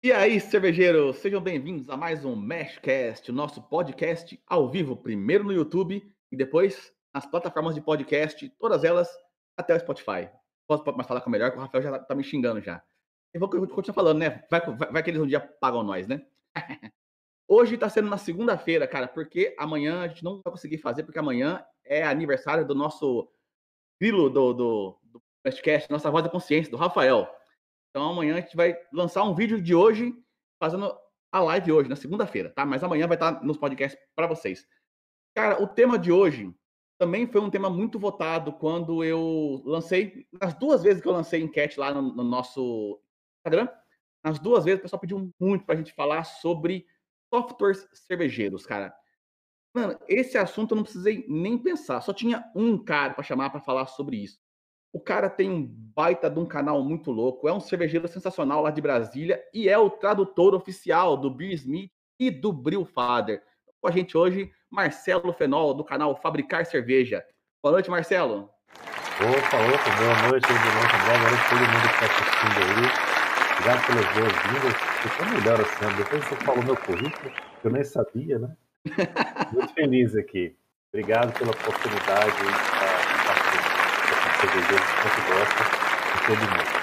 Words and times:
E 0.00 0.12
aí, 0.12 0.40
cervejeiros, 0.40 1.16
sejam 1.16 1.40
bem-vindos 1.40 1.90
a 1.90 1.96
mais 1.96 2.24
um 2.24 2.36
Meshcast, 2.36 3.28
o 3.32 3.34
nosso 3.34 3.60
podcast 3.60 4.40
ao 4.46 4.70
vivo, 4.70 4.94
primeiro 4.94 5.42
no 5.42 5.52
YouTube 5.52 6.08
e 6.30 6.36
depois 6.36 6.94
nas 7.12 7.26
plataformas 7.26 7.74
de 7.74 7.80
podcast, 7.80 8.48
todas 8.60 8.84
elas 8.84 9.08
até 9.56 9.74
o 9.74 9.80
Spotify. 9.80 10.30
Posso 10.68 10.84
mais 10.94 11.08
falar 11.08 11.20
com 11.20 11.28
melhor, 11.28 11.50
que 11.50 11.56
o 11.56 11.60
Rafael 11.60 11.82
já 11.82 11.98
tá 11.98 12.14
me 12.14 12.22
xingando 12.22 12.60
já. 12.60 12.80
Eu 13.34 13.40
vou 13.40 13.48
continuar 13.48 13.92
falando, 13.92 14.18
né? 14.18 14.44
Vai, 14.48 14.60
vai, 14.60 14.92
vai 14.92 15.02
que 15.02 15.10
eles 15.10 15.20
um 15.20 15.26
dia 15.26 15.40
pagam 15.40 15.82
nós, 15.82 16.06
né? 16.06 16.24
Hoje 17.48 17.76
tá 17.76 17.88
sendo 17.88 18.08
na 18.08 18.18
segunda-feira, 18.18 18.86
cara, 18.86 19.08
porque 19.08 19.52
amanhã 19.58 20.02
a 20.02 20.06
gente 20.06 20.22
não 20.22 20.40
vai 20.44 20.52
conseguir 20.52 20.78
fazer, 20.78 21.02
porque 21.02 21.18
amanhã 21.18 21.66
é 21.84 22.04
aniversário 22.04 22.64
do 22.64 22.74
nosso 22.74 23.28
grilo 24.00 24.30
do, 24.30 24.52
do, 24.52 24.98
do 25.02 25.22
podcast, 25.42 25.90
nossa 25.90 26.08
voz 26.08 26.22
da 26.22 26.30
consciência, 26.30 26.70
do 26.70 26.76
Rafael. 26.76 27.28
Então 27.90 28.10
amanhã 28.10 28.36
a 28.36 28.40
gente 28.40 28.56
vai 28.56 28.76
lançar 28.92 29.24
um 29.24 29.34
vídeo 29.34 29.60
de 29.60 29.74
hoje, 29.74 30.14
fazendo 30.60 30.96
a 31.32 31.40
live 31.40 31.72
hoje, 31.72 31.88
na 31.88 31.96
segunda-feira, 31.96 32.50
tá? 32.50 32.64
Mas 32.64 32.82
amanhã 32.82 33.06
vai 33.06 33.16
estar 33.16 33.42
nos 33.44 33.56
podcasts 33.56 34.00
para 34.14 34.26
vocês. 34.26 34.66
Cara, 35.34 35.62
o 35.62 35.66
tema 35.66 35.98
de 35.98 36.10
hoje 36.10 36.52
também 36.98 37.26
foi 37.26 37.40
um 37.40 37.50
tema 37.50 37.70
muito 37.70 37.98
votado 37.98 38.52
quando 38.52 39.04
eu 39.04 39.62
lancei, 39.64 40.26
nas 40.32 40.54
duas 40.54 40.82
vezes 40.82 41.00
que 41.00 41.08
eu 41.08 41.12
lancei 41.12 41.40
enquete 41.40 41.78
lá 41.78 41.94
no, 41.94 42.02
no 42.02 42.24
nosso 42.24 43.00
Instagram, 43.38 43.68
nas 44.24 44.38
duas 44.38 44.64
vezes 44.64 44.80
o 44.80 44.82
pessoal 44.82 45.00
pediu 45.00 45.32
muito 45.38 45.64
para 45.64 45.74
a 45.74 45.78
gente 45.78 45.92
falar 45.92 46.24
sobre 46.24 46.86
softwares 47.32 47.86
cervejeiros, 47.92 48.66
cara. 48.66 48.92
Mano, 49.74 49.98
esse 50.08 50.36
assunto 50.36 50.72
eu 50.72 50.76
não 50.76 50.82
precisei 50.82 51.24
nem 51.28 51.56
pensar, 51.56 52.00
só 52.00 52.12
tinha 52.12 52.44
um 52.54 52.82
cara 52.82 53.14
para 53.14 53.22
chamar 53.22 53.50
para 53.50 53.60
falar 53.60 53.86
sobre 53.86 54.16
isso. 54.16 54.40
O 54.92 55.00
cara 55.00 55.28
tem 55.28 55.50
um 55.50 55.66
baita 55.94 56.30
de 56.30 56.38
um 56.38 56.46
canal 56.46 56.82
muito 56.82 57.10
louco, 57.10 57.48
é 57.48 57.52
um 57.52 57.60
cervejeiro 57.60 58.08
sensacional 58.08 58.62
lá 58.62 58.70
de 58.70 58.80
Brasília 58.80 59.42
e 59.52 59.68
é 59.68 59.76
o 59.76 59.90
tradutor 59.90 60.54
oficial 60.54 61.16
do 61.16 61.30
Beer 61.30 61.52
Smith 61.52 61.90
e 62.18 62.30
do 62.30 62.52
Brew 62.52 62.84
Father. 62.84 63.42
Com 63.80 63.88
a 63.88 63.90
gente 63.90 64.16
hoje, 64.16 64.50
Marcelo 64.70 65.32
Fenol, 65.32 65.74
do 65.74 65.84
canal 65.84 66.16
Fabricar 66.16 66.64
Cerveja. 66.64 67.24
Boa 67.62 67.72
noite, 67.72 67.90
Marcelo. 67.90 68.50
Opa, 69.20 69.56
opa, 69.56 69.96
boa 69.96 70.30
noite, 70.30 70.46
boa 70.46 70.74
noite, 70.74 70.96
boa 71.04 71.18
noite 71.18 71.42
a 71.42 71.48
todo 71.48 71.60
mundo 71.60 71.82
que 71.82 71.94
está 71.94 72.06
assistindo 72.06 72.58
aí. 72.64 73.18
Obrigado 73.58 73.86
pelas 73.86 74.06
boas-vindas. 74.14 74.74
Ficou 75.02 75.26
melhor 75.26 75.60
assim, 75.60 75.96
depois 75.96 76.24
você 76.24 76.36
falou 76.36 76.64
meu 76.64 76.76
currículo, 76.76 77.32
eu 77.64 77.70
nem 77.70 77.84
sabia, 77.84 78.38
né? 78.38 78.56
Muito 79.52 79.74
feliz 79.74 80.14
aqui. 80.14 80.56
Obrigado 80.92 81.36
pela 81.36 81.50
oportunidade 81.50 82.36
de 82.36 82.46
estar 82.46 83.17
cervejeiro 84.40 84.84
que 85.14 85.22
gosta 85.32 85.62
de 86.14 86.26
todo 86.26 86.38
mundo. 86.38 86.78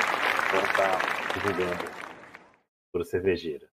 Então 0.48 0.64
tá 0.76 1.34
divulgando 1.34 1.86
por 2.92 3.06
cervejeira. 3.06 3.70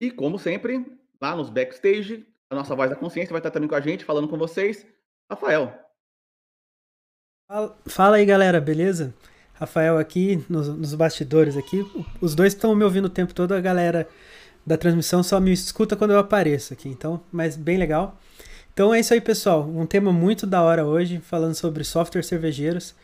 E 0.00 0.10
como 0.10 0.38
sempre, 0.38 0.86
lá 1.20 1.34
nos 1.34 1.50
backstage, 1.50 2.26
a 2.48 2.54
nossa 2.54 2.74
voz 2.76 2.88
da 2.88 2.96
consciência 2.96 3.32
vai 3.32 3.40
estar 3.40 3.50
também 3.50 3.68
com 3.68 3.74
a 3.74 3.80
gente, 3.80 4.04
falando 4.04 4.28
com 4.28 4.38
vocês. 4.38 4.86
Rafael. 5.30 5.72
Fala 7.86 8.16
aí, 8.16 8.24
galera, 8.24 8.60
beleza? 8.60 9.14
Rafael 9.54 9.98
aqui 9.98 10.44
nos, 10.48 10.68
nos 10.68 10.94
bastidores 10.94 11.56
aqui. 11.56 11.84
Os 12.20 12.34
dois 12.34 12.52
estão 12.52 12.76
me 12.76 12.84
ouvindo 12.84 13.06
o 13.06 13.10
tempo 13.10 13.34
todo, 13.34 13.52
a 13.54 13.60
galera 13.60 14.08
da 14.64 14.76
transmissão 14.76 15.22
só 15.22 15.40
me 15.40 15.52
escuta 15.52 15.96
quando 15.96 16.12
eu 16.12 16.18
apareço 16.18 16.74
aqui, 16.74 16.88
então, 16.88 17.22
mas 17.32 17.56
bem 17.56 17.78
legal. 17.78 18.16
Então 18.78 18.94
é 18.94 19.00
isso 19.00 19.12
aí, 19.12 19.20
pessoal. 19.20 19.68
Um 19.68 19.84
tema 19.84 20.12
muito 20.12 20.46
da 20.46 20.62
hora 20.62 20.86
hoje, 20.86 21.18
falando 21.18 21.52
sobre 21.52 21.82
software 21.82 22.22
cervejeiros. 22.22 22.94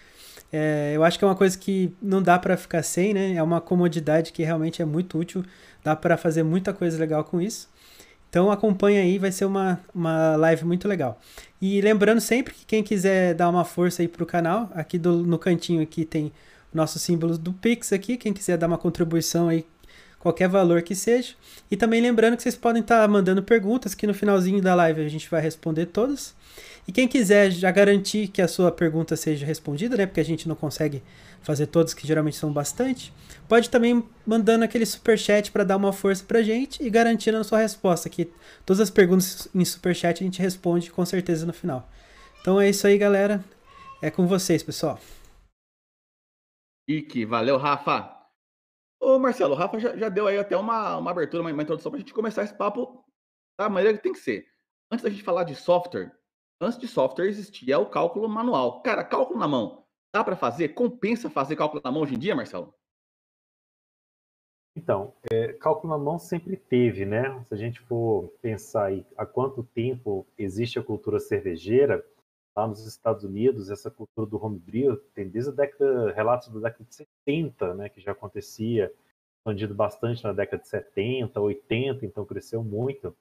É, 0.53 0.93
eu 0.95 1.03
acho 1.03 1.19
que 1.19 1.25
é 1.25 1.27
uma 1.27 1.35
coisa 1.35 1.59
que 1.59 1.93
não 2.01 2.23
dá 2.23 2.39
para 2.39 2.57
ficar 2.57 2.85
sem, 2.85 3.13
né? 3.13 3.35
É 3.35 3.43
uma 3.43 3.61
comodidade 3.61 4.31
que 4.31 4.45
realmente 4.45 4.81
é 4.81 4.85
muito 4.85 5.19
útil. 5.19 5.45
Dá 5.83 5.97
para 5.97 6.17
fazer 6.17 6.45
muita 6.45 6.73
coisa 6.73 6.97
legal 6.97 7.25
com 7.25 7.41
isso. 7.41 7.69
Então 8.31 8.53
acompanha 8.53 9.01
aí, 9.01 9.19
vai 9.19 9.33
ser 9.33 9.47
uma, 9.47 9.81
uma 9.93 10.37
live 10.37 10.65
muito 10.65 10.87
legal. 10.87 11.21
E 11.61 11.81
lembrando 11.81 12.21
sempre 12.21 12.55
que 12.55 12.65
quem 12.65 12.85
quiser 12.85 13.35
dar 13.35 13.49
uma 13.49 13.65
força 13.65 14.01
aí 14.01 14.07
pro 14.07 14.25
canal, 14.25 14.71
aqui 14.77 14.97
do, 14.97 15.25
no 15.25 15.41
cantinho 15.41 15.83
aqui 15.83 16.05
tem 16.05 16.33
nossos 16.73 17.03
símbolos 17.03 17.37
do 17.37 17.53
Pix 17.53 17.93
aqui, 17.93 18.17
quem 18.17 18.33
quiser 18.33 18.57
dar 18.57 18.69
uma 18.69 18.79
contribuição 18.79 19.49
aí 19.49 19.67
qualquer 20.25 20.49
valor 20.49 20.81
que 20.81 20.95
seja. 20.95 21.35
E 21.71 21.77
também 21.77 22.01
lembrando 22.01 22.35
que 22.35 22.43
vocês 22.43 22.57
podem 22.57 22.81
estar 22.81 23.03
tá 23.03 23.07
mandando 23.07 23.43
perguntas, 23.43 23.95
que 23.95 24.07
no 24.07 24.15
finalzinho 24.15 24.63
da 24.63 24.75
live 24.75 25.03
a 25.03 25.09
gente 25.09 25.31
vai 25.31 25.43
responder 25.43 25.85
todas. 25.85 26.35
E 26.89 26.93
quem 26.93 27.07
quiser 27.07 27.51
já 27.51 27.71
garantir 27.71 28.29
que 28.29 28.41
a 28.41 28.49
sua 28.49 28.73
pergunta 28.73 29.17
seja 29.17 29.45
respondida, 29.45 29.99
né? 29.99 30.07
Porque 30.07 30.21
a 30.21 30.25
gente 30.25 30.49
não 30.49 30.57
consegue 30.57 31.03
fazer 31.43 31.67
todas, 31.67 31.93
que 31.93 32.07
geralmente 32.07 32.39
são 32.39 32.51
bastante. 32.51 33.13
Pode 33.47 33.69
também 33.69 34.03
mandando 34.27 34.65
aquele 34.65 34.87
super 34.87 35.19
chat 35.19 35.53
para 35.53 35.63
dar 35.63 35.77
uma 35.77 35.93
força 35.93 36.25
pra 36.27 36.43
gente 36.43 36.83
e 36.83 36.89
garantindo 36.89 37.37
a 37.37 37.45
sua 37.45 37.59
resposta, 37.59 38.09
que 38.09 38.31
todas 38.65 38.81
as 38.81 38.89
perguntas 38.89 39.47
em 39.55 39.65
super 39.65 39.95
chat 39.95 40.23
a 40.23 40.25
gente 40.25 40.41
responde 40.41 40.91
com 40.91 41.05
certeza 41.05 41.45
no 41.45 41.53
final. 41.53 41.87
Então 42.41 42.59
é 42.59 42.71
isso 42.71 42.87
aí, 42.87 42.97
galera. 42.97 43.45
É 44.01 44.11
com 44.11 44.27
vocês, 44.27 44.63
pessoal. 44.63 44.99
Ike, 46.89 47.27
valeu, 47.27 47.59
Rafa. 47.59 48.24
Ô, 49.05 49.19
Marcelo, 49.19 49.53
o 49.53 49.57
Rafa 49.57 49.79
já, 49.79 49.95
já 49.95 50.09
deu 50.09 50.27
aí 50.27 50.39
até 50.39 50.57
uma, 50.57 50.97
uma 50.97 51.11
abertura, 51.11 51.43
uma, 51.43 51.53
uma 51.53 51.63
introdução 51.63 51.93
para 51.93 51.99
a 51.99 52.01
gente 52.01 52.15
começar 52.15 52.43
esse 52.43 52.55
papo 52.57 53.05
da 53.59 53.69
maneira 53.69 53.99
que 53.99 54.03
tem 54.03 54.15
que 54.15 54.19
ser. 54.19 54.47
Antes 54.91 55.05
da 55.05 55.11
gente 55.11 55.23
falar 55.23 55.45
de 55.45 55.55
software, 55.55 56.11
antes 56.59 56.79
de 56.79 56.89
software 56.89 57.27
existia 57.27 57.79
o 57.79 57.85
cálculo 57.85 58.27
manual. 58.31 58.83
Cara, 58.83 59.05
cálculo 59.05 59.39
na 59.39 59.47
mão, 59.47 59.85
dá 60.11 60.25
para 60.25 60.37
fazer? 60.37 60.69
Compensa 60.71 61.29
fazer 61.29 61.55
cálculo 61.55 61.83
na 61.85 61.93
mão 61.93 62.03
hoje 62.03 62.15
em 62.15 62.19
dia, 62.19 62.35
Marcelo? 62.35 62.75
Então, 64.75 65.15
é, 65.31 65.53
cálculo 65.53 65.93
na 65.93 66.03
mão 66.03 66.19
sempre 66.19 66.57
teve, 66.57 67.05
né? 67.05 67.45
Se 67.45 67.53
a 67.53 67.59
gente 67.59 67.81
for 67.83 68.33
pensar 68.41 68.87
aí 68.87 69.07
há 69.19 69.27
quanto 69.27 69.63
tempo 69.63 70.27
existe 70.39 70.79
a 70.79 70.83
cultura 70.83 71.21
cervejeira, 71.21 72.03
lá 72.57 72.67
nos 72.67 72.87
Estados 72.87 73.25
Unidos, 73.25 73.71
essa 73.71 73.91
cultura 73.91 74.29
do 74.29 74.43
homebrew 74.43 74.97
tem 75.15 75.29
desde 75.29 75.51
a 75.51 75.55
década, 75.55 76.13
relatos 76.13 76.49
da 76.49 76.61
década 76.61 76.85
de 76.85 76.95
70, 76.95 77.75
né, 77.75 77.89
que 77.89 78.01
já 78.01 78.13
acontecia, 78.13 78.93
expandido 79.39 79.75
bastante 79.75 80.25
na 80.25 80.33
década 80.33 80.63
de 80.63 80.69
70, 80.69 81.39
80, 81.41 82.07
então 82.07 82.25
cresceu 82.25 82.63
muito. 82.65 83.15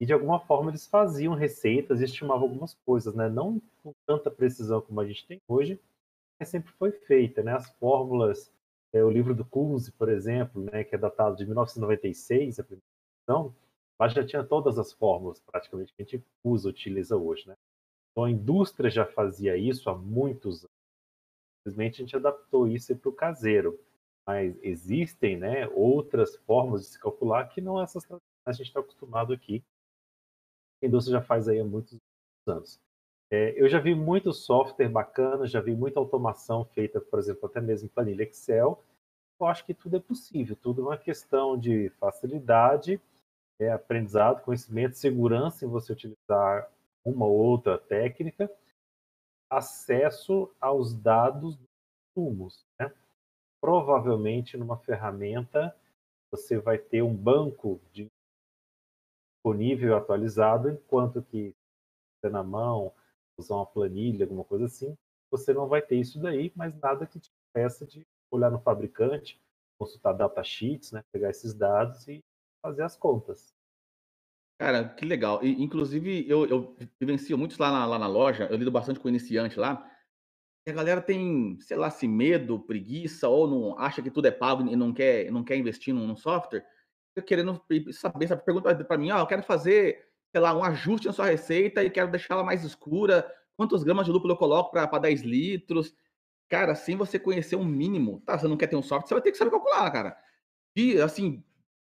E 0.00 0.06
de 0.06 0.12
alguma 0.12 0.38
forma 0.38 0.70
eles 0.70 0.86
faziam 0.86 1.34
receitas 1.34 2.00
e 2.00 2.04
estimavam 2.04 2.44
algumas 2.44 2.74
coisas, 2.86 3.14
né? 3.14 3.28
Não 3.28 3.60
com 3.82 3.92
tanta 4.06 4.30
precisão 4.30 4.80
como 4.80 5.00
a 5.00 5.06
gente 5.06 5.26
tem 5.26 5.40
hoje, 5.48 5.80
mas 6.38 6.48
sempre 6.48 6.70
foi 6.72 6.92
feita, 6.92 7.42
né? 7.42 7.52
As 7.54 7.68
fórmulas, 7.80 8.52
é, 8.92 9.02
o 9.02 9.10
livro 9.10 9.34
do 9.34 9.44
Kunze, 9.44 9.90
por 9.90 10.08
exemplo, 10.08 10.62
né, 10.70 10.84
que 10.84 10.94
é 10.94 10.98
datado 10.98 11.36
de 11.36 11.44
1996, 11.44 12.60
a 12.60 12.62
primeira 12.62 12.84
edição, 13.18 13.54
lá 13.98 14.08
já 14.08 14.24
tinha 14.24 14.44
todas 14.44 14.78
as 14.78 14.92
fórmulas 14.92 15.40
praticamente 15.40 15.92
que 15.92 16.02
a 16.02 16.04
gente 16.04 16.24
usa, 16.44 16.68
utiliza 16.68 17.16
hoje, 17.16 17.48
né? 17.48 17.56
Então 18.18 18.24
a 18.24 18.30
indústria 18.32 18.90
já 18.90 19.06
fazia 19.06 19.56
isso 19.56 19.88
há 19.88 19.96
muitos 19.96 20.64
anos. 20.64 20.76
Simplesmente 21.62 21.94
a 21.94 22.04
gente 22.04 22.16
adaptou 22.16 22.66
isso 22.66 22.96
para 22.96 23.08
o 23.08 23.12
caseiro. 23.12 23.78
Mas 24.26 24.58
existem 24.60 25.36
né, 25.36 25.68
outras 25.68 26.34
formas 26.38 26.82
de 26.82 26.88
se 26.88 26.98
calcular 26.98 27.48
que 27.48 27.60
não 27.60 27.80
essas 27.80 28.04
que 28.04 28.12
a 28.44 28.52
gente 28.52 28.66
está 28.66 28.80
acostumado 28.80 29.32
aqui. 29.32 29.62
A 30.82 30.86
indústria 30.86 31.20
já 31.20 31.24
faz 31.24 31.46
aí 31.46 31.60
há 31.60 31.64
muitos 31.64 31.96
anos. 32.44 32.80
É, 33.30 33.54
eu 33.56 33.68
já 33.68 33.78
vi 33.78 33.94
muito 33.94 34.32
software 34.32 34.88
bacana, 34.88 35.46
já 35.46 35.60
vi 35.60 35.76
muita 35.76 36.00
automação 36.00 36.64
feita, 36.64 37.00
por 37.00 37.20
exemplo, 37.20 37.46
até 37.46 37.60
mesmo 37.60 37.86
em 37.86 37.88
planilha 37.88 38.24
Excel. 38.24 38.82
Eu 39.40 39.46
acho 39.46 39.64
que 39.64 39.72
tudo 39.72 39.96
é 39.96 40.00
possível, 40.00 40.56
tudo 40.56 40.82
é 40.82 40.84
uma 40.86 40.98
questão 40.98 41.56
de 41.56 41.88
facilidade, 42.00 43.00
é, 43.60 43.70
aprendizado, 43.70 44.42
conhecimento, 44.42 44.96
segurança 44.96 45.64
em 45.64 45.68
você 45.68 45.92
utilizar 45.92 46.68
uma 47.08 47.26
ou 47.26 47.36
outra 47.36 47.78
técnica, 47.78 48.50
acesso 49.50 50.52
aos 50.60 50.94
dados 50.94 51.56
dos 51.56 51.68
insumos. 52.10 52.66
Né? 52.78 52.92
Provavelmente, 53.60 54.56
numa 54.56 54.76
ferramenta, 54.78 55.74
você 56.30 56.58
vai 56.58 56.78
ter 56.78 57.02
um 57.02 57.14
banco 57.14 57.80
de 57.92 58.08
disponível 59.36 59.96
atualizado, 59.96 60.68
enquanto 60.68 61.22
que 61.22 61.54
você 62.20 62.28
na 62.30 62.42
mão, 62.42 62.92
usar 63.38 63.54
uma 63.54 63.66
planilha, 63.66 64.24
alguma 64.24 64.44
coisa 64.44 64.66
assim, 64.66 64.96
você 65.30 65.54
não 65.54 65.68
vai 65.68 65.80
ter 65.80 65.96
isso 65.96 66.20
daí, 66.20 66.52
mas 66.54 66.74
nada 66.78 67.06
que 67.06 67.20
te 67.20 67.30
peça 67.52 67.86
de 67.86 68.06
olhar 68.30 68.50
no 68.50 68.58
fabricante, 68.58 69.40
consultar 69.78 70.12
datasheets, 70.12 70.92
né, 70.92 71.04
pegar 71.12 71.30
esses 71.30 71.54
dados 71.54 72.06
e 72.08 72.22
fazer 72.60 72.82
as 72.82 72.96
contas. 72.96 73.54
Cara, 74.58 74.88
que 74.88 75.04
legal. 75.04 75.42
E, 75.44 75.62
inclusive, 75.62 76.28
eu, 76.28 76.44
eu 76.46 76.76
vivencio 77.00 77.38
muito 77.38 77.56
lá 77.60 77.70
na, 77.70 77.86
lá 77.86 77.98
na 77.98 78.08
loja, 78.08 78.48
eu 78.50 78.56
lido 78.56 78.70
bastante 78.72 78.98
com 78.98 79.08
iniciante 79.08 79.58
lá, 79.58 79.88
e 80.66 80.70
a 80.70 80.74
galera 80.74 81.02
tem, 81.02 81.58
sei 81.60 81.76
lá, 81.76 81.90
se 81.90 82.08
medo, 82.08 82.60
preguiça, 82.60 83.28
ou 83.28 83.48
não 83.48 83.78
acha 83.78 84.02
que 84.02 84.10
tudo 84.10 84.28
é 84.28 84.32
pago 84.32 84.62
e 84.68 84.76
não 84.76 84.92
quer, 84.94 85.30
não 85.32 85.44
quer 85.44 85.56
investir 85.56 85.94
num, 85.94 86.06
num 86.06 86.16
software, 86.16 86.64
fica 87.14 87.26
querendo 87.26 87.60
saber, 87.92 88.28
sabe, 88.28 88.44
pergunta 88.44 88.74
para 88.84 88.98
mim, 88.98 89.10
ah, 89.10 89.20
eu 89.20 89.26
quero 89.26 89.42
fazer, 89.44 90.06
sei 90.32 90.40
lá, 90.40 90.54
um 90.56 90.64
ajuste 90.64 91.06
na 91.08 91.12
sua 91.14 91.26
receita 91.26 91.84
e 91.84 91.90
quero 91.90 92.10
deixar 92.10 92.34
ela 92.34 92.44
mais 92.44 92.64
escura, 92.64 93.30
quantos 93.56 93.84
gramas 93.84 94.06
de 94.06 94.12
lúpulo 94.12 94.34
eu 94.34 94.38
coloco 94.38 94.72
para 94.72 94.98
10 95.00 95.22
litros? 95.22 95.94
Cara, 96.48 96.74
sem 96.74 96.96
você 96.96 97.18
conhecer 97.18 97.56
um 97.56 97.64
mínimo, 97.64 98.22
tá? 98.26 98.38
Você 98.38 98.48
não 98.48 98.56
quer 98.56 98.68
ter 98.68 98.76
um 98.76 98.82
software, 98.82 99.08
você 99.08 99.14
vai 99.14 99.22
ter 99.22 99.32
que 99.32 99.38
saber 99.38 99.50
calcular, 99.52 99.90
cara. 99.92 100.16
E, 100.76 101.00
assim, 101.00 101.44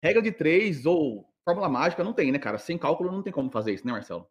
regra 0.03 0.23
de 0.23 0.33
três 0.33 0.87
ou 0.87 1.34
fórmula 1.45 1.69
mágica 1.69 2.03
não 2.03 2.13
tem, 2.13 2.33
né, 2.33 2.39
cara? 2.39 2.59
Sem 2.59 2.79
cálculo 2.79 3.13
não 3.13 3.23
tem 3.23 3.33
como 3.33 3.51
fazer 3.51 3.73
isso, 3.73 3.87
né, 3.87 3.93
Marcelo? 3.93 4.27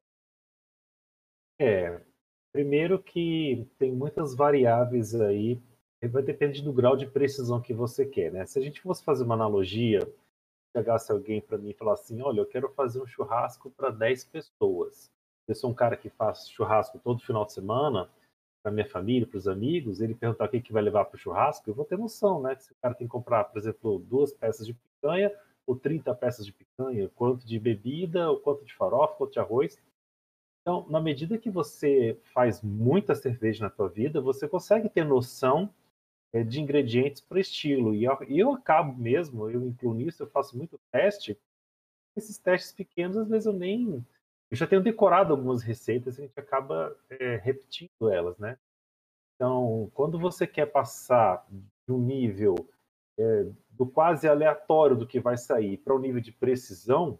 É. 1.60 2.02
Primeiro 2.52 3.02
que 3.02 3.68
tem 3.78 3.92
muitas 3.92 4.36
variáveis 4.36 5.16
aí, 5.16 5.62
vai 6.08 6.22
depender 6.22 6.62
do 6.62 6.74
grau 6.74 6.96
de 6.96 7.08
precisão 7.08 7.62
que 7.62 7.74
você 7.74 8.06
quer, 8.06 8.32
né? 8.32 8.46
Se 8.46 8.60
a 8.60 8.62
gente 8.62 8.82
fosse 8.82 9.04
fazer 9.04 9.24
uma 9.24 9.36
analogia, 9.36 10.00
chegasse 10.76 11.12
alguém 11.12 11.42
para 11.42 11.58
mim 11.58 11.70
e 11.70 11.74
falar 11.74 11.94
assim, 11.94 12.22
olha, 12.22 12.42
eu 12.42 12.46
quero 12.46 12.70
fazer 12.74 13.02
um 13.02 13.08
churrasco 13.08 13.72
para 13.72 13.90
10 13.90 14.26
pessoas. 14.26 15.12
Eu 15.48 15.56
sou 15.56 15.70
um 15.70 15.74
cara 15.74 15.96
que 15.96 16.10
faz 16.10 16.50
churrasco 16.50 17.00
todo 17.00 17.24
final 17.24 17.46
de 17.46 17.54
semana, 17.54 18.10
para 18.62 18.72
minha 18.72 18.88
família, 18.88 19.28
para 19.28 19.38
os 19.38 19.48
amigos, 19.48 20.00
ele 20.00 20.16
perguntar 20.16 20.46
o 20.46 20.50
que, 20.50 20.62
que 20.62 20.72
vai 20.72 20.82
levar 20.82 21.06
para 21.06 21.18
o 21.18 21.20
churrasco, 21.20 21.70
eu 21.70 21.74
vou 21.74 21.86
ter 21.86 21.98
noção, 21.98 22.42
né? 22.42 22.56
Se 22.56 22.72
o 22.72 22.76
cara 22.82 22.96
tem 22.96 23.06
que 23.06 23.12
comprar, 23.12 23.44
por 23.46 23.58
exemplo, 23.58 24.00
duas 24.00 24.32
peças 24.32 24.66
de 24.66 24.74
picanha 24.74 25.32
ou 25.66 25.76
30 25.76 26.14
peças 26.16 26.46
de 26.46 26.54
picanha, 26.54 27.10
quanto 27.16 27.46
de 27.46 27.60
bebida, 27.60 28.30
ou 28.30 28.40
quanto 28.40 28.66
de 28.66 28.74
farofa, 28.74 29.16
quanto 29.16 29.34
de 29.34 29.40
arroz. 29.40 29.78
Então, 30.62 30.88
na 30.90 31.02
medida 31.02 31.38
que 31.38 31.50
você 31.50 32.20
faz 32.34 32.62
muita 32.62 33.16
cerveja 33.16 33.66
na 33.66 33.70
tua 33.70 33.90
vida, 33.90 34.22
você 34.22 34.48
consegue 34.48 34.90
ter 34.90 35.04
noção 35.04 35.74
é, 36.34 36.44
de 36.44 36.62
ingredientes 36.62 37.22
para 37.22 37.40
estilo. 37.40 37.94
E 37.94 38.04
eu, 38.04 38.18
eu 38.28 38.52
acabo 38.54 38.98
mesmo, 38.98 39.50
eu 39.50 39.66
incluo 39.66 39.94
nisso, 39.94 40.24
eu 40.24 40.28
faço 40.28 40.58
muito 40.58 40.80
teste. 40.92 41.38
Esses 42.16 42.38
testes 42.38 42.72
pequenos, 42.72 43.18
às 43.18 43.28
vezes 43.28 43.46
eu 43.46 43.54
nem 43.54 44.06
eu 44.54 44.58
já 44.58 44.68
tenho 44.68 44.84
decorado 44.84 45.34
algumas 45.34 45.64
receitas 45.64 46.16
e 46.16 46.22
a 46.22 46.26
gente 46.28 46.40
acaba 46.40 46.96
é, 47.10 47.38
repetindo 47.38 48.08
elas, 48.12 48.38
né? 48.38 48.56
Então, 49.34 49.90
quando 49.96 50.20
você 50.20 50.46
quer 50.46 50.68
passar 50.68 51.44
de 51.50 51.92
um 51.92 51.98
nível 51.98 52.56
é, 53.18 53.46
do 53.70 53.86
quase 53.86 54.28
aleatório 54.28 54.96
do 54.96 55.08
que 55.08 55.20
vai 55.20 55.38
sair 55.38 55.78
para 55.78 55.96
um 55.96 56.00
nível 56.00 56.22
de 56.22 56.32
precisão, 56.32 57.20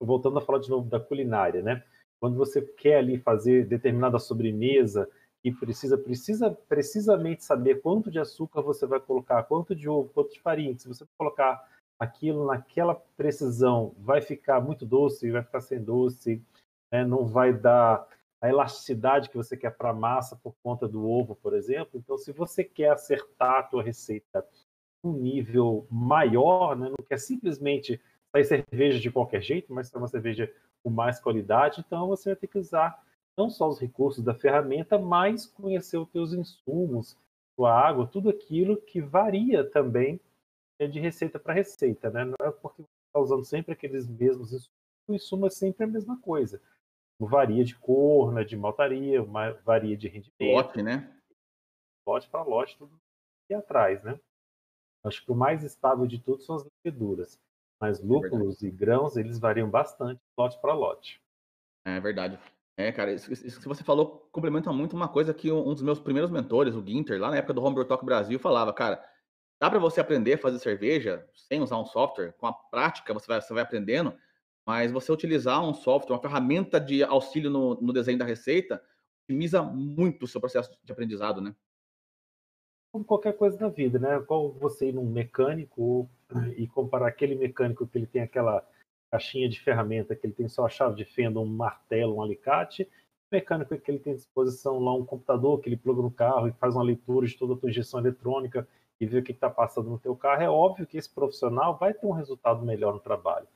voltando 0.00 0.38
a 0.38 0.42
falar 0.42 0.58
de 0.58 0.70
novo 0.70 0.88
da 0.88 1.00
culinária, 1.00 1.62
né? 1.62 1.82
Quando 2.20 2.36
você 2.36 2.62
quer 2.62 2.98
ali 2.98 3.18
fazer 3.18 3.66
determinada 3.66 4.18
sobremesa 4.18 5.08
e 5.42 5.52
precisa, 5.52 5.98
precisa 5.98 6.50
precisamente 6.50 7.44
saber 7.44 7.82
quanto 7.82 8.10
de 8.10 8.18
açúcar 8.18 8.62
você 8.62 8.86
vai 8.86 8.98
colocar, 8.98 9.42
quanto 9.44 9.74
de 9.74 9.88
ovo, 9.88 10.08
quanto 10.08 10.32
de 10.32 10.40
farinha. 10.40 10.76
Se 10.78 10.88
você 10.88 11.04
colocar 11.18 11.68
aquilo 11.98 12.46
naquela 12.46 12.94
precisão 13.16 13.94
vai 13.98 14.20
ficar 14.20 14.60
muito 14.60 14.86
doce, 14.86 15.30
vai 15.30 15.42
ficar 15.42 15.60
sem 15.60 15.82
doce, 15.82 16.42
né? 16.90 17.04
não 17.04 17.26
vai 17.26 17.52
dar 17.52 18.06
a 18.40 18.48
elasticidade 18.48 19.30
que 19.30 19.36
você 19.36 19.56
quer 19.56 19.70
para 19.70 19.90
a 19.90 19.94
massa 19.94 20.36
por 20.36 20.54
conta 20.62 20.86
do 20.88 21.08
ovo, 21.08 21.34
por 21.34 21.54
exemplo. 21.54 21.98
Então, 21.98 22.18
se 22.18 22.32
você 22.32 22.62
quer 22.62 22.90
acertar 22.90 23.60
a 23.60 23.62
tua 23.62 23.82
receita 23.82 24.46
um 25.06 25.12
nível 25.12 25.86
maior, 25.90 26.76
né? 26.76 26.88
não 26.88 27.06
quer 27.06 27.18
simplesmente 27.18 28.00
sair 28.32 28.44
cerveja 28.44 28.98
de 28.98 29.10
qualquer 29.10 29.42
jeito, 29.42 29.72
mas 29.72 29.88
ser 29.88 29.98
uma 29.98 30.08
cerveja 30.08 30.52
com 30.82 30.90
mais 30.90 31.20
qualidade, 31.20 31.82
então 31.86 32.08
você 32.08 32.30
vai 32.30 32.36
ter 32.36 32.48
que 32.48 32.58
usar 32.58 33.02
não 33.36 33.48
só 33.48 33.68
os 33.68 33.80
recursos 33.80 34.22
da 34.22 34.34
ferramenta, 34.34 34.98
mas 34.98 35.46
conhecer 35.46 35.96
os 35.96 36.08
teus 36.10 36.32
insumos, 36.32 37.16
sua 37.56 37.72
água, 37.72 38.06
tudo 38.06 38.28
aquilo 38.28 38.76
que 38.76 39.00
varia 39.00 39.68
também 39.68 40.20
é 40.78 40.86
de 40.86 41.00
receita 41.00 41.38
para 41.38 41.54
receita, 41.54 42.10
né? 42.10 42.24
Não 42.24 42.46
é 42.46 42.50
porque 42.50 42.82
você 42.82 42.88
está 43.06 43.20
usando 43.20 43.44
sempre 43.44 43.72
aqueles 43.72 44.08
mesmos 44.08 44.52
insumos, 44.52 44.70
o 45.06 45.14
insumo 45.14 45.46
é 45.46 45.50
sempre 45.50 45.84
a 45.84 45.88
mesma 45.88 46.20
coisa. 46.20 46.60
Varia 47.20 47.64
de 47.64 47.76
cor, 47.76 48.32
né, 48.32 48.42
de 48.42 48.56
maltaria, 48.56 49.22
varia 49.64 49.96
de 49.96 50.08
rendimento. 50.08 50.54
Lote, 50.54 50.82
né? 50.82 51.16
Lote 52.06 52.28
para 52.28 52.42
lote, 52.42 52.76
tudo 52.76 53.00
aqui 53.44 53.54
atrás, 53.54 54.02
né? 54.02 54.18
Acho 55.04 55.24
que 55.24 55.30
o 55.30 55.34
mais 55.34 55.62
estável 55.62 56.06
de 56.06 56.18
tudo 56.18 56.42
são 56.42 56.56
as 56.56 56.66
leveduras. 56.84 57.38
Mas 57.80 58.00
é 58.00 58.04
lúpulos 58.04 58.62
é 58.62 58.66
e 58.66 58.70
grãos, 58.70 59.16
eles 59.16 59.38
variam 59.38 59.68
bastante 59.68 60.20
lote 60.36 60.58
para 60.60 60.74
lote. 60.74 61.20
É 61.84 62.00
verdade. 62.00 62.38
É, 62.76 62.90
cara, 62.90 63.12
isso, 63.12 63.32
isso, 63.32 63.60
que 63.60 63.68
você 63.68 63.84
falou 63.84 64.28
complementa 64.32 64.72
muito 64.72 64.96
uma 64.96 65.06
coisa 65.06 65.32
que 65.32 65.52
um 65.52 65.72
dos 65.74 65.82
meus 65.82 66.00
primeiros 66.00 66.30
mentores, 66.30 66.74
o 66.74 66.84
Ginter, 66.84 67.20
lá 67.20 67.30
na 67.30 67.36
época 67.36 67.54
do 67.54 67.62
Homebrew 67.62 67.84
Talk 67.84 68.04
Brasil, 68.04 68.38
falava, 68.38 68.72
cara, 68.72 69.04
Dá 69.60 69.70
para 69.70 69.78
você 69.78 70.00
aprender 70.00 70.34
a 70.34 70.38
fazer 70.38 70.58
cerveja 70.58 71.26
sem 71.32 71.62
usar 71.62 71.78
um 71.78 71.86
software, 71.86 72.32
com 72.32 72.46
a 72.46 72.52
prática 72.52 73.14
você 73.14 73.26
vai, 73.26 73.40
você 73.40 73.54
vai 73.54 73.62
aprendendo, 73.62 74.14
mas 74.66 74.92
você 74.92 75.10
utilizar 75.12 75.62
um 75.64 75.72
software, 75.72 76.16
uma 76.16 76.20
ferramenta 76.20 76.80
de 76.80 77.02
auxílio 77.02 77.50
no, 77.50 77.80
no 77.80 77.92
desenho 77.92 78.18
da 78.18 78.24
receita, 78.24 78.82
otimiza 79.24 79.62
muito 79.62 80.24
o 80.24 80.28
seu 80.28 80.40
processo 80.40 80.70
de 80.82 80.92
aprendizado, 80.92 81.40
né? 81.40 81.54
Como 82.94 83.04
qualquer 83.04 83.36
coisa 83.36 83.58
na 83.58 83.68
vida, 83.68 83.98
né? 83.98 84.20
Qual 84.20 84.52
você 84.52 84.90
ir 84.90 84.92
num 84.92 85.04
mecânico 85.04 86.08
e 86.56 86.68
comparar 86.68 87.08
aquele 87.08 87.34
mecânico 87.34 87.88
que 87.88 87.98
ele 87.98 88.06
tem 88.06 88.22
aquela 88.22 88.64
caixinha 89.10 89.48
de 89.48 89.60
ferramenta, 89.60 90.14
que 90.14 90.24
ele 90.24 90.32
tem 90.32 90.48
só 90.48 90.64
a 90.64 90.68
chave 90.68 90.94
de 90.94 91.04
fenda, 91.04 91.40
um 91.40 91.44
martelo, 91.44 92.14
um 92.14 92.22
alicate, 92.22 92.88
mecânico 93.32 93.76
que 93.76 93.90
ele 93.90 93.98
tem 93.98 94.12
à 94.12 94.16
disposição 94.16 94.78
lá 94.78 94.94
um 94.94 95.04
computador 95.04 95.58
que 95.58 95.68
ele 95.68 95.76
pluga 95.76 96.02
no 96.02 96.10
carro 96.12 96.46
e 96.46 96.52
faz 96.52 96.76
uma 96.76 96.84
leitura 96.84 97.26
de 97.26 97.36
toda 97.36 97.54
a 97.54 97.56
tua 97.56 97.68
injeção 97.68 97.98
eletrônica 97.98 98.64
e 99.00 99.06
ver 99.06 99.18
o 99.18 99.24
que 99.24 99.32
está 99.32 99.50
passando 99.50 99.90
no 99.90 99.98
teu 99.98 100.14
carro, 100.14 100.42
é 100.44 100.48
óbvio 100.48 100.86
que 100.86 100.96
esse 100.96 101.12
profissional 101.12 101.76
vai 101.76 101.92
ter 101.92 102.06
um 102.06 102.12
resultado 102.12 102.64
melhor 102.64 102.94
no 102.94 103.00
trabalho. 103.00 103.48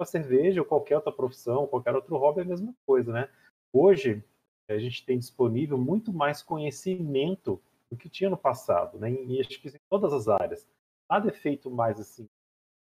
A 0.00 0.04
cerveja 0.04 0.62
ou 0.62 0.66
qualquer 0.66 0.96
outra 0.96 1.12
profissão, 1.12 1.64
qualquer 1.68 1.94
outro 1.94 2.16
hobby 2.16 2.40
é 2.40 2.42
a 2.42 2.46
mesma 2.46 2.74
coisa, 2.84 3.12
né? 3.12 3.28
Hoje, 3.72 4.20
a 4.68 4.78
gente 4.78 5.06
tem 5.06 5.16
disponível 5.16 5.78
muito 5.78 6.12
mais 6.12 6.42
conhecimento 6.42 7.62
do 7.90 7.96
que 7.96 8.08
tinha 8.08 8.30
no 8.30 8.36
passado, 8.36 8.98
né? 8.98 9.10
E 9.10 9.40
acho 9.40 9.60
que 9.60 9.68
em 9.68 9.80
todas 9.88 10.12
as 10.12 10.28
áreas. 10.28 10.66
Nada 11.10 11.28
é 11.28 11.32
feito 11.32 11.70
mais 11.70 11.98
assim, 11.98 12.28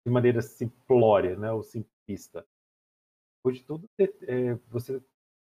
de 0.07 0.13
maneira 0.13 0.43
simplória, 0.43 1.37
né? 1.37 1.51
Ou 1.53 1.63
simplista. 1.63 2.47
Hoje 3.45 3.63
tudo 3.65 3.89
é, 3.99 4.55
você 4.69 5.03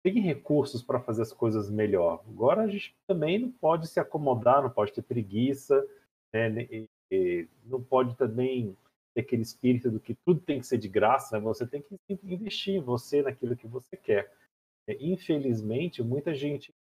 tem 0.04 0.20
recursos 0.20 0.82
para 0.82 1.00
fazer 1.00 1.22
as 1.22 1.34
coisas 1.34 1.70
melhor. 1.70 2.24
Agora 2.28 2.64
a 2.64 2.68
gente 2.68 2.96
também 3.08 3.40
não 3.40 3.52
pode 3.52 3.88
se 3.88 4.00
acomodar, 4.00 4.64
não 4.64 4.70
pode 4.70 4.94
ter 4.94 5.02
preguiça, 5.02 5.86
né? 6.34 6.64
E, 6.64 6.90
e 7.12 7.48
não 7.66 7.84
pode 7.84 8.16
também 8.16 8.76
ter 9.14 9.22
aquele 9.22 9.44
espírito 9.44 9.92
do 9.92 10.00
que 10.00 10.16
tudo 10.26 10.40
tem 10.42 10.60
que 10.60 10.66
ser 10.66 10.78
de 10.78 10.88
graça, 10.88 11.38
né? 11.38 11.44
você 11.44 11.68
tem 11.68 11.82
que 11.82 11.98
investir 12.24 12.82
você 12.82 13.22
naquilo 13.22 13.56
que 13.56 13.68
você 13.68 13.96
quer. 13.96 14.32
É, 14.88 14.98
infelizmente, 15.00 16.02
muita 16.02 16.34
gente 16.34 16.74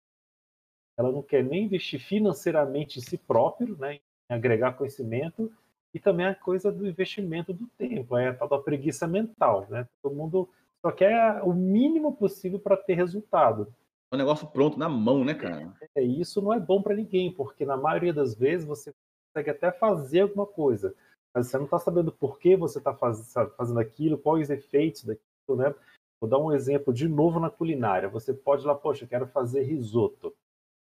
ela 1.02 1.12
não 1.12 1.22
quer 1.22 1.42
nem 1.42 1.64
investir 1.64 2.00
financeiramente 2.00 2.98
em 2.98 3.02
si 3.02 3.18
próprio, 3.18 3.76
né? 3.76 3.94
em 3.94 4.34
agregar 4.34 4.72
conhecimento, 4.72 5.52
e 5.94 6.00
também 6.00 6.26
a 6.26 6.34
coisa 6.34 6.72
do 6.72 6.86
investimento 6.86 7.52
do 7.52 7.66
tempo, 7.76 8.16
é 8.16 8.28
a 8.28 8.34
tal 8.34 8.48
da 8.48 8.58
preguiça 8.58 9.06
mental. 9.06 9.66
Né? 9.68 9.86
Todo 10.02 10.14
mundo 10.14 10.48
só 10.80 10.90
quer 10.90 11.42
o 11.42 11.52
mínimo 11.52 12.14
possível 12.16 12.58
para 12.58 12.76
ter 12.76 12.94
resultado. 12.94 13.72
O 14.12 14.16
negócio 14.16 14.46
pronto 14.46 14.78
na 14.78 14.88
mão, 14.88 15.24
né, 15.24 15.34
cara? 15.34 15.72
É, 15.94 16.02
isso 16.02 16.42
não 16.42 16.52
é 16.52 16.60
bom 16.60 16.82
para 16.82 16.94
ninguém, 16.94 17.32
porque 17.32 17.64
na 17.64 17.76
maioria 17.76 18.12
das 18.12 18.34
vezes 18.34 18.66
você 18.66 18.92
consegue 19.32 19.50
até 19.50 19.72
fazer 19.72 20.20
alguma 20.20 20.46
coisa, 20.46 20.94
mas 21.34 21.46
você 21.46 21.56
não 21.56 21.64
está 21.64 21.78
sabendo 21.78 22.12
por 22.12 22.38
que 22.38 22.54
você 22.54 22.78
está 22.78 22.94
faz, 22.94 23.32
fazendo 23.56 23.80
aquilo, 23.80 24.18
quais 24.18 24.44
os 24.44 24.50
efeitos 24.50 25.04
daquilo, 25.04 25.56
né? 25.56 25.74
Vou 26.20 26.28
dar 26.28 26.38
um 26.38 26.52
exemplo 26.52 26.92
de 26.92 27.08
novo 27.08 27.40
na 27.40 27.50
culinária. 27.50 28.08
Você 28.08 28.32
pode 28.32 28.62
ir 28.62 28.66
lá, 28.66 28.74
poxa, 28.74 29.04
eu 29.04 29.08
quero 29.08 29.26
fazer 29.26 29.62
risoto. 29.62 30.32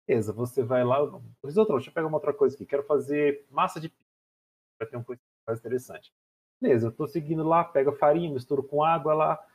Beleza, 0.06 0.32
você 0.32 0.62
vai 0.62 0.84
lá, 0.84 0.98
risoto 1.42 1.72
deixa 1.72 1.90
eu 1.90 1.94
pegar 1.94 2.06
uma 2.06 2.16
outra 2.16 2.32
coisa 2.32 2.54
aqui, 2.54 2.66
quero 2.66 2.82
fazer 2.82 3.46
massa 3.50 3.80
de 3.80 3.88
pizza. 3.88 4.04
Vai 4.78 4.88
ter 4.88 4.96
uma 4.96 5.04
coisa 5.04 5.20
mais 5.46 5.58
interessante. 5.58 6.12
Beleza, 6.60 6.86
eu 6.86 6.90
estou 6.90 7.06
seguindo 7.06 7.42
lá, 7.42 7.64
pego 7.64 7.90
a 7.90 7.96
farinha, 7.96 8.32
misturo 8.32 8.62
com 8.62 8.84
água 8.84 9.14
lá, 9.14 9.46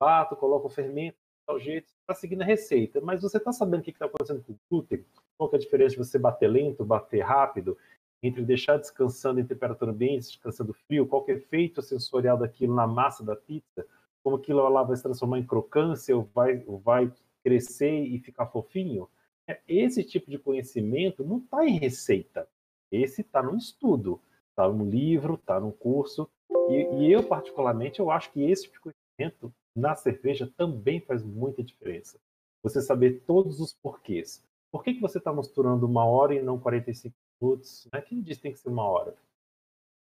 bato, 0.00 0.36
coloco 0.36 0.66
o 0.66 0.70
fermento, 0.70 1.18
tal 1.46 1.58
jeito, 1.58 1.88
está 1.88 2.14
seguindo 2.14 2.42
a 2.42 2.46
receita. 2.46 3.00
Mas 3.00 3.22
você 3.22 3.36
está 3.36 3.52
sabendo 3.52 3.80
o 3.80 3.84
que 3.84 3.90
está 3.90 4.06
acontecendo 4.06 4.42
com 4.42 4.52
o 4.52 4.58
glúten? 4.70 5.04
Qual 5.36 5.50
é 5.52 5.56
a 5.56 5.58
diferença 5.58 5.90
de 5.90 5.98
você 5.98 6.18
bater 6.18 6.48
lento, 6.48 6.84
bater 6.84 7.20
rápido? 7.20 7.76
entre 8.22 8.44
deixar 8.44 8.78
descansando 8.78 9.40
em 9.40 9.46
temperatura 9.46 9.92
ambiente, 9.92 10.26
descansando 10.26 10.74
frio, 10.86 11.06
qual 11.06 11.24
é 11.28 11.32
o 11.32 11.36
efeito 11.36 11.80
sensorial 11.82 12.36
daquilo 12.36 12.74
na 12.74 12.86
massa 12.86 13.24
da 13.24 13.36
pizza, 13.36 13.86
como 14.22 14.36
aquilo 14.36 14.68
lá 14.68 14.82
vai 14.82 14.96
se 14.96 15.02
transformar 15.02 15.38
em 15.38 15.46
crocância 15.46 16.16
ou 16.16 16.24
vai, 16.34 16.62
ou 16.66 16.78
vai 16.78 17.12
crescer 17.44 18.00
e 18.00 18.18
ficar 18.18 18.46
fofinho. 18.46 19.08
É, 19.48 19.60
esse 19.66 20.04
tipo 20.04 20.30
de 20.30 20.38
conhecimento 20.38 21.24
não 21.24 21.38
está 21.38 21.64
em 21.64 21.78
receita. 21.78 22.46
Esse 22.92 23.22
está 23.22 23.42
no 23.42 23.56
estudo, 23.56 24.20
está 24.50 24.68
no 24.68 24.88
livro, 24.88 25.34
está 25.34 25.58
no 25.58 25.72
curso. 25.72 26.30
E, 26.68 26.74
e, 26.98 27.12
eu, 27.12 27.26
particularmente, 27.26 27.98
eu 27.98 28.10
acho 28.10 28.30
que 28.30 28.42
esse 28.42 28.64
tipo 28.64 28.74
de 28.74 28.94
conhecimento 29.18 29.54
na 29.74 29.94
cerveja 29.94 30.52
também 30.56 31.00
faz 31.00 31.22
muita 31.22 31.62
diferença. 31.62 32.20
Você 32.62 32.82
saber 32.82 33.22
todos 33.26 33.60
os 33.60 33.72
porquês. 33.72 34.44
Por 34.70 34.84
que, 34.84 34.94
que 34.94 35.00
você 35.00 35.18
está 35.18 35.32
misturando 35.32 35.86
uma 35.86 36.04
hora 36.04 36.34
e 36.34 36.42
não 36.42 36.58
45 36.58 37.14
minutos, 37.40 37.88
né? 37.92 38.02
Quem 38.02 38.20
diz 38.20 38.36
que 38.36 38.42
tem 38.42 38.52
que 38.52 38.58
ser 38.58 38.68
uma 38.68 38.84
hora? 38.84 39.16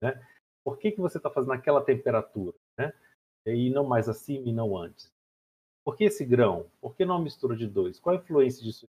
Né? 0.01 0.21
Por 0.63 0.77
que, 0.77 0.91
que 0.91 0.99
você 0.99 1.17
está 1.17 1.31
fazendo 1.31 1.53
aquela 1.53 1.83
temperatura? 1.83 2.55
Né? 2.77 2.93
E 3.45 3.71
não 3.71 3.85
mais 3.85 4.07
acima 4.07 4.47
e 4.47 4.53
não 4.53 4.77
antes? 4.77 5.11
Por 5.83 5.95
que 5.95 6.03
esse 6.03 6.23
grão? 6.23 6.69
Por 6.79 6.95
que 6.95 7.05
não 7.05 7.15
a 7.15 7.21
mistura 7.21 7.55
de 7.55 7.67
dois? 7.67 7.99
Qual 7.99 8.15
a 8.15 8.19
influência 8.19 8.63
disso? 8.63 8.87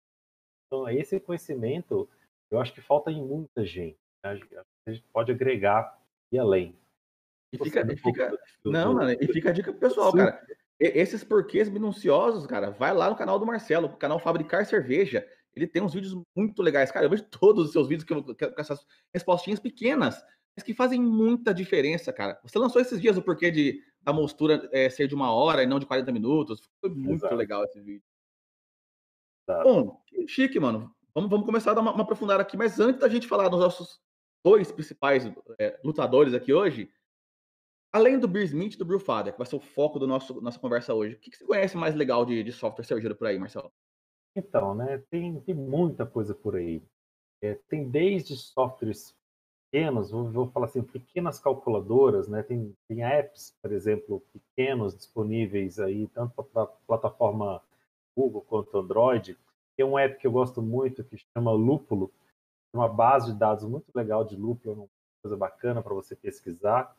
Então, 0.68 0.90
esse 0.90 1.20
conhecimento, 1.20 2.10
eu 2.52 2.60
acho 2.60 2.74
que 2.74 2.82
falta 2.82 3.10
em 3.10 3.24
muita 3.24 3.66
gente. 3.66 3.98
Né? 4.24 4.40
A 4.86 4.92
gente 4.92 5.04
pode 5.12 5.32
agregar 5.32 5.98
e 6.32 6.38
além. 6.38 6.76
E 7.54 7.58
fica, 7.58 7.82
e 7.92 7.96
fica... 7.96 8.38
Não, 8.66 8.94
mano, 8.94 9.12
e 9.12 9.28
fica 9.28 9.50
a 9.50 9.54
dica 9.54 9.72
pro 9.72 9.80
pessoal, 9.80 10.12
Sim. 10.12 10.18
cara. 10.18 10.46
Esses 10.80 11.24
porquês 11.24 11.70
minuciosos, 11.70 12.46
cara, 12.46 12.70
vai 12.70 12.94
lá 12.94 13.10
no 13.10 13.16
canal 13.16 13.40
do 13.40 13.46
Marcelo, 13.46 13.88
o 13.88 13.98
canal 13.98 14.20
Fabricar 14.20 14.66
Cerveja. 14.66 15.28
Ele 15.56 15.66
tem 15.66 15.82
uns 15.82 15.94
vídeos 15.94 16.16
muito 16.36 16.62
legais. 16.62 16.92
Cara, 16.92 17.06
eu 17.06 17.10
vejo 17.10 17.24
todos 17.32 17.66
os 17.66 17.72
seus 17.72 17.88
vídeos 17.88 18.08
com 18.08 18.36
essas 18.58 18.86
respostinhas 19.12 19.60
pequenas, 19.60 20.24
mas 20.56 20.64
que 20.64 20.74
fazem 20.74 21.02
muita 21.02 21.54
diferença, 21.54 22.14
cara. 22.14 22.40
Você 22.44 22.60
lançou 22.60 22.82
esses 22.82 23.02
dias 23.02 23.18
o 23.18 23.24
porquê 23.24 23.50
de, 23.50 23.82
da 24.02 24.14
mostura 24.14 24.70
é, 24.72 24.90
ser 24.90 25.08
de 25.08 25.16
uma 25.16 25.32
hora 25.32 25.64
e 25.64 25.68
não 25.68 25.80
de 25.80 25.86
40 25.88 26.12
minutos. 26.12 26.62
Foi 26.80 26.90
muito 26.92 27.26
Exato. 27.26 27.36
legal 27.36 27.64
esse 27.64 27.80
vídeo. 27.80 28.04
Bom, 29.48 30.02
chique, 30.28 30.60
mano. 30.60 30.94
Vamos, 31.14 31.30
vamos 31.30 31.46
começar 31.46 31.72
a 31.72 31.74
dar 31.74 31.82
uma, 31.82 31.94
uma 31.94 32.04
aprofundada 32.04 32.42
aqui. 32.42 32.58
Mas 32.58 32.80
antes 32.80 33.02
da 33.02 33.10
gente 33.10 33.28
falar 33.28 33.50
dos 33.50 33.60
nossos 33.60 34.00
dois 34.44 34.72
principais 34.72 35.26
é, 35.60 35.80
lutadores 35.84 36.34
aqui 36.34 36.54
hoje, 36.54 36.92
Além 37.92 38.20
do 38.20 38.28
Beer 38.28 38.46
Smith 38.46 38.74
e 38.74 38.78
do 38.78 38.86
Brewfather, 38.86 39.32
que 39.32 39.40
vai 39.40 39.48
ser 39.48 39.56
o 39.56 39.62
foco 39.62 39.98
da 39.98 40.06
nossa 40.06 40.60
conversa 40.60 40.94
hoje, 40.94 41.16
o 41.16 41.20
que, 41.20 41.32
que 41.32 41.38
você 41.38 41.46
conhece 41.46 41.78
mais 41.78 41.96
legal 41.96 42.26
de, 42.26 42.44
de 42.44 42.52
software 42.52 42.84
cervejeiro 42.84 43.16
por 43.16 43.28
aí, 43.28 43.40
Marcelo? 43.40 43.72
Então, 44.36 44.76
né, 44.76 45.02
tem, 45.10 45.40
tem 45.42 45.56
muita 45.56 46.06
coisa 46.06 46.36
por 46.36 46.56
aí. 46.56 46.84
É, 47.42 47.56
tem 47.70 47.90
desde 47.90 48.36
softwares 48.36 49.16
pequenos, 49.72 50.12
vou, 50.12 50.30
vou, 50.30 50.48
falar 50.48 50.66
assim, 50.66 50.84
pequenas 50.84 51.40
calculadoras, 51.40 52.28
né? 52.28 52.44
Tem, 52.44 52.76
tem 52.88 53.04
apps, 53.04 53.56
por 53.62 53.72
exemplo, 53.72 54.24
pequenos 54.34 54.96
disponíveis 54.96 55.80
aí, 55.80 56.08
tanto 56.10 56.44
para 56.44 56.64
a 56.64 56.68
plataforma 56.68 57.62
Google 58.18 58.42
quanto 58.42 58.76
Android. 58.76 59.38
Tem 59.76 59.86
um 59.86 60.00
app 60.00 60.18
que 60.18 60.26
eu 60.26 60.32
gosto 60.32 60.60
muito 60.60 61.04
que 61.04 61.18
chama 61.18 61.52
Lúpulo, 61.52 62.12
uma 62.74 62.90
base 62.90 63.32
de 63.32 63.38
dados 63.38 63.64
muito 63.64 63.86
legal 63.94 64.26
de 64.26 64.36
lúpulo, 64.36 64.74
uma 64.74 64.90
coisa 65.22 65.38
bacana 65.38 65.84
para 65.84 65.94
você 65.94 66.16
pesquisar. 66.16 66.96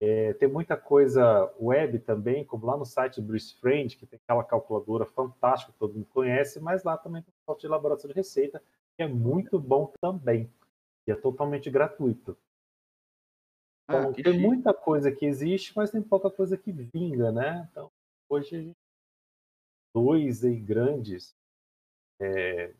É, 0.00 0.32
tem 0.34 0.48
muita 0.48 0.76
coisa 0.76 1.52
web 1.60 1.98
também, 1.98 2.44
como 2.44 2.64
lá 2.64 2.76
no 2.76 2.86
site 2.86 3.20
do 3.20 3.26
Bruce 3.26 3.54
Friend, 3.60 3.94
que 3.96 4.06
tem 4.06 4.18
aquela 4.22 4.44
calculadora 4.44 5.04
fantástica 5.04 5.72
que 5.72 5.78
todo 5.78 5.94
mundo 5.94 6.06
conhece, 6.06 6.60
mas 6.60 6.84
lá 6.84 6.96
também 6.96 7.20
tem 7.20 7.32
um 7.32 7.44
software 7.44 7.60
de 7.60 7.66
elaboração 7.66 8.08
de 8.08 8.14
receita, 8.14 8.62
que 8.96 9.02
é 9.02 9.08
muito 9.08 9.58
bom 9.58 9.92
também. 10.00 10.50
E 11.06 11.10
é 11.10 11.16
totalmente 11.16 11.68
gratuito. 11.68 12.36
Ah, 13.88 14.00
então, 14.00 14.12
tem 14.12 14.32
chique. 14.32 14.46
muita 14.46 14.72
coisa 14.72 15.10
que 15.10 15.26
existe, 15.26 15.72
mas 15.74 15.90
tem 15.90 16.00
pouca 16.00 16.30
coisa 16.30 16.56
que 16.56 16.70
vinga, 16.70 17.32
né? 17.32 17.66
Então, 17.70 17.90
hoje 18.28 18.54
a 18.54 18.60
gente 18.60 18.87
dois 19.94 20.44
aí 20.44 20.56
grandes, 20.56 21.36
é, 22.20 22.74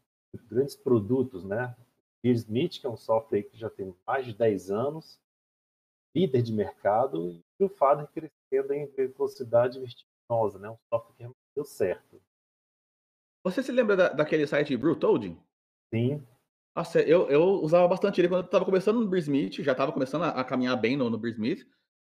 grandes 0.48 0.76
produtos, 0.76 1.44
né? 1.44 1.74
Beer 2.22 2.34
Smith, 2.36 2.80
que 2.80 2.86
é 2.86 2.90
um 2.90 2.96
software 2.96 3.44
que 3.44 3.56
já 3.56 3.70
tem 3.70 3.94
mais 4.06 4.26
de 4.26 4.34
10 4.34 4.70
anos, 4.70 5.20
líder 6.14 6.42
de 6.42 6.52
mercado 6.52 7.42
e 7.58 7.64
o 7.64 7.68
Fader 7.68 8.08
crescendo 8.08 8.72
em 8.72 8.86
velocidade 8.86 9.78
vertiginosa, 9.78 10.58
né? 10.58 10.70
Um 10.70 10.78
software 10.88 11.14
que 11.16 11.34
deu 11.54 11.64
certo. 11.64 12.20
Você 13.44 13.62
se 13.62 13.72
lembra 13.72 13.96
da, 13.96 14.08
daquele 14.10 14.46
site 14.46 14.76
Brewtoad? 14.76 15.38
Sim. 15.94 16.26
Nossa, 16.76 17.00
eu, 17.00 17.28
eu 17.28 17.42
usava 17.62 17.88
bastante 17.88 18.20
ele 18.20 18.28
quando 18.28 18.42
eu 18.42 18.46
estava 18.46 18.64
começando 18.64 19.00
no 19.00 19.08
Beersmith, 19.08 19.62
já 19.62 19.72
estava 19.72 19.92
começando 19.92 20.22
a, 20.22 20.28
a, 20.28 20.44
caminhar 20.44 20.76
bem 20.80 20.96
no, 20.96 21.08
no 21.10 21.18
Beersmith, 21.18 21.66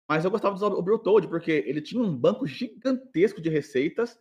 mas 0.10 0.26
eu 0.26 0.32
gostava 0.32 0.56
de 0.56 0.64
usar 0.64 0.74
o 0.74 0.82
Brewtoad 0.82 1.28
porque 1.28 1.52
ele 1.52 1.82
tinha 1.82 2.02
um 2.02 2.16
banco 2.16 2.46
gigantesco 2.46 3.42
de 3.42 3.50
receitas, 3.50 4.20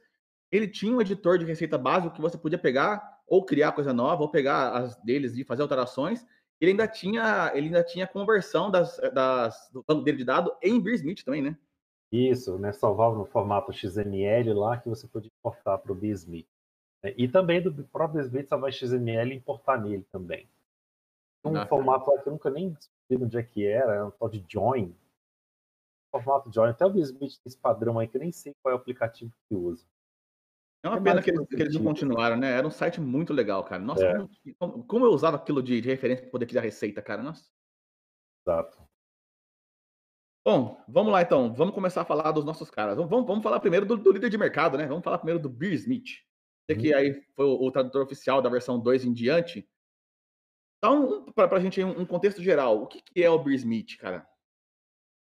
ele 0.50 0.68
tinha 0.68 0.94
um 0.94 1.00
editor 1.00 1.38
de 1.38 1.44
receita 1.44 1.78
básico 1.78 2.14
que 2.14 2.20
você 2.20 2.36
podia 2.36 2.58
pegar 2.58 3.20
ou 3.26 3.44
criar 3.44 3.72
coisa 3.72 3.92
nova, 3.92 4.22
ou 4.22 4.28
pegar 4.28 4.72
as 4.72 4.96
deles 4.96 5.36
e 5.36 5.44
fazer 5.44 5.62
alterações, 5.62 6.26
ele 6.60 6.72
ainda 6.72 6.88
tinha, 6.88 7.52
ele 7.54 7.66
ainda 7.66 7.84
tinha 7.84 8.06
conversão 8.06 8.70
das, 8.70 8.98
das, 9.14 9.70
do 9.72 9.84
banco 9.86 10.02
dele 10.02 10.18
de 10.18 10.24
dados 10.24 10.52
em 10.60 10.80
Beersmith 10.80 11.24
também, 11.24 11.40
né? 11.40 11.56
Isso, 12.12 12.58
né? 12.58 12.72
Salvava 12.72 13.16
no 13.16 13.24
formato 13.24 13.72
XML 13.72 14.52
lá 14.52 14.76
que 14.76 14.88
você 14.88 15.06
podia 15.06 15.30
importar 15.38 15.78
para 15.78 15.92
o 15.92 15.94
Beersmith. 15.94 16.48
Né? 17.02 17.14
E 17.16 17.28
também 17.28 17.62
do 17.62 17.72
próprio 17.84 18.20
Beersmith 18.20 18.48
salvar 18.48 18.72
XML 18.72 19.32
e 19.32 19.36
importar 19.36 19.80
nele 19.80 20.04
também. 20.10 20.48
Um 21.44 21.66
formato 21.66 22.10
lá 22.10 22.20
que 22.20 22.28
eu 22.28 22.32
nunca 22.32 22.50
nem 22.50 22.70
descobri 22.70 23.24
onde 23.24 23.38
é 23.38 23.42
que 23.42 23.64
era, 23.66 23.94
era 23.94 24.06
um 24.06 24.10
tal 24.10 24.28
de 24.28 24.44
Join. 24.46 24.94
formato 26.10 26.52
Join. 26.52 26.68
Até 26.68 26.84
o 26.84 26.90
Beersmith 26.90 27.38
tem 27.38 27.42
esse 27.46 27.56
padrão 27.56 27.98
aí 27.98 28.08
que 28.08 28.16
eu 28.16 28.20
nem 28.20 28.32
sei 28.32 28.54
qual 28.60 28.72
é 28.72 28.76
o 28.76 28.80
aplicativo 28.80 29.32
que 29.48 29.54
usa. 29.54 29.86
É 30.82 30.88
uma 30.88 30.98
é 30.98 31.00
pena 31.00 31.22
que 31.22 31.30
eles, 31.30 31.46
que 31.46 31.62
eles, 31.62 31.74
não 31.74 31.84
continuaram, 31.84 32.36
né? 32.36 32.52
Era 32.52 32.66
um 32.66 32.70
site 32.70 33.00
muito 33.00 33.32
legal, 33.32 33.62
cara. 33.64 33.82
Nossa, 33.82 34.04
é. 34.04 34.54
como, 34.58 34.84
como, 34.84 35.04
eu 35.04 35.10
usava 35.10 35.36
aquilo 35.36 35.62
de, 35.62 35.80
de 35.80 35.88
referência 35.88 36.22
para 36.22 36.30
poder 36.30 36.46
criar 36.46 36.62
receita, 36.62 37.02
cara. 37.02 37.22
Nossa. 37.22 37.50
Exato. 38.46 38.82
Bom, 40.42 40.82
vamos 40.88 41.12
lá 41.12 41.20
então. 41.20 41.52
Vamos 41.52 41.74
começar 41.74 42.00
a 42.00 42.06
falar 42.06 42.32
dos 42.32 42.46
nossos 42.46 42.70
caras. 42.70 42.96
Vamos, 42.96 43.26
vamos 43.26 43.42
falar 43.42 43.60
primeiro 43.60 43.84
do, 43.84 43.96
do 43.96 44.12
líder 44.12 44.30
de 44.30 44.38
mercado, 44.38 44.78
né? 44.78 44.86
Vamos 44.86 45.04
falar 45.04 45.18
primeiro 45.18 45.38
do 45.40 45.50
Beer 45.50 45.74
Smith. 45.74 46.08
Você 46.66 46.74
uhum. 46.74 46.80
que 46.80 46.94
aí 46.94 47.22
foi 47.36 47.44
o, 47.44 47.62
o, 47.62 47.70
tradutor 47.70 48.02
oficial 48.02 48.40
da 48.40 48.48
versão 48.48 48.80
2 48.80 49.04
em 49.04 49.12
diante. 49.12 49.68
Então, 50.78 51.26
para 51.32 51.58
a 51.58 51.60
gente 51.60 51.84
um, 51.84 52.00
um 52.00 52.06
contexto 52.06 52.42
geral, 52.42 52.82
o 52.82 52.86
que, 52.86 53.02
que 53.02 53.22
é 53.22 53.28
o 53.28 53.38
Beer 53.38 53.56
Smith, 53.56 53.98
cara? 53.98 54.26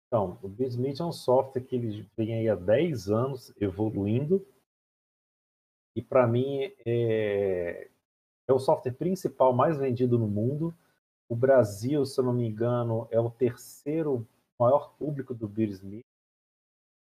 Então, 0.07 0.39
o 0.43 0.49
Beer 0.49 0.71
Smith 0.71 0.99
é 0.99 1.05
um 1.05 1.13
software 1.13 1.63
que 1.63 1.77
ele 1.77 2.09
vem 2.17 2.33
aí 2.33 2.49
há 2.49 2.55
10 2.55 3.11
anos 3.11 3.53
evoluindo 3.61 4.47
e 5.95 6.03
para 6.03 6.27
mim 6.27 6.73
é, 6.87 7.89
é 8.49 8.53
o 8.53 8.59
software 8.59 8.93
principal 8.93 9.53
mais 9.53 9.79
vendido 9.79 10.19
no 10.19 10.27
mundo. 10.27 10.75
O 11.29 11.37
Brasil, 11.37 12.05
se 12.05 12.19
eu 12.19 12.25
não 12.25 12.33
me 12.33 12.47
engano, 12.47 13.07
é 13.11 13.21
o 13.21 13.31
terceiro 13.31 14.27
maior 14.59 14.95
público 14.97 15.35
do 15.35 15.49
Beersmith. 15.49 16.05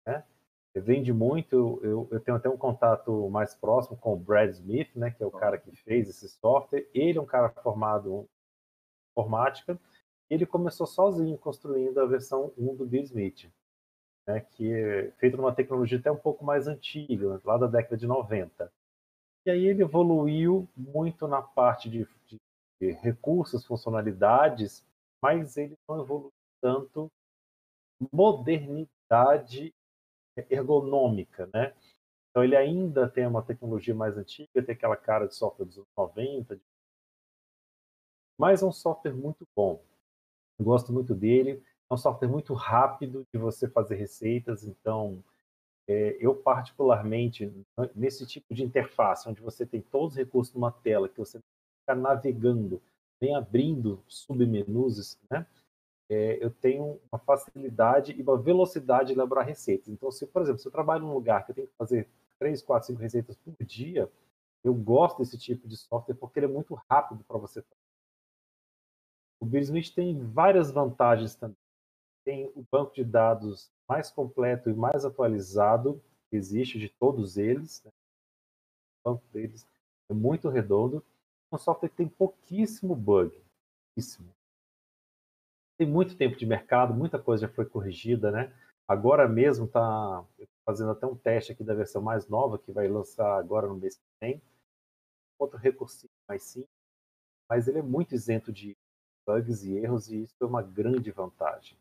Né? 0.06 0.24
Vende 0.76 1.12
muito, 1.12 1.80
eu, 1.84 2.08
eu, 2.12 2.20
tenho 2.20 2.38
até 2.38 2.50
um 2.50 2.58
contato 2.58 3.30
mais 3.30 3.56
próximo 3.56 3.98
com 3.98 4.14
o 4.14 4.18
Brad 4.18 4.50
Smith, 4.52 4.90
né, 4.96 5.12
que 5.12 5.22
é 5.22 5.26
o 5.26 5.32
cara 5.32 5.58
que 5.58 5.76
fez 5.76 6.08
esse 6.08 6.30
software. 6.30 6.88
Ele 6.94 7.18
é 7.18 7.22
um 7.22 7.26
cara 7.26 7.50
formado 7.50 8.22
em 8.22 8.28
informática. 9.12 9.80
Ele 10.30 10.46
começou 10.46 10.86
sozinho 10.86 11.38
construindo 11.38 12.00
a 12.00 12.06
versão 12.06 12.54
1 12.58 12.76
do 12.76 12.86
Beersmith 12.86 13.52
né, 14.30 14.42
que 14.42 14.72
é 14.72 15.10
feito 15.18 15.36
numa 15.36 15.54
tecnologia 15.54 15.98
até 15.98 16.12
um 16.12 16.18
pouco 16.18 16.46
mais 16.46 16.68
antiga, 16.68 17.42
lá 17.44 17.58
da 17.58 17.66
década 17.66 17.98
de 17.98 18.06
90. 18.06 18.72
E 19.44 19.50
aí 19.50 19.66
ele 19.66 19.82
evoluiu 19.82 20.70
muito 20.78 21.28
na 21.28 21.42
parte 21.42 21.90
de, 21.90 22.08
de 22.80 22.92
recursos, 22.92 23.66
funcionalidades, 23.66 24.86
mas 25.20 25.58
ele 25.58 25.76
não 25.88 26.02
evoluiu 26.02 26.32
tanto 26.62 27.12
modernidade 28.14 29.74
ergonômica, 30.48 31.50
né? 31.52 31.74
Então 32.30 32.44
ele 32.44 32.56
ainda 32.56 33.10
tem 33.10 33.26
uma 33.26 33.42
tecnologia 33.42 33.96
mais 33.96 34.16
antiga, 34.16 34.64
tem 34.64 34.76
aquela 34.76 34.96
cara 34.96 35.26
de 35.28 35.34
software 35.34 35.66
dos 35.66 35.78
anos 35.78 35.90
90, 35.98 36.60
mas 38.38 38.62
é 38.62 38.66
um 38.66 38.72
software 38.72 39.14
muito 39.14 39.44
bom. 39.56 39.84
Gosto 40.62 40.94
muito 40.94 41.16
dele. 41.16 41.64
É 41.90 41.94
um 41.94 41.98
software 41.98 42.30
muito 42.30 42.54
rápido 42.54 43.26
de 43.34 43.40
você 43.40 43.68
fazer 43.68 43.96
receitas, 43.96 44.64
então 44.64 45.24
é, 45.88 46.16
eu 46.20 46.36
particularmente, 46.36 47.52
nesse 47.96 48.28
tipo 48.28 48.54
de 48.54 48.64
interface, 48.64 49.28
onde 49.28 49.42
você 49.42 49.66
tem 49.66 49.82
todos 49.82 50.14
os 50.14 50.18
recursos 50.18 50.54
numa 50.54 50.72
tela, 50.72 51.10
que 51.10 51.18
você 51.18 51.40
fica 51.40 51.96
navegando, 51.96 52.80
vem 53.20 53.36
abrindo 53.36 54.04
submenus, 54.08 55.18
né? 55.32 55.48
É, 56.12 56.44
eu 56.44 56.52
tenho 56.52 57.00
uma 57.12 57.20
facilidade 57.20 58.14
e 58.14 58.22
uma 58.22 58.38
velocidade 58.38 59.08
de 59.08 59.14
elaborar 59.14 59.46
receitas. 59.46 59.88
Então, 59.90 60.12
se, 60.12 60.28
por 60.28 60.44
exemplo, 60.44 60.60
se 60.60 60.68
eu 60.68 60.72
trabalho 60.72 61.06
num 61.06 61.14
lugar 61.14 61.44
que 61.44 61.52
eu 61.52 61.56
tenho 61.56 61.68
que 61.68 61.76
fazer 61.76 62.08
3, 62.40 62.62
4, 62.62 62.88
5 62.88 63.02
receitas 63.02 63.36
por 63.38 63.56
dia, 63.64 64.12
eu 64.64 64.74
gosto 64.74 65.20
desse 65.20 65.38
tipo 65.38 65.68
de 65.68 65.78
software 65.78 66.16
porque 66.16 66.40
ele 66.40 66.48
é 66.48 66.50
muito 66.50 66.76
rápido 66.90 67.24
para 67.24 67.38
você 67.38 67.62
fazer. 67.62 67.76
O 69.40 69.46
Business 69.46 69.90
tem 69.90 70.20
várias 70.20 70.72
vantagens 70.72 71.36
também 71.36 71.58
tem 72.30 72.46
o 72.56 72.64
banco 72.72 72.94
de 72.94 73.04
dados 73.04 73.72
mais 73.88 74.12
completo 74.12 74.70
e 74.70 74.74
mais 74.74 75.04
atualizado 75.04 76.00
que 76.30 76.38
existe 76.38 76.78
de 76.78 76.88
todos 76.88 77.38
eles. 77.38 77.84
Né? 77.84 77.92
O 79.04 79.10
banco 79.10 79.24
deles 79.34 79.68
é 80.08 80.14
muito 80.14 80.48
redondo. 80.48 81.04
É 81.52 81.56
um 81.56 81.58
software 81.58 81.90
que 81.90 81.96
tem 81.96 82.08
pouquíssimo 82.08 82.96
bug. 82.96 83.36
Pouquíssimo. 83.96 84.32
Tem 85.76 85.88
muito 85.88 86.16
tempo 86.16 86.38
de 86.38 86.46
mercado, 86.46 86.94
muita 86.94 87.18
coisa 87.18 87.48
já 87.48 87.52
foi 87.52 87.66
corrigida, 87.66 88.30
né? 88.30 88.56
Agora 88.88 89.28
mesmo 89.28 89.66
está 89.66 90.24
fazendo 90.64 90.92
até 90.92 91.08
um 91.08 91.16
teste 91.16 91.54
aqui 91.54 91.64
da 91.64 91.74
versão 91.74 92.00
mais 92.00 92.28
nova, 92.28 92.60
que 92.60 92.72
vai 92.72 92.88
lançar 92.88 93.40
agora 93.40 93.68
no 93.68 93.76
mês 93.76 93.96
que 93.96 94.04
vem. 94.22 94.42
Outro 95.40 95.58
recursinho 95.58 96.12
mais 96.28 96.44
simples, 96.44 96.70
mas 97.50 97.68
ele 97.68 97.80
é 97.80 97.84
muito 97.84 98.14
isento 98.14 98.52
de 98.52 98.78
bugs 99.26 99.64
e 99.64 99.78
erros, 99.78 100.12
e 100.12 100.22
isso 100.22 100.36
é 100.40 100.46
uma 100.46 100.62
grande 100.62 101.10
vantagem. 101.10 101.80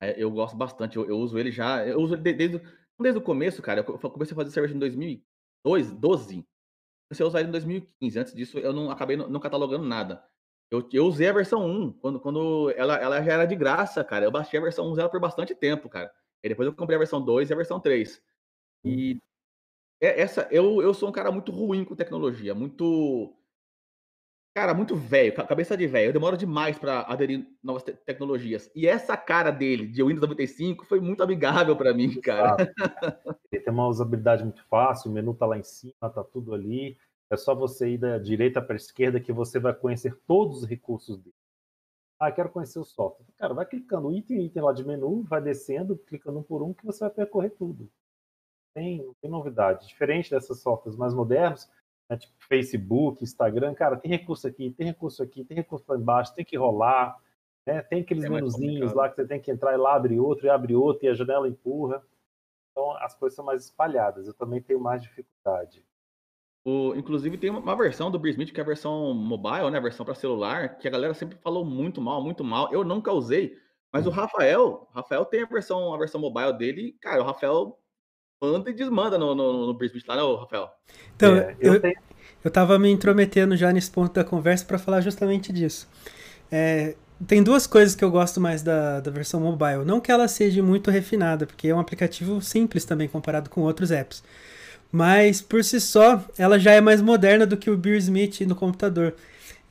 É, 0.00 0.22
eu 0.22 0.30
gosto 0.30 0.56
bastante, 0.56 0.96
eu, 0.96 1.06
eu, 1.06 1.18
uso 1.18 1.38
ele 1.38 1.50
já, 1.50 1.86
eu 1.86 1.98
uso 1.98 2.14
ele 2.14 2.22
desde, 2.34 2.60
desde 3.00 3.18
o 3.18 3.22
começo, 3.22 3.62
cara, 3.62 3.80
eu 3.80 4.10
comecei 4.10 4.34
a 4.34 4.36
fazer 4.36 4.50
cerveja 4.50 4.74
em 4.74 4.78
2002, 4.78 5.92
12, 5.92 6.46
comecei 7.08 7.24
a 7.24 7.28
usar 7.28 7.40
ele 7.40 7.48
em 7.48 7.52
2015, 7.52 8.18
antes 8.18 8.34
disso 8.34 8.58
eu 8.58 8.72
não 8.72 8.90
acabei 8.90 9.16
não, 9.16 9.28
não 9.28 9.40
catalogando 9.40 9.84
nada. 9.86 10.22
Eu, 10.70 10.88
eu 10.92 11.06
usei 11.06 11.28
a 11.28 11.32
versão 11.32 11.64
1, 11.64 11.92
quando, 11.92 12.20
quando 12.20 12.70
ela, 12.76 12.96
ela 12.96 13.22
já 13.22 13.32
era 13.34 13.46
de 13.46 13.54
graça, 13.54 14.02
cara. 14.02 14.24
Eu 14.24 14.32
baixei 14.32 14.58
a 14.58 14.62
versão 14.62 14.90
1 14.90 14.94
dela 14.94 15.08
por 15.08 15.20
bastante 15.20 15.54
tempo, 15.54 15.88
cara. 15.88 16.12
E 16.42 16.48
depois 16.48 16.66
eu 16.66 16.74
comprei 16.74 16.96
a 16.96 16.98
versão 16.98 17.24
2 17.24 17.50
e 17.50 17.52
a 17.52 17.56
versão 17.56 17.80
3. 17.80 18.20
E 18.84 19.20
é, 20.00 20.20
essa, 20.20 20.48
eu, 20.50 20.82
eu 20.82 20.94
sou 20.94 21.08
um 21.08 21.12
cara 21.12 21.32
muito 21.32 21.52
ruim 21.52 21.84
com 21.84 21.96
tecnologia, 21.96 22.54
muito. 22.54 23.35
Cara, 24.56 24.72
muito 24.72 24.96
velho, 24.96 25.34
cabeça 25.34 25.76
de 25.76 25.86
velho. 25.86 26.08
Eu 26.08 26.12
demoro 26.14 26.34
demais 26.34 26.78
para 26.78 27.02
aderir 27.02 27.46
novas 27.62 27.82
te 27.82 27.92
tecnologias. 27.92 28.70
E 28.74 28.86
essa 28.86 29.14
cara 29.14 29.50
dele, 29.50 29.86
de 29.86 30.02
Windows 30.02 30.22
95, 30.22 30.86
foi 30.86 30.98
muito 30.98 31.22
amigável 31.22 31.76
para 31.76 31.92
mim, 31.92 32.18
cara. 32.22 32.56
Ele 33.52 33.62
tem 33.62 33.70
uma 33.70 33.86
usabilidade 33.86 34.42
muito 34.42 34.64
fácil, 34.64 35.10
o 35.10 35.12
menu 35.12 35.34
tá 35.34 35.44
lá 35.44 35.58
em 35.58 35.62
cima, 35.62 36.08
tá 36.08 36.24
tudo 36.24 36.54
ali. 36.54 36.96
É 37.28 37.36
só 37.36 37.54
você 37.54 37.90
ir 37.90 37.98
da 37.98 38.16
direita 38.16 38.62
para 38.62 38.72
a 38.72 38.76
esquerda 38.76 39.20
que 39.20 39.30
você 39.30 39.58
vai 39.60 39.74
conhecer 39.74 40.18
todos 40.26 40.62
os 40.62 40.64
recursos 40.66 41.18
dele. 41.18 41.36
Ah, 42.18 42.32
quero 42.32 42.48
conhecer 42.48 42.78
o 42.78 42.84
software. 42.84 43.26
Cara, 43.36 43.52
vai 43.52 43.66
clicando 43.66 44.10
item, 44.10 44.46
item 44.46 44.62
lá 44.62 44.72
de 44.72 44.86
menu, 44.86 45.22
vai 45.24 45.42
descendo, 45.42 45.98
clicando 45.98 46.38
um 46.38 46.42
por 46.42 46.62
um, 46.62 46.72
que 46.72 46.86
você 46.86 47.00
vai 47.00 47.10
percorrer 47.10 47.50
tudo. 47.50 47.90
Tem, 48.72 49.06
tem 49.20 49.30
novidade. 49.30 49.86
Diferente 49.86 50.30
dessas 50.30 50.60
softwares 50.60 50.98
mais 50.98 51.12
modernos, 51.12 51.68
né, 52.08 52.16
tipo 52.16 52.34
Facebook, 52.38 53.22
Instagram, 53.22 53.74
cara, 53.74 53.96
tem 53.96 54.10
recurso 54.10 54.46
aqui, 54.46 54.70
tem 54.70 54.86
recurso 54.86 55.22
aqui, 55.22 55.44
tem 55.44 55.56
recurso 55.56 55.84
lá 55.88 55.96
embaixo, 55.96 56.34
tem 56.34 56.44
que 56.44 56.56
rolar. 56.56 57.16
Né, 57.66 57.82
tem 57.82 58.00
aqueles 58.02 58.24
é 58.24 58.28
menuzinhos 58.28 58.92
lá 58.92 59.08
que 59.08 59.16
você 59.16 59.26
tem 59.26 59.40
que 59.40 59.50
entrar 59.50 59.74
e 59.74 59.76
lá 59.76 59.96
abre 59.96 60.18
outro, 60.20 60.46
e 60.46 60.50
abre 60.50 60.74
outro, 60.74 61.04
e 61.04 61.08
a 61.08 61.14
janela 61.14 61.48
empurra. 61.48 62.02
Então 62.70 62.96
as 62.98 63.14
coisas 63.14 63.34
são 63.34 63.44
mais 63.44 63.64
espalhadas. 63.64 64.26
Eu 64.26 64.34
também 64.34 64.60
tenho 64.60 64.80
mais 64.80 65.02
dificuldade. 65.02 65.84
O, 66.64 66.94
inclusive 66.96 67.38
tem 67.38 67.50
uma 67.50 67.76
versão 67.76 68.10
do 68.10 68.28
Smith 68.28 68.52
que 68.52 68.60
é 68.60 68.62
a 68.62 68.66
versão 68.66 69.14
mobile, 69.14 69.70
né? 69.70 69.78
A 69.78 69.82
versão 69.82 70.04
para 70.04 70.14
celular, 70.14 70.78
que 70.78 70.88
a 70.88 70.90
galera 70.90 71.14
sempre 71.14 71.38
falou 71.38 71.64
muito 71.64 72.00
mal, 72.00 72.22
muito 72.22 72.42
mal. 72.42 72.72
Eu 72.72 72.84
nunca 72.84 73.12
usei, 73.12 73.56
mas 73.92 74.04
o 74.04 74.10
uhum. 74.10 74.16
Rafael, 74.16 74.88
Rafael 74.92 75.24
tem 75.24 75.42
a 75.42 75.46
versão, 75.46 75.94
a 75.94 75.98
versão 75.98 76.20
mobile 76.20 76.52
dele, 76.52 76.96
cara, 77.00 77.22
o 77.22 77.24
Rafael 77.24 77.78
manda 78.40 78.70
e 78.70 78.72
desmanda 78.72 79.18
no, 79.18 79.34
no, 79.34 79.72
no 79.72 79.84
Smith 79.84 80.04
lá, 80.06 80.16
né, 80.16 80.22
Rafael? 80.40 80.70
Então, 81.14 81.36
é, 81.36 81.56
eu, 81.60 81.74
eu, 81.74 81.80
tenho... 81.80 81.94
eu 82.44 82.50
tava 82.50 82.78
me 82.78 82.90
intrometendo 82.90 83.56
já 83.56 83.72
nesse 83.72 83.90
ponto 83.90 84.12
da 84.12 84.24
conversa 84.24 84.64
para 84.64 84.78
falar 84.78 85.00
justamente 85.00 85.52
disso. 85.52 85.88
É, 86.50 86.94
tem 87.26 87.42
duas 87.42 87.66
coisas 87.66 87.94
que 87.94 88.04
eu 88.04 88.10
gosto 88.10 88.40
mais 88.40 88.62
da, 88.62 89.00
da 89.00 89.10
versão 89.10 89.40
mobile. 89.40 89.84
Não 89.84 90.00
que 90.00 90.12
ela 90.12 90.28
seja 90.28 90.62
muito 90.62 90.90
refinada, 90.90 91.46
porque 91.46 91.68
é 91.68 91.74
um 91.74 91.80
aplicativo 91.80 92.40
simples 92.42 92.84
também 92.84 93.08
comparado 93.08 93.48
com 93.48 93.62
outros 93.62 93.90
apps. 93.90 94.22
Mas 94.92 95.40
por 95.40 95.64
si 95.64 95.80
só, 95.80 96.24
ela 96.38 96.58
já 96.58 96.72
é 96.72 96.80
mais 96.80 97.00
moderna 97.00 97.46
do 97.46 97.56
que 97.56 97.70
o 97.70 97.76
Beer 97.76 97.96
Smith 97.96 98.40
no 98.42 98.54
computador. 98.54 99.14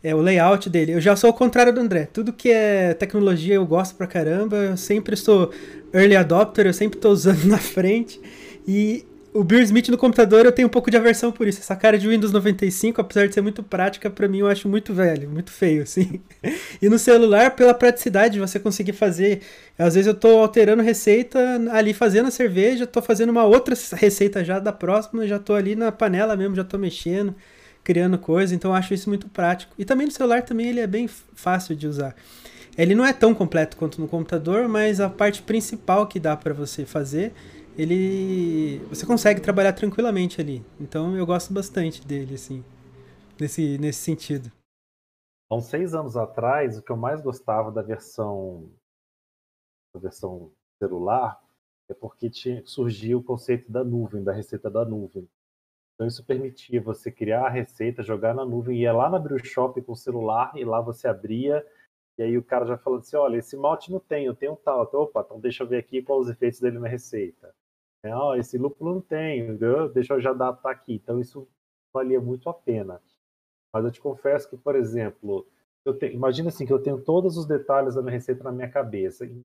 É 0.03 0.13
o 0.13 0.21
layout 0.21 0.69
dele. 0.69 0.93
Eu 0.93 1.01
já 1.01 1.15
sou 1.15 1.31
o 1.31 1.33
contrário 1.33 1.73
do 1.73 1.81
André. 1.81 2.07
Tudo 2.11 2.31
que 2.33 2.49
é 2.51 2.93
tecnologia 2.93 3.55
eu 3.55 3.65
gosto 3.65 3.95
pra 3.95 4.05
caramba. 4.05 4.55
Eu 4.57 4.77
sempre 4.77 5.15
sou 5.15 5.51
early 5.93 6.15
adopter, 6.15 6.67
eu 6.67 6.73
sempre 6.73 6.99
tô 6.99 7.09
usando 7.11 7.45
na 7.45 7.57
frente. 7.57 8.19
E 8.67 9.05
o 9.35 9.43
Beer 9.43 9.63
Smith 9.63 9.89
no 9.89 9.97
computador 9.97 10.45
eu 10.45 10.51
tenho 10.53 10.65
um 10.65 10.71
pouco 10.71 10.89
de 10.89 10.95
aversão 10.95 11.29
por 11.29 11.45
isso. 11.45 11.59
Essa 11.59 11.75
cara 11.75 11.97
de 11.97 12.07
Windows 12.07 12.31
95, 12.31 13.01
apesar 13.01 13.27
de 13.27 13.33
ser 13.33 13.41
muito 13.41 13.61
prática, 13.61 14.09
para 14.09 14.29
mim 14.29 14.39
eu 14.39 14.47
acho 14.47 14.69
muito 14.69 14.93
velho, 14.93 15.29
muito 15.29 15.51
feio, 15.51 15.83
assim. 15.83 16.21
E 16.81 16.87
no 16.87 16.97
celular, 16.97 17.51
pela 17.51 17.73
praticidade 17.73 18.35
de 18.35 18.39
você 18.39 18.59
conseguir 18.59 18.93
fazer. 18.93 19.41
Às 19.77 19.95
vezes 19.95 20.07
eu 20.07 20.13
tô 20.13 20.39
alterando 20.39 20.81
receita 20.81 21.39
ali 21.71 21.93
fazendo 21.93 22.27
a 22.27 22.31
cerveja, 22.31 22.87
tô 22.87 23.01
fazendo 23.01 23.29
uma 23.29 23.43
outra 23.43 23.75
receita 23.93 24.41
já 24.41 24.57
da 24.57 24.71
próxima, 24.71 25.27
já 25.27 25.37
tô 25.37 25.53
ali 25.53 25.75
na 25.75 25.91
panela 25.91 26.37
mesmo, 26.37 26.55
já 26.55 26.63
tô 26.63 26.77
mexendo, 26.77 27.35
criando 27.83 28.17
coisa, 28.17 28.55
então 28.55 28.71
eu 28.71 28.75
acho 28.75 28.93
isso 28.93 29.09
muito 29.09 29.27
prático. 29.27 29.73
E 29.77 29.83
também 29.83 30.05
no 30.05 30.13
celular 30.13 30.43
também 30.43 30.67
ele 30.67 30.79
é 30.79 30.87
bem 30.87 31.09
fácil 31.33 31.75
de 31.75 31.87
usar. 31.87 32.15
Ele 32.77 32.95
não 32.95 33.05
é 33.05 33.11
tão 33.11 33.33
completo 33.33 33.75
quanto 33.75 33.99
no 33.99 34.07
computador, 34.07 34.67
mas 34.69 35.01
a 35.01 35.09
parte 35.09 35.41
principal 35.41 36.07
que 36.07 36.19
dá 36.19 36.37
para 36.37 36.53
você 36.53 36.85
fazer 36.85 37.33
ele 37.77 38.79
você 38.89 39.05
consegue 39.05 39.41
trabalhar 39.41 39.73
tranquilamente 39.73 40.41
ali. 40.41 40.65
Então 40.79 41.15
eu 41.15 41.25
gosto 41.25 41.53
bastante 41.53 42.05
dele 42.05 42.35
assim, 42.35 42.63
nesse 43.39 43.77
nesse 43.77 43.99
sentido. 43.99 44.51
Há 45.49 45.55
uns 45.55 45.65
seis 45.65 45.93
anos 45.93 46.17
atrás, 46.17 46.77
o 46.77 46.81
que 46.81 46.91
eu 46.91 46.97
mais 46.97 47.21
gostava 47.21 47.71
da 47.71 47.81
versão 47.81 48.69
da 49.93 49.99
versão 49.99 50.51
celular 50.79 51.39
é 51.87 51.93
porque 51.93 52.29
tinha, 52.29 52.65
surgiu 52.65 53.19
o 53.19 53.23
conceito 53.23 53.71
da 53.71 53.83
nuvem, 53.83 54.23
da 54.23 54.33
receita 54.33 54.69
da 54.69 54.83
nuvem. 54.83 55.29
Então 55.93 56.07
isso 56.07 56.25
permitia 56.25 56.81
você 56.81 57.11
criar 57.11 57.45
a 57.45 57.49
receita, 57.49 58.03
jogar 58.03 58.33
na 58.33 58.45
nuvem, 58.45 58.79
ia 58.79 58.91
lá 58.91 59.09
na 59.09 59.21
Shop 59.43 59.81
com 59.81 59.93
o 59.93 59.95
celular 59.95 60.51
e 60.55 60.65
lá 60.65 60.81
você 60.81 61.07
abria 61.07 61.65
e 62.17 62.23
aí 62.23 62.37
o 62.37 62.43
cara 62.43 62.65
já 62.65 62.77
falando 62.77 63.01
assim, 63.01 63.17
olha, 63.17 63.37
esse 63.37 63.57
malte 63.57 63.91
não 63.91 63.99
tem, 63.99 64.25
eu 64.25 64.35
tenho 64.35 64.53
um 64.53 64.55
tal. 64.55 64.83
Então, 64.83 65.01
opa, 65.01 65.21
então 65.25 65.39
deixa 65.39 65.63
eu 65.63 65.67
ver 65.67 65.77
aqui 65.77 66.01
quais 66.01 66.23
os 66.23 66.29
efeitos 66.29 66.59
dele 66.59 66.79
na 66.79 66.87
receita. 66.87 67.53
É, 68.05 68.15
oh, 68.15 68.35
esse 68.35 68.55
lúpulo 68.55 68.93
não 68.93 69.01
tem, 69.01 69.57
deixa 69.91 70.13
eu 70.13 70.21
já 70.21 70.29
adaptar 70.29 70.69
aqui. 70.69 70.93
Então, 70.93 71.19
isso 71.19 71.47
valia 71.91 72.21
muito 72.21 72.47
a 72.47 72.53
pena. 72.53 73.01
Mas 73.73 73.83
eu 73.83 73.91
te 73.91 73.99
confesso 73.99 74.47
que, 74.47 74.55
por 74.55 74.75
exemplo, 74.75 75.47
te, 75.97 76.05
imagina 76.13 76.49
assim 76.49 76.67
que 76.67 76.71
eu 76.71 76.81
tenho 76.81 77.01
todos 77.01 77.35
os 77.35 77.47
detalhes 77.47 77.95
da 77.95 78.03
minha 78.03 78.13
receita 78.13 78.43
na 78.43 78.51
minha 78.51 78.69
cabeça. 78.69 79.25
Em 79.25 79.41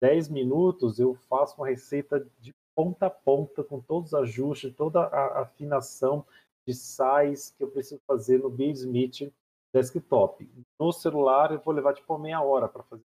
10 0.00 0.28
minutos 0.28 1.00
eu 1.00 1.16
faço 1.28 1.56
uma 1.56 1.66
receita 1.66 2.24
de 2.38 2.52
ponta 2.76 3.06
a 3.06 3.10
ponta, 3.10 3.64
com 3.64 3.80
todos 3.80 4.12
os 4.12 4.14
ajustes, 4.14 4.72
toda 4.76 5.00
a 5.00 5.42
afinação 5.42 6.24
de 6.66 6.74
sais 6.74 7.50
que 7.50 7.64
eu 7.64 7.70
preciso 7.70 8.00
fazer 8.06 8.38
no 8.38 8.54
Smith 8.70 9.32
desktop. 9.74 10.48
No 10.78 10.92
celular 10.92 11.50
eu 11.50 11.58
vou 11.58 11.74
levar 11.74 11.92
tipo 11.92 12.16
meia 12.18 12.40
hora 12.40 12.68
para 12.68 12.84
fazer. 12.84 13.04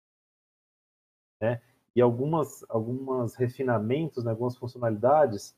Né? 1.42 1.60
E 1.96 2.02
algumas, 2.02 2.64
algumas 2.70 3.36
refinamentos, 3.36 4.24
né, 4.24 4.32
algumas 4.32 4.56
funcionalidades. 4.56 5.56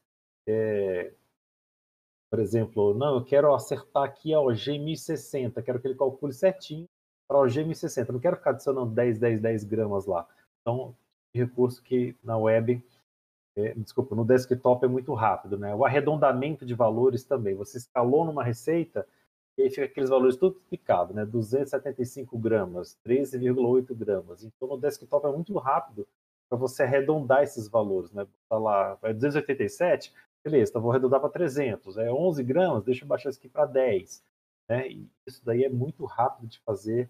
É, 0.47 1.13
por 2.29 2.39
exemplo, 2.39 2.93
não, 2.93 3.15
eu 3.15 3.25
quero 3.25 3.53
acertar 3.53 4.03
aqui 4.03 4.33
a 4.33 4.39
OG 4.39 4.79
1060, 4.79 5.61
quero 5.61 5.79
que 5.79 5.87
ele 5.87 5.97
calcule 5.97 6.33
certinho 6.33 6.87
para 7.27 7.37
a 7.37 7.41
OG 7.41 7.65
1060, 7.65 8.13
não 8.13 8.19
quero 8.19 8.37
ficar 8.37 8.51
adicionando 8.51 8.91
10, 8.91 9.19
10, 9.19 9.41
10 9.41 9.63
gramas 9.65 10.05
lá. 10.05 10.27
Então, 10.61 10.95
recurso 11.33 11.81
que 11.83 12.15
na 12.23 12.37
web, 12.37 12.83
é, 13.55 13.73
desculpa, 13.75 14.15
no 14.15 14.25
desktop 14.25 14.85
é 14.85 14.87
muito 14.87 15.13
rápido, 15.13 15.57
né? 15.57 15.75
O 15.75 15.85
arredondamento 15.85 16.65
de 16.65 16.73
valores 16.73 17.23
também. 17.23 17.55
Você 17.55 17.77
escalou 17.77 18.25
numa 18.25 18.43
receita, 18.43 19.05
e 19.57 19.63
aí 19.63 19.69
fica 19.69 19.85
aqueles 19.85 20.09
valores 20.09 20.37
tudo 20.37 20.61
picado, 20.69 21.13
né? 21.13 21.25
275 21.25 22.37
gramas, 22.37 22.97
13,8 23.05 23.93
gramas. 23.93 24.43
Então 24.43 24.67
no 24.67 24.77
desktop 24.77 25.25
é 25.27 25.31
muito 25.31 25.57
rápido 25.57 26.07
para 26.51 26.57
você 26.57 26.83
arredondar 26.83 27.43
esses 27.43 27.69
valores, 27.69 28.11
né? 28.11 28.27
Tá 28.49 28.57
lá, 28.57 28.99
é 29.03 29.13
287, 29.13 30.13
beleza, 30.43 30.69
então 30.69 30.81
vou 30.81 30.91
arredondar 30.91 31.21
para 31.21 31.29
300. 31.29 31.97
É 31.97 32.11
11 32.11 32.43
gramas, 32.43 32.83
deixa 32.83 33.05
eu 33.05 33.07
baixar 33.07 33.29
isso 33.29 33.39
aqui 33.39 33.47
para 33.47 33.65
10. 33.65 34.21
Né? 34.69 34.89
E 34.89 35.09
isso 35.25 35.45
daí 35.45 35.63
é 35.63 35.69
muito 35.69 36.03
rápido 36.03 36.49
de 36.49 36.59
fazer. 36.59 37.09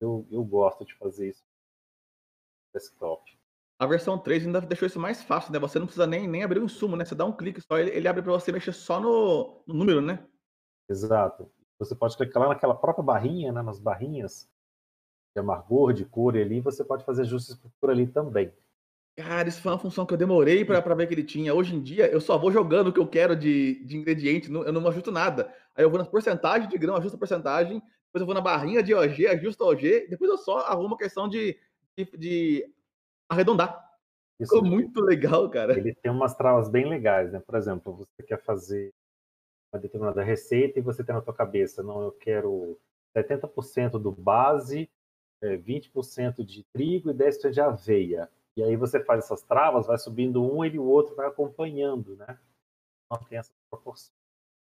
Eu, 0.00 0.24
eu 0.30 0.44
gosto 0.44 0.84
de 0.84 0.94
fazer 0.94 1.30
isso 1.30 1.42
no 1.42 2.78
desktop. 2.78 3.36
A 3.76 3.86
versão 3.86 4.16
3 4.16 4.46
ainda 4.46 4.60
deixou 4.60 4.86
isso 4.86 5.00
mais 5.00 5.20
fácil, 5.20 5.52
né? 5.52 5.58
Você 5.58 5.80
não 5.80 5.86
precisa 5.86 6.06
nem, 6.06 6.28
nem 6.28 6.44
abrir 6.44 6.60
o 6.60 6.64
insumo, 6.64 6.96
né? 6.96 7.04
Você 7.04 7.14
dá 7.16 7.24
um 7.24 7.36
clique 7.36 7.60
só, 7.60 7.78
ele, 7.78 7.90
ele 7.90 8.06
abre 8.06 8.22
para 8.22 8.32
você 8.32 8.52
mexer 8.52 8.72
só 8.72 9.00
no, 9.00 9.64
no, 9.66 9.74
número, 9.74 10.00
né? 10.00 10.24
Exato. 10.88 11.50
Você 11.80 11.94
pode 11.94 12.16
clicar 12.16 12.44
lá 12.44 12.50
naquela 12.50 12.74
própria 12.74 13.04
barrinha, 13.04 13.50
né? 13.50 13.62
Nas 13.62 13.80
barrinhas 13.80 14.48
de 15.34 15.40
amargor, 15.40 15.92
de 15.92 16.04
cor 16.04 16.36
ali, 16.36 16.60
você 16.60 16.84
pode 16.84 17.04
fazer 17.04 17.22
ajustes 17.22 17.60
por 17.80 17.90
ali 17.90 18.06
também. 18.06 18.54
Cara, 19.16 19.48
isso 19.48 19.62
foi 19.62 19.72
uma 19.72 19.78
função 19.78 20.04
que 20.04 20.12
eu 20.12 20.18
demorei 20.18 20.62
para 20.62 20.94
ver 20.94 21.06
que 21.06 21.14
ele 21.14 21.24
tinha. 21.24 21.54
Hoje 21.54 21.74
em 21.74 21.82
dia, 21.82 22.06
eu 22.06 22.20
só 22.20 22.36
vou 22.36 22.52
jogando 22.52 22.88
o 22.88 22.92
que 22.92 23.00
eu 23.00 23.06
quero 23.06 23.34
de, 23.34 23.82
de 23.84 23.96
ingrediente, 23.96 24.52
eu 24.52 24.72
não 24.72 24.86
ajusto 24.86 25.10
nada. 25.10 25.50
Aí 25.74 25.82
eu 25.82 25.88
vou 25.88 25.98
na 25.98 26.04
porcentagem 26.04 26.68
de 26.68 26.76
grão, 26.76 26.96
ajusto 26.96 27.14
a 27.14 27.18
porcentagem, 27.18 27.80
depois 28.06 28.20
eu 28.20 28.26
vou 28.26 28.34
na 28.34 28.42
barrinha 28.42 28.82
de 28.82 28.94
OG, 28.94 29.26
ajusto 29.28 29.64
a 29.64 29.68
OG, 29.68 30.08
depois 30.10 30.30
eu 30.30 30.36
só 30.36 30.58
arrumo 30.58 30.96
a 30.96 30.98
questão 30.98 31.28
de, 31.28 31.58
de, 31.96 32.04
de 32.18 32.70
arredondar. 33.26 33.86
Isso 34.38 34.54
Ficou 34.54 34.68
muito 34.68 35.00
legal, 35.00 35.48
cara. 35.48 35.78
Ele 35.78 35.94
tem 35.94 36.12
umas 36.12 36.36
travas 36.36 36.68
bem 36.68 36.86
legais, 36.86 37.32
né? 37.32 37.40
Por 37.40 37.54
exemplo, 37.56 37.96
você 37.96 38.22
quer 38.22 38.42
fazer 38.42 38.92
uma 39.72 39.80
determinada 39.80 40.22
receita 40.22 40.78
e 40.78 40.82
você 40.82 41.02
tem 41.02 41.14
na 41.14 41.22
sua 41.22 41.32
cabeça, 41.34 41.82
não, 41.82 42.02
eu 42.02 42.12
quero 42.12 42.78
70% 43.16 43.92
do 43.92 44.12
base, 44.12 44.90
20% 45.42 46.40
eh, 46.40 46.42
de 46.44 46.64
trigo 46.70 47.10
e 47.10 47.14
10% 47.14 47.50
de 47.50 47.60
aveia. 47.62 48.30
E 48.56 48.62
aí 48.62 48.74
você 48.74 48.98
faz 49.04 49.24
essas 49.24 49.42
travas, 49.42 49.86
vai 49.86 49.98
subindo 49.98 50.42
um 50.42 50.64
e 50.64 50.78
o 50.78 50.84
outro 50.84 51.14
vai 51.14 51.26
acompanhando, 51.26 52.16
né? 52.16 52.38
Não 53.10 53.18
tem 53.18 53.38
essa 53.38 53.52
proporção. 53.70 54.12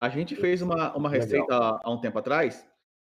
A 0.00 0.08
gente 0.08 0.34
fez 0.34 0.62
uma, 0.62 0.94
uma 0.96 1.08
receita 1.08 1.54
há 1.82 1.90
um 1.90 2.00
tempo 2.00 2.18
atrás, 2.18 2.66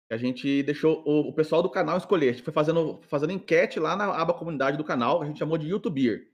que 0.08 0.14
a 0.14 0.16
gente 0.16 0.62
deixou 0.62 1.02
o, 1.06 1.28
o, 1.28 1.32
pessoal 1.32 1.62
do 1.62 1.70
canal 1.70 1.96
escolher. 1.96 2.30
A 2.30 2.32
gente 2.32 2.42
foi 2.42 2.52
fazendo, 2.52 3.00
fazendo 3.02 3.32
enquete 3.32 3.78
lá 3.78 3.94
na 3.94 4.14
aba 4.14 4.34
comunidade 4.34 4.76
do 4.76 4.84
canal, 4.84 5.22
a 5.22 5.26
gente 5.26 5.38
chamou 5.38 5.58
de 5.58 5.68
YouTuber. 5.68 6.28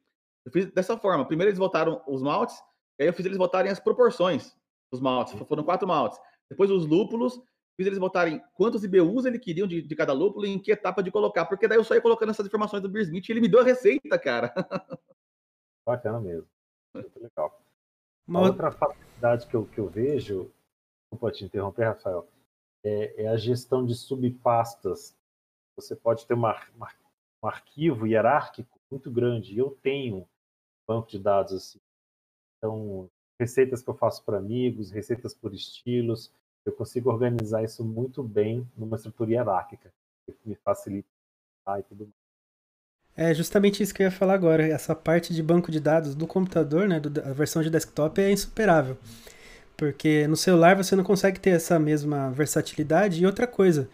Eu 0.45 0.53
fiz 0.53 0.67
dessa 0.67 0.97
forma. 0.97 1.27
Primeiro 1.27 1.51
eles 1.51 1.59
votaram 1.59 2.03
os 2.07 2.23
maltes, 2.23 2.57
aí 2.99 3.07
eu 3.07 3.13
fiz 3.13 3.27
eles 3.27 3.39
votarem 3.39 3.71
as 3.71 3.81
proporções 3.81 4.57
dos 4.91 5.01
maltes. 5.01 5.39
Foram 5.47 5.65
quatro 5.65 5.87
maltes. 5.87 6.19
Depois 6.49 6.71
os 6.71 6.87
lúpulos, 6.87 7.41
fiz 7.79 7.87
eles 7.87 7.99
botarem 7.99 8.43
quantos 8.55 8.83
IBUs 8.83 9.25
ele 9.25 9.39
queriam 9.39 9.69
de, 9.69 9.81
de, 9.81 9.95
cada 9.95 10.13
lúpulo 10.13 10.45
e 10.45 10.51
em 10.51 10.59
que 10.59 10.73
etapa 10.73 11.01
de 11.01 11.13
colocar, 11.13 11.47
porque 11.47 11.69
daí 11.69 11.79
eu 11.79 11.85
só 11.85 11.95
ia 11.95 12.01
colocando 12.01 12.31
essas 12.31 12.45
informações 12.45 12.83
do 12.83 12.89
Beer 12.89 13.05
Smith 13.05 13.29
e 13.29 13.33
ele 13.33 13.41
me 13.41 13.49
deu 13.49 13.61
a 13.61 13.65
receita, 13.65 14.19
cara. 14.19 14.53
Bacana 15.87 16.21
mesmo. 16.21 16.49
Muito 16.93 17.21
legal. 17.21 17.63
Uma 18.27 18.41
outra 18.41 18.73
facilidade 18.73 19.47
que 19.47 19.55
eu, 19.55 19.65
que 19.65 19.79
eu 19.79 19.89
vejo, 19.89 20.53
desculpa 21.05 21.31
te 21.31 21.45
interromper, 21.45 21.85
Rafael, 21.85 22.29
é, 22.85 23.23
é, 23.23 23.29
a 23.29 23.37
gestão 23.37 23.87
de 23.87 23.95
subpastas. 23.95 25.17
Você 25.77 25.95
pode 25.95 26.27
ter 26.27 26.35
uma, 26.35 26.61
uma, 26.75 26.93
um 27.43 27.47
arquivo 27.47 28.09
hierárquico 28.09 28.81
muito 28.91 29.09
grande. 29.09 29.57
Eu 29.57 29.79
tenho 29.81 30.17
um 30.17 30.27
banco 30.87 31.09
de 31.09 31.21
dados 31.21 31.53
assim. 31.53 31.81
Então, 32.57 33.09
receitas 33.41 33.83
que 33.83 33.89
eu 33.89 33.95
faço 33.95 34.25
para 34.25 34.39
amigos, 34.39 34.91
receitas 34.91 35.33
por 35.33 35.55
estilos, 35.55 36.35
eu 36.65 36.73
consigo 36.73 37.11
organizar 37.11 37.63
isso 37.63 37.85
muito 37.85 38.23
bem 38.23 38.67
numa 38.77 38.97
estrutura 38.97 39.31
hierárquica, 39.31 39.93
que 40.27 40.35
me 40.45 40.55
facilita 40.57 41.09
e 41.79 41.83
tudo 41.83 42.05
mais. 42.05 42.29
É 43.17 43.35
justamente 43.35 43.83
isso 43.83 43.93
que 43.93 44.03
eu 44.03 44.05
ia 44.05 44.11
falar 44.13 44.35
agora. 44.35 44.67
Essa 44.67 44.95
parte 44.95 45.35
de 45.35 45.43
banco 45.43 45.73
de 45.73 45.81
dados 45.81 46.15
do 46.15 46.27
computador, 46.27 46.87
né, 46.87 47.01
do, 47.01 47.21
a 47.21 47.33
versão 47.33 47.63
de 47.63 47.69
desktop 47.69 48.21
é 48.21 48.31
insuperável. 48.31 48.97
Porque 49.77 50.27
no 50.29 50.37
celular 50.37 50.77
você 50.77 50.95
não 50.95 51.03
consegue 51.03 51.41
ter 51.41 51.51
essa 51.51 51.79
mesma 51.79 52.31
versatilidade. 52.31 53.21
E 53.21 53.27
outra 53.27 53.47
coisa, 53.47 53.89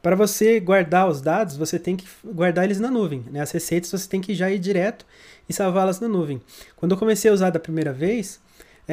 para 0.00 0.14
você 0.14 0.60
guardar 0.60 1.08
os 1.08 1.20
dados, 1.20 1.56
você 1.56 1.78
tem 1.80 1.96
que 1.96 2.06
guardar 2.24 2.64
eles 2.64 2.78
na 2.78 2.90
nuvem. 2.90 3.24
Né? 3.30 3.40
As 3.40 3.50
receitas 3.50 3.90
você 3.90 4.08
tem 4.08 4.20
que 4.20 4.34
já 4.34 4.48
ir 4.50 4.60
direto 4.60 5.04
e 5.48 5.52
salvá-las 5.52 5.98
na 5.98 6.06
nuvem. 6.06 6.40
Quando 6.76 6.92
eu 6.92 6.98
comecei 6.98 7.28
a 7.28 7.34
usar 7.34 7.50
da 7.50 7.58
primeira 7.58 7.92
vez, 7.92 8.40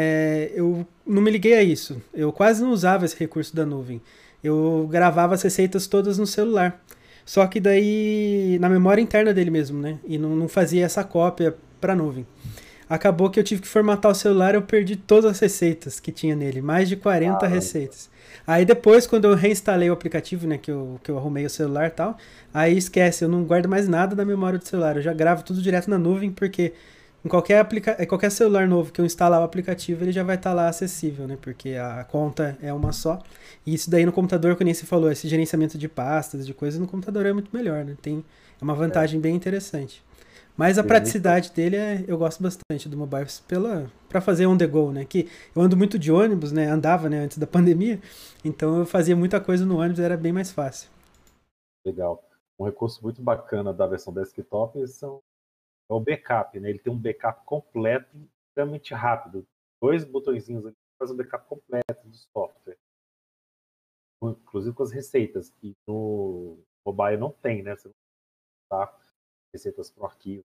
é, 0.01 0.51
eu 0.55 0.87
não 1.05 1.21
me 1.21 1.29
liguei 1.29 1.55
a 1.55 1.61
isso. 1.61 2.01
Eu 2.13 2.31
quase 2.31 2.63
não 2.63 2.71
usava 2.71 3.03
esse 3.03 3.19
recurso 3.19 3.53
da 3.53 3.65
nuvem. 3.65 4.01
Eu 4.41 4.87
gravava 4.89 5.33
as 5.33 5.41
receitas 5.41 5.87
todas 5.87 6.17
no 6.17 6.25
celular. 6.25 6.81
Só 7.25 7.45
que 7.45 7.59
daí 7.59 8.57
na 8.61 8.69
memória 8.69 9.01
interna 9.01 9.33
dele 9.33 9.51
mesmo, 9.51 9.81
né? 9.81 9.99
E 10.07 10.17
não, 10.17 10.37
não 10.37 10.47
fazia 10.47 10.85
essa 10.85 11.03
cópia 11.03 11.53
para 11.81 11.93
nuvem. 11.93 12.25
Acabou 12.89 13.29
que 13.29 13.37
eu 13.37 13.43
tive 13.43 13.61
que 13.61 13.67
formatar 13.67 14.09
o 14.09 14.15
celular, 14.15 14.55
eu 14.55 14.61
perdi 14.61 14.95
todas 14.95 15.31
as 15.31 15.39
receitas 15.39 15.99
que 15.99 16.13
tinha 16.13 16.35
nele, 16.35 16.61
mais 16.61 16.87
de 16.87 16.95
40 16.95 17.45
ah, 17.45 17.47
receitas. 17.47 18.09
Aí 18.47 18.65
depois, 18.65 19.05
quando 19.05 19.25
eu 19.25 19.35
reinstalei 19.35 19.89
o 19.89 19.93
aplicativo, 19.93 20.47
né, 20.47 20.57
que 20.57 20.71
eu, 20.71 20.99
que 21.03 21.11
eu 21.11 21.17
arrumei 21.17 21.45
o 21.45 21.49
celular 21.49 21.87
e 21.87 21.91
tal, 21.91 22.17
aí 22.51 22.75
esquece, 22.75 23.23
eu 23.23 23.29
não 23.29 23.43
guardo 23.43 23.67
mais 23.67 23.87
nada 23.87 24.15
na 24.15 24.25
memória 24.25 24.57
do 24.57 24.65
celular, 24.65 24.95
eu 24.95 25.03
já 25.03 25.13
gravo 25.13 25.43
tudo 25.43 25.61
direto 25.61 25.89
na 25.89 25.99
nuvem, 25.99 26.31
porque 26.31 26.73
em 27.23 27.27
qualquer, 27.27 27.59
aplica 27.59 28.05
qualquer 28.05 28.31
celular 28.31 28.67
novo 28.67 28.91
que 28.91 29.01
eu 29.01 29.05
instalar 29.05 29.41
o 29.41 29.43
aplicativo, 29.43 30.03
ele 30.03 30.11
já 30.11 30.23
vai 30.23 30.35
estar 30.35 30.51
tá 30.51 30.55
lá 30.55 30.67
acessível, 30.69 31.27
né? 31.27 31.37
Porque 31.41 31.75
a 31.75 32.03
conta 32.05 32.57
é 32.61 32.73
uma 32.73 32.93
só. 32.93 33.19
E 33.65 33.73
isso 33.73 33.89
daí 33.89 34.05
no 34.05 34.11
computador, 34.11 34.55
como 34.55 34.73
você 34.73 34.85
falou, 34.85 35.11
esse 35.11 35.27
gerenciamento 35.27 35.77
de 35.77 35.89
pastas, 35.89 36.45
de 36.45 36.53
coisas, 36.53 36.79
no 36.79 36.87
computador 36.87 37.25
é 37.25 37.33
muito 37.33 37.49
melhor, 37.55 37.83
né? 37.83 37.97
Tem 38.01 38.23
é 38.59 38.63
uma 38.63 38.73
vantagem 38.73 39.19
é. 39.19 39.21
bem 39.21 39.35
interessante. 39.35 40.03
Mas 40.55 40.77
a 40.77 40.83
praticidade 40.83 41.51
dele 41.53 41.77
é, 41.77 42.03
eu 42.05 42.17
gosto 42.17 42.43
bastante 42.43 42.89
do 42.89 42.97
mobile 42.97 43.27
pela 43.47 43.89
para 44.09 44.19
fazer 44.19 44.45
on 44.45 44.57
the 44.57 44.67
go, 44.67 44.91
né? 44.91 45.05
Que 45.05 45.29
eu 45.55 45.61
ando 45.61 45.77
muito 45.77 45.97
de 45.97 46.11
ônibus, 46.11 46.51
né? 46.51 46.67
Andava, 46.67 47.09
né, 47.09 47.19
antes 47.19 47.37
da 47.37 47.47
pandemia. 47.47 47.99
Então 48.43 48.79
eu 48.79 48.85
fazia 48.85 49.15
muita 49.15 49.39
coisa 49.39 49.65
no 49.65 49.79
ônibus, 49.79 49.99
era 49.99 50.17
bem 50.17 50.33
mais 50.33 50.51
fácil. 50.51 50.89
Legal. 51.85 52.21
Um 52.59 52.65
recurso 52.65 53.01
muito 53.01 53.21
bacana 53.21 53.73
da 53.73 53.87
versão 53.87 54.13
desktop 54.13 54.85
são 54.89 55.21
é 55.89 55.93
o 55.93 55.99
backup, 55.99 56.59
né? 56.59 56.69
Ele 56.69 56.79
tem 56.79 56.93
um 56.93 56.97
backup 56.97 57.43
completo, 57.45 58.15
extremamente 58.47 58.93
rápido. 58.93 59.47
Dois 59.81 60.05
botõezinhos 60.05 60.65
ali 60.65 60.75
faz 60.99 61.11
um 61.11 61.17
backup 61.17 61.47
completo 61.47 62.07
do 62.07 62.15
software. 62.15 62.77
Inclusive 64.21 64.75
com 64.75 64.83
as 64.83 64.91
receitas. 64.91 65.53
E 65.63 65.73
no 65.87 66.59
mobile 66.85 67.17
não 67.17 67.31
tem, 67.31 67.63
né? 67.63 67.75
Você 67.75 67.87
não 67.87 67.93
tá 68.69 68.99
receitas 69.53 69.89
para 69.89 70.03
o 70.03 70.05
arquivo. 70.05 70.43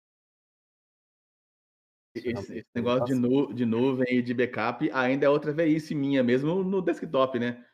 Esse, 2.16 2.60
esse 2.60 2.70
negócio 2.76 3.06
de, 3.06 3.16
nu, 3.16 3.52
de 3.52 3.66
nuvem 3.66 4.20
e 4.20 4.22
de 4.22 4.36
backup 4.36 4.90
ainda 4.92 5.26
é 5.26 5.30
outra 5.30 5.52
veíce 5.52 5.96
minha, 5.96 6.24
mesmo 6.24 6.64
no 6.64 6.80
desktop, 6.80 7.40
né? 7.40 7.66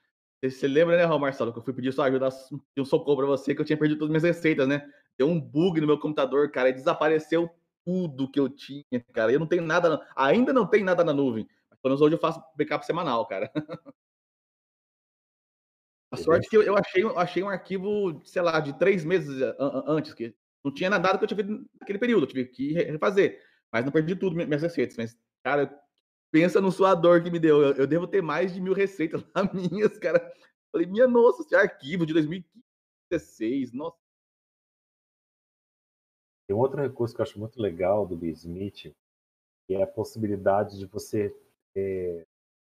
Você 0.42 0.66
lembra, 0.66 0.96
né, 0.96 1.04
Raul 1.04 1.20
Marcelo, 1.20 1.52
que 1.52 1.60
eu 1.60 1.64
fui 1.64 1.74
pedir 1.74 1.92
sua 1.92 2.06
ajuda, 2.06 2.30
um 2.78 2.86
socorro 2.86 3.18
para 3.18 3.26
você, 3.26 3.54
que 3.54 3.60
eu 3.60 3.66
tinha 3.66 3.78
perdido 3.78 4.00
todas 4.00 4.16
as 4.16 4.24
minhas 4.24 4.36
receitas, 4.36 4.66
né? 4.66 4.90
Deu 5.18 5.28
um 5.28 5.40
bug 5.40 5.82
no 5.82 5.88
meu 5.88 6.00
computador, 6.00 6.50
cara, 6.50 6.70
e 6.70 6.74
desapareceu 6.74 7.50
tudo 7.90 8.30
que 8.30 8.40
eu 8.40 8.48
tinha, 8.48 9.04
cara. 9.12 9.32
Eu 9.32 9.40
não 9.40 9.48
tenho 9.48 9.64
nada, 9.64 10.08
ainda 10.16 10.54
não 10.54 10.68
tem 10.68 10.84
nada 10.84 11.04
na 11.04 11.12
nuvem. 11.12 11.48
Mas 11.70 11.80
pelo 11.80 11.92
menos 11.92 12.02
hoje 12.02 12.14
eu 12.16 12.20
faço 12.20 12.40
backup 12.56 12.86
semanal, 12.86 13.26
cara. 13.26 13.52
A 16.12 16.18
sorte 16.18 16.48
é 16.48 16.50
que 16.50 16.58
eu, 16.58 16.64
eu 16.64 16.76
achei, 16.76 17.04
eu 17.04 17.20
achei 17.20 17.44
um 17.44 17.50
arquivo, 17.50 18.20
sei 18.26 18.42
lá, 18.42 18.60
de 18.60 18.78
três 18.80 19.06
meses 19.06 19.40
antes, 19.88 20.12
que 20.14 20.36
não 20.64 20.74
tinha 20.74 20.90
nada 20.90 21.16
que 21.18 21.24
eu 21.24 21.28
tive 21.28 21.44
naquele 21.80 22.00
período, 22.00 22.24
eu 22.24 22.28
tive 22.28 22.46
que 22.46 22.74
refazer. 22.74 23.40
Mas 23.72 23.86
não 23.86 23.92
perdi 23.92 24.16
tudo, 24.16 24.36
minhas 24.36 24.62
receitas. 24.64 24.98
Mas, 24.98 25.16
cara, 25.44 25.72
pensa 26.32 26.60
no 26.60 26.72
suador 26.72 27.24
que 27.24 27.30
me 27.30 27.38
deu. 27.38 27.62
Eu, 27.62 27.74
eu 27.74 27.88
devo 27.88 28.08
ter 28.08 28.24
mais 28.24 28.52
de 28.52 28.60
mil 28.60 28.74
receitas 28.74 29.24
lá 29.36 29.48
minhas, 29.54 30.00
cara. 30.00 30.34
Falei, 30.72 30.88
minha 30.88 31.08
nossa, 31.08 31.44
esse 31.44 31.56
arquivo 31.56 32.08
de 32.08 32.14
2016, 32.14 33.72
nossa. 33.74 34.09
Tem 36.50 36.56
outro 36.58 36.82
recurso 36.82 37.14
que 37.14 37.22
eu 37.22 37.24
acho 37.24 37.38
muito 37.38 37.62
legal 37.62 38.08
do 38.08 38.26
Smith, 38.26 38.92
que 39.68 39.76
é 39.76 39.84
a 39.84 39.88
possibilidade 39.88 40.80
de 40.80 40.88
você 40.88 41.32
é, 41.78 42.26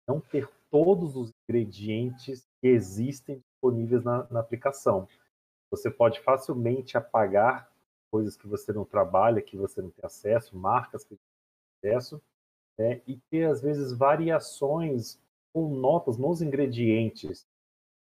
não 0.07 0.21
ter 0.21 0.47
todos 0.71 1.17
os 1.17 1.33
ingredientes 1.49 2.47
que 2.61 2.69
existem 2.69 3.39
disponíveis 3.39 4.05
na, 4.05 4.27
na 4.31 4.41
aplicação. 4.41 5.09
Você 5.71 5.91
pode 5.91 6.21
facilmente 6.21 6.99
apagar 6.99 7.73
coisas 8.13 8.37
que 8.37 8.47
você 8.47 8.71
não 8.71 8.85
trabalha, 8.85 9.41
que 9.41 9.57
você 9.57 9.81
não 9.81 9.89
tem 9.89 10.05
acesso, 10.05 10.59
marcas 10.59 11.03
que 11.03 11.15
você 11.15 11.23
não 11.23 11.81
tem 11.81 11.95
acesso, 11.97 12.23
né? 12.79 13.01
e 13.07 13.17
ter, 13.31 13.45
às 13.45 13.63
vezes, 13.63 13.95
variações 13.95 15.19
com 15.55 15.75
notas 15.75 16.19
nos 16.19 16.43
ingredientes. 16.43 17.47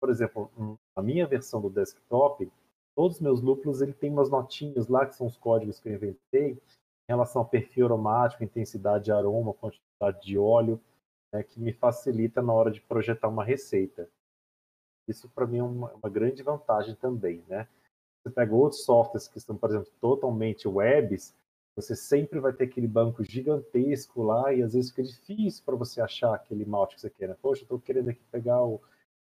Por 0.01 0.11
exemplo, 0.11 0.51
a 0.96 1.01
minha 1.01 1.25
versão 1.25 1.61
do 1.61 1.70
desktop, 1.70 2.51
todos 2.94 3.16
os 3.16 3.22
meus 3.22 3.40
lúpulos 3.40 3.81
ele 3.81 3.92
tem 3.92 4.11
umas 4.11 4.31
notinhas 4.31 4.88
lá, 4.88 5.07
que 5.07 5.14
são 5.14 5.26
os 5.26 5.37
códigos 5.37 5.81
que 5.81 5.88
eu 5.88 5.94
inventei, 5.94 6.52
em 6.52 6.59
relação 7.09 7.42
ao 7.42 7.48
perfil 7.48 7.87
aromático, 7.87 8.44
intensidade 8.44 9.05
de 9.05 9.12
aroma, 9.12 9.55
quantidade 9.55 10.22
de 10.22 10.38
óleo, 10.38 10.81
né, 11.33 11.42
que 11.42 11.61
me 11.61 11.72
facilita 11.72 12.42
na 12.42 12.52
hora 12.52 12.70
de 12.70 12.81
projetar 12.81 13.28
uma 13.28 13.44
receita. 13.44 14.09
Isso, 15.09 15.28
para 15.31 15.46
mim, 15.46 15.59
é 15.59 15.62
uma, 15.62 15.92
uma 15.92 16.11
grande 16.11 16.42
vantagem 16.42 16.94
também, 16.94 17.42
né? 17.48 17.66
Você 18.22 18.31
pega 18.31 18.55
outros 18.55 18.85
softwares 18.85 19.26
que 19.26 19.38
estão, 19.38 19.57
por 19.57 19.70
exemplo, 19.70 19.90
totalmente 20.00 20.68
webs, 20.68 21.35
você 21.74 21.96
sempre 21.96 22.38
vai 22.38 22.52
ter 22.52 22.64
aquele 22.64 22.87
banco 22.87 23.24
gigantesco 23.24 24.22
lá 24.22 24.52
e 24.52 24.62
às 24.62 24.74
vezes 24.74 24.90
fica 24.90 25.02
difícil 25.02 25.64
para 25.64 25.74
você 25.74 26.00
achar 26.00 26.35
aquele 26.35 26.64
malte 26.64 26.94
que 26.94 27.00
você 27.00 27.11
quer. 27.11 27.28
Né? 27.28 27.37
Poxa, 27.40 27.62
eu 27.62 27.64
estou 27.64 27.81
querendo 27.81 28.11
aqui 28.11 28.22
pegar 28.31 28.62
o 28.62 28.81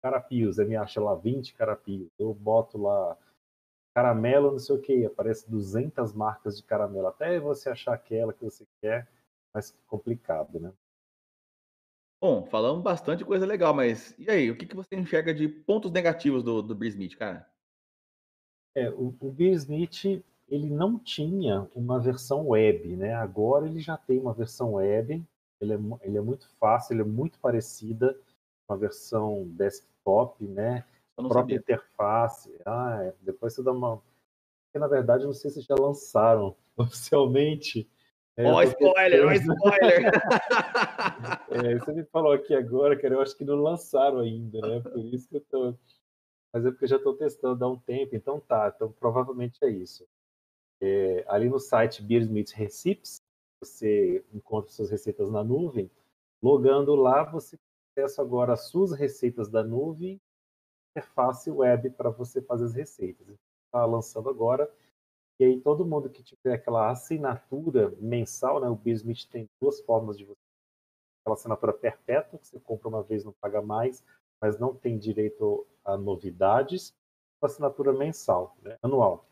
carapios, 0.02 0.60
aí 0.60 0.68
me 0.68 0.76
acha 0.76 1.02
lá 1.02 1.16
20 1.16 1.56
carapios. 1.56 2.10
Eu 2.20 2.34
boto 2.34 2.78
lá 2.78 3.18
caramelo, 3.96 4.52
não 4.52 4.60
sei 4.60 4.76
o 4.76 4.82
que, 4.82 5.06
aparece 5.06 5.50
200 5.50 6.14
marcas 6.14 6.58
de 6.58 6.64
caramelo. 6.64 7.08
Até 7.08 7.40
você 7.40 7.70
achar 7.70 7.94
aquela 7.94 8.34
que 8.34 8.44
você 8.44 8.68
quer, 8.82 9.08
mais 9.54 9.72
complicado, 9.88 10.60
né? 10.60 10.74
Bom, 12.22 12.46
falamos 12.46 12.84
bastante 12.84 13.24
coisa 13.24 13.46
legal, 13.46 13.74
mas 13.74 14.14
e 14.20 14.30
aí, 14.30 14.52
o 14.52 14.58
que, 14.58 14.66
que 14.66 14.76
você 14.76 14.96
enxerga 14.96 15.34
de 15.34 15.48
pontos 15.48 15.92
negativos 15.92 16.44
do, 16.44 16.62
do 16.62 16.86
Smith, 16.86 17.16
cara? 17.18 17.50
É, 18.76 18.90
o, 18.90 19.16
o 19.22 19.36
Smith 19.40 20.24
ele 20.48 20.70
não 20.70 21.00
tinha 21.00 21.70
uma 21.74 22.00
versão 22.00 22.50
web, 22.50 22.96
né? 22.98 23.14
Agora 23.14 23.66
ele 23.66 23.80
já 23.80 23.96
tem 23.96 24.20
uma 24.20 24.34
versão 24.34 24.74
web, 24.74 25.24
ele 25.62 25.74
é, 25.74 25.78
ele 26.02 26.18
é 26.18 26.22
muito 26.22 26.50
fácil, 26.60 26.94
ele 26.94 27.02
é 27.02 27.06
muito 27.06 27.40
parecida 27.40 28.20
com 28.68 28.74
a 28.74 28.78
versão 28.78 29.48
desktop, 29.50 30.44
né? 30.46 30.84
A 31.18 31.22
própria 31.22 31.42
sabia. 31.42 31.58
interface. 31.58 32.54
Ah, 32.66 33.04
é. 33.04 33.14
depois 33.22 33.54
você 33.54 33.64
dá 33.64 33.72
uma. 33.72 34.02
Porque, 34.68 34.80
na 34.80 34.88
verdade, 34.88 35.26
não 35.26 35.34
sei 35.34 35.52
se 35.52 35.62
já 35.62 35.76
lançaram 35.76 36.56
oficialmente. 36.78 37.90
É, 38.38 38.52
ó, 38.52 38.58
oh, 38.58 38.62
spoiler, 38.64 39.26
ó, 39.26 39.30
oh, 39.30 39.32
spoiler! 39.32 40.12
é, 41.52 41.80
você 41.80 41.94
me 41.94 42.04
falou 42.04 42.34
aqui 42.34 42.54
agora, 42.54 43.00
cara, 43.00 43.14
eu 43.14 43.22
acho 43.22 43.38
que 43.38 43.46
não 43.46 43.56
lançaram 43.56 44.20
ainda, 44.20 44.60
né? 44.60 44.82
Por 44.82 45.00
isso 45.00 45.30
que 45.30 45.38
eu 45.38 45.42
tô 45.42 45.76
mas 46.56 46.66
é 46.66 46.72
porque 46.72 46.86
eu 46.86 46.90
já 46.90 46.96
estou 46.96 47.14
testando 47.14 47.66
há 47.66 47.68
um 47.68 47.78
tempo, 47.78 48.16
então 48.16 48.40
tá, 48.40 48.72
então 48.74 48.90
provavelmente 48.90 49.58
é 49.62 49.70
isso. 49.70 50.08
É, 50.80 51.26
ali 51.28 51.50
no 51.50 51.60
site 51.60 52.02
Beersmith 52.02 52.52
Recipes, 52.52 53.22
você 53.62 54.24
encontra 54.34 54.72
suas 54.72 54.90
receitas 54.90 55.30
na 55.30 55.44
nuvem, 55.44 55.92
logando 56.42 56.96
lá 56.96 57.26
você 57.26 57.58
tem 57.94 58.06
acesso 58.06 58.22
agora 58.22 58.54
às 58.54 58.70
suas 58.70 58.94
receitas 58.94 59.50
da 59.50 59.66
nuvem, 59.66 60.18
é 60.96 61.02
fácil 61.02 61.58
web 61.58 61.90
para 61.92 62.10
você 62.10 62.42
fazer 62.42 62.66
as 62.66 62.74
receitas. 62.74 63.28
Está 63.66 63.86
lançando 63.86 64.30
agora, 64.30 64.72
e 65.40 65.44
aí 65.44 65.60
todo 65.60 65.86
mundo 65.86 66.10
que 66.10 66.24
tiver 66.24 66.54
aquela 66.54 66.90
assinatura 66.90 67.94
mensal, 68.00 68.62
né, 68.62 68.70
o 68.70 68.76
Beersmith 68.76 69.28
tem 69.30 69.50
duas 69.62 69.82
formas 69.82 70.18
de 70.18 70.24
você 70.26 70.40
aquela 71.22 71.34
assinatura 71.34 71.74
perpétua, 71.74 72.38
que 72.38 72.48
você 72.48 72.60
compra 72.60 72.88
uma 72.88 73.02
vez 73.02 73.24
não 73.24 73.34
paga 73.34 73.60
mais, 73.60 74.04
mas 74.40 74.60
não 74.60 74.76
tem 74.76 74.98
direito 74.98 75.66
a 75.84 75.98
novidades, 75.98 76.94
assinatura 77.42 77.92
mensal, 77.94 78.56
né, 78.62 78.78
anual. 78.82 79.28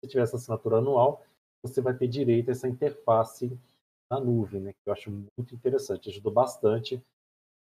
Se 0.00 0.10
tiver 0.10 0.22
essa 0.22 0.36
assinatura 0.36 0.78
anual, 0.78 1.24
você 1.62 1.80
vai 1.80 1.96
ter 1.96 2.08
direito 2.08 2.48
a 2.48 2.52
essa 2.52 2.68
interface 2.68 3.58
na 4.10 4.20
nuvem, 4.20 4.60
né, 4.60 4.72
que 4.72 4.78
eu 4.86 4.92
acho 4.92 5.10
muito 5.10 5.54
interessante, 5.54 6.08
ajudou 6.10 6.32
bastante. 6.32 7.02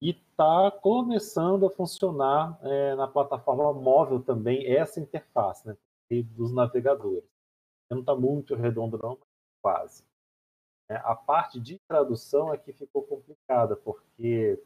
E 0.03 0.11
está 0.11 0.69
começando 0.83 1.65
a 1.65 1.71
funcionar 1.71 2.59
é, 2.65 2.97
na 2.97 3.07
plataforma 3.07 3.73
móvel 3.73 4.21
também 4.21 4.67
essa 4.67 4.99
interface 4.99 5.65
né, 5.65 5.77
dos 6.25 6.53
navegadores. 6.53 7.31
Não 7.89 8.01
está 8.01 8.13
muito 8.13 8.57
redondo 8.57 8.99
não, 9.01 9.11
mas 9.11 9.29
quase. 9.63 10.05
É, 10.91 10.97
a 10.97 11.15
parte 11.15 11.61
de 11.61 11.79
tradução 11.87 12.53
é 12.53 12.59
que 12.59 12.73
ficou 12.73 13.05
complicada, 13.05 13.77
porque 13.77 14.61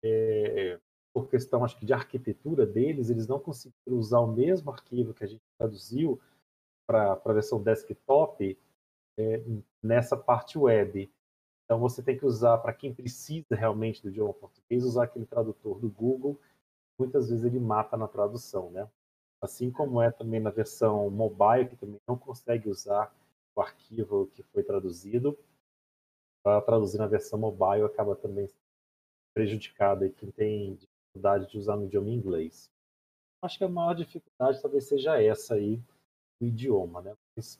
é, 0.00 0.78
por 1.12 1.28
questão 1.28 1.64
acho 1.64 1.76
que 1.76 1.84
de 1.84 1.92
arquitetura 1.92 2.64
deles, 2.64 3.10
eles 3.10 3.26
não 3.26 3.40
conseguiram 3.40 3.98
usar 3.98 4.20
o 4.20 4.28
mesmo 4.28 4.70
arquivo 4.70 5.12
que 5.12 5.24
a 5.24 5.26
gente 5.26 5.42
traduziu 5.58 6.20
para 6.86 7.14
a 7.14 7.32
versão 7.32 7.60
desktop 7.60 8.56
é, 9.18 9.42
nessa 9.82 10.16
parte 10.16 10.56
web. 10.56 11.12
Então 11.72 11.80
você 11.80 12.02
tem 12.02 12.18
que 12.18 12.26
usar, 12.26 12.58
para 12.58 12.74
quem 12.74 12.92
precisa 12.92 13.56
realmente 13.56 14.02
do 14.02 14.10
idioma 14.10 14.34
português, 14.34 14.84
usar 14.84 15.04
aquele 15.04 15.24
tradutor 15.24 15.78
do 15.78 15.88
Google. 15.88 16.38
Muitas 16.98 17.30
vezes 17.30 17.46
ele 17.46 17.58
mata 17.58 17.96
na 17.96 18.06
tradução, 18.06 18.70
né? 18.70 18.86
Assim 19.40 19.70
como 19.70 20.02
é 20.02 20.10
também 20.10 20.38
na 20.38 20.50
versão 20.50 21.08
mobile, 21.08 21.70
que 21.70 21.76
também 21.76 21.98
não 22.06 22.18
consegue 22.18 22.68
usar 22.68 23.10
o 23.56 23.62
arquivo 23.62 24.26
que 24.34 24.42
foi 24.42 24.62
traduzido. 24.62 25.34
Para 26.44 26.60
traduzir 26.60 26.98
na 26.98 27.06
versão 27.06 27.38
mobile 27.38 27.84
acaba 27.84 28.14
também 28.14 28.46
prejudicado 29.34 30.10
quem 30.10 30.30
tem 30.30 30.74
dificuldade 30.74 31.50
de 31.50 31.56
usar 31.56 31.76
no 31.76 31.86
idioma 31.86 32.10
inglês. 32.10 32.70
Acho 33.40 33.56
que 33.56 33.64
a 33.64 33.68
maior 33.70 33.94
dificuldade 33.94 34.60
talvez 34.60 34.84
seja 34.84 35.22
essa 35.22 35.54
aí, 35.54 35.82
o 36.38 36.44
idioma, 36.44 37.00
né? 37.00 37.16
Mas 37.34 37.58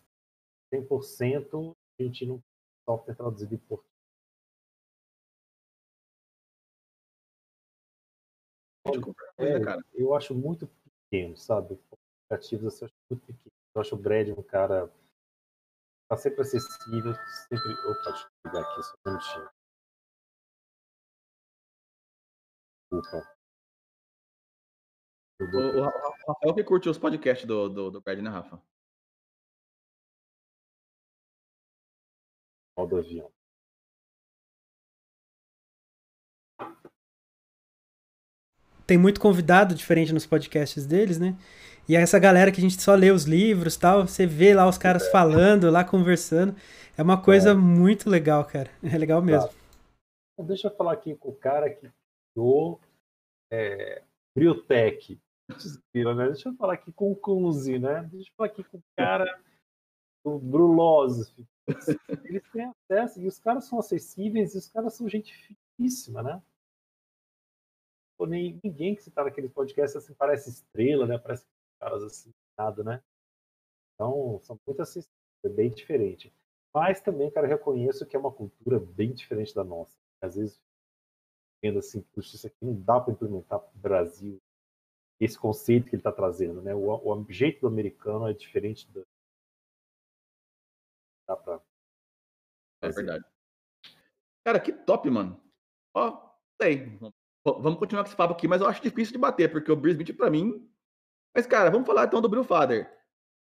100% 0.70 1.74
a 1.98 2.02
gente 2.02 2.26
não 2.26 2.42
software 2.84 3.14
traduzido 3.14 3.54
em 3.54 3.58
português. 3.58 3.91
É, 9.38 9.58
eu 9.94 10.14
acho 10.14 10.34
muito 10.34 10.66
pequeno, 10.66 11.36
sabe? 11.36 11.78
Aplicativos 12.26 12.74
assim, 12.74 12.84
eu 12.84 12.86
acho 12.86 12.94
muito 13.10 13.26
pequeno. 13.26 13.52
Eu 13.74 13.80
acho 13.80 13.94
o 13.94 13.98
Brad 13.98 14.28
um 14.28 14.42
cara 14.42 14.92
tá 16.08 16.16
sempre 16.16 16.42
acessível, 16.42 17.14
sempre. 17.48 17.72
Opa, 17.90 18.10
deixa 18.10 18.26
eu 18.26 18.50
ligar 18.50 18.62
aqui 18.62 18.82
só 18.82 18.94
um 19.06 19.10
minutinho. 19.10 19.50
Desculpa. 22.90 23.36
O, 25.40 25.44
o, 25.44 25.80
o, 25.80 25.82
Rafael 26.28 26.54
que 26.54 26.64
curte 26.64 26.88
os 26.88 26.98
podcasts 26.98 27.46
do, 27.46 27.68
do, 27.68 27.90
do 27.90 28.00
Brad, 28.00 28.18
né, 28.20 28.30
Rafa? 28.30 28.62
Modo 32.76 32.96
avião. 32.98 33.32
Tem 38.92 38.98
muito 38.98 39.22
convidado 39.22 39.74
diferente 39.74 40.12
nos 40.12 40.26
podcasts 40.26 40.84
deles, 40.84 41.18
né? 41.18 41.34
E 41.88 41.96
essa 41.96 42.18
galera 42.18 42.52
que 42.52 42.58
a 42.58 42.60
gente 42.60 42.78
só 42.78 42.94
lê 42.94 43.10
os 43.10 43.24
livros 43.24 43.74
tal, 43.74 44.06
você 44.06 44.26
vê 44.26 44.52
lá 44.52 44.68
os 44.68 44.76
caras 44.76 45.06
é. 45.06 45.10
falando, 45.10 45.70
lá 45.70 45.82
conversando. 45.82 46.54
É 46.94 47.02
uma 47.02 47.18
coisa 47.18 47.52
é. 47.52 47.54
muito 47.54 48.10
legal, 48.10 48.44
cara. 48.44 48.70
É 48.82 48.98
legal 48.98 49.22
mesmo. 49.22 49.48
Tá. 49.48 50.42
Deixa 50.42 50.68
eu 50.68 50.76
falar 50.76 50.92
aqui 50.92 51.14
com 51.14 51.30
o 51.30 51.34
cara 51.34 51.70
que 51.70 51.90
criou 52.34 52.78
é, 53.50 54.02
Briotech. 54.36 55.18
Né? 55.48 56.26
Deixa 56.26 56.50
eu 56.50 56.54
falar 56.56 56.74
aqui 56.74 56.92
com 56.92 57.12
o 57.12 57.16
Kunze, 57.16 57.78
né? 57.78 58.06
Deixa 58.12 58.28
eu 58.28 58.34
falar 58.36 58.50
aqui 58.50 58.62
com 58.62 58.76
o 58.76 58.82
cara 58.94 59.40
do 60.22 60.38
Brulose. 60.38 61.48
Eles 62.24 62.42
têm 62.52 62.70
acesso 62.90 63.22
e 63.22 63.26
os 63.26 63.38
caras 63.38 63.64
são 63.64 63.78
acessíveis 63.78 64.54
e 64.54 64.58
os 64.58 64.68
caras 64.68 64.92
são 64.92 65.08
gente 65.08 65.56
finíssima, 65.78 66.22
né? 66.22 66.42
Nem, 68.26 68.60
ninguém 68.62 68.94
que 68.94 69.02
você 69.02 69.10
tá 69.10 69.24
naquele 69.24 69.48
podcast 69.48 69.98
assim 69.98 70.14
parece 70.14 70.50
estrela, 70.50 71.06
né? 71.06 71.18
Parece 71.18 71.46
caras 71.82 72.02
assim, 72.04 72.32
nada, 72.56 72.84
né? 72.84 73.02
Então, 73.94 74.40
são 74.42 74.58
muito 74.66 74.80
acessíveis, 74.80 75.10
é 75.44 75.48
bem 75.48 75.70
diferente. 75.70 76.32
Mas 76.72 77.00
também, 77.00 77.30
cara, 77.30 77.46
reconheço 77.46 78.06
que 78.06 78.16
é 78.16 78.18
uma 78.18 78.32
cultura 78.32 78.78
bem 78.78 79.12
diferente 79.12 79.54
da 79.54 79.64
nossa. 79.64 79.98
Às 80.22 80.36
vezes, 80.36 80.60
vendo 81.62 81.80
assim, 81.80 82.02
puxa, 82.14 82.36
isso 82.36 82.46
aqui 82.46 82.64
não 82.64 82.80
dá 82.80 83.00
para 83.00 83.12
implementar 83.12 83.58
para 83.58 83.76
o 83.76 83.78
Brasil. 83.78 84.40
Esse 85.20 85.38
conceito 85.38 85.88
que 85.88 85.94
ele 85.94 86.00
está 86.00 86.12
trazendo, 86.12 86.62
né? 86.62 86.74
O, 86.74 86.88
o, 86.88 87.32
jeito 87.32 87.60
do 87.60 87.66
americano 87.66 88.28
é 88.28 88.32
diferente 88.32 88.90
do. 88.90 89.06
Dá 91.28 91.36
para. 91.36 91.62
É 92.80 92.88
verdade. 92.88 93.24
Cara, 94.44 94.58
que 94.58 94.72
top, 94.72 95.08
mano. 95.10 95.40
Ó, 95.94 96.34
sei. 96.60 96.98
Vamos 97.44 97.78
continuar 97.78 98.04
com 98.04 98.08
esse 98.08 98.16
papo 98.16 98.34
aqui, 98.34 98.46
mas 98.46 98.60
eu 98.60 98.68
acho 98.68 98.82
difícil 98.82 99.12
de 99.12 99.18
bater, 99.18 99.50
porque 99.50 99.70
o 99.70 99.76
Brisbane, 99.76 100.12
para 100.12 100.30
mim, 100.30 100.68
mas, 101.34 101.46
cara, 101.46 101.70
vamos 101.70 101.86
falar 101.86 102.04
então 102.04 102.20
do 102.20 102.28
Bill 102.28 102.44
Father. 102.44 102.90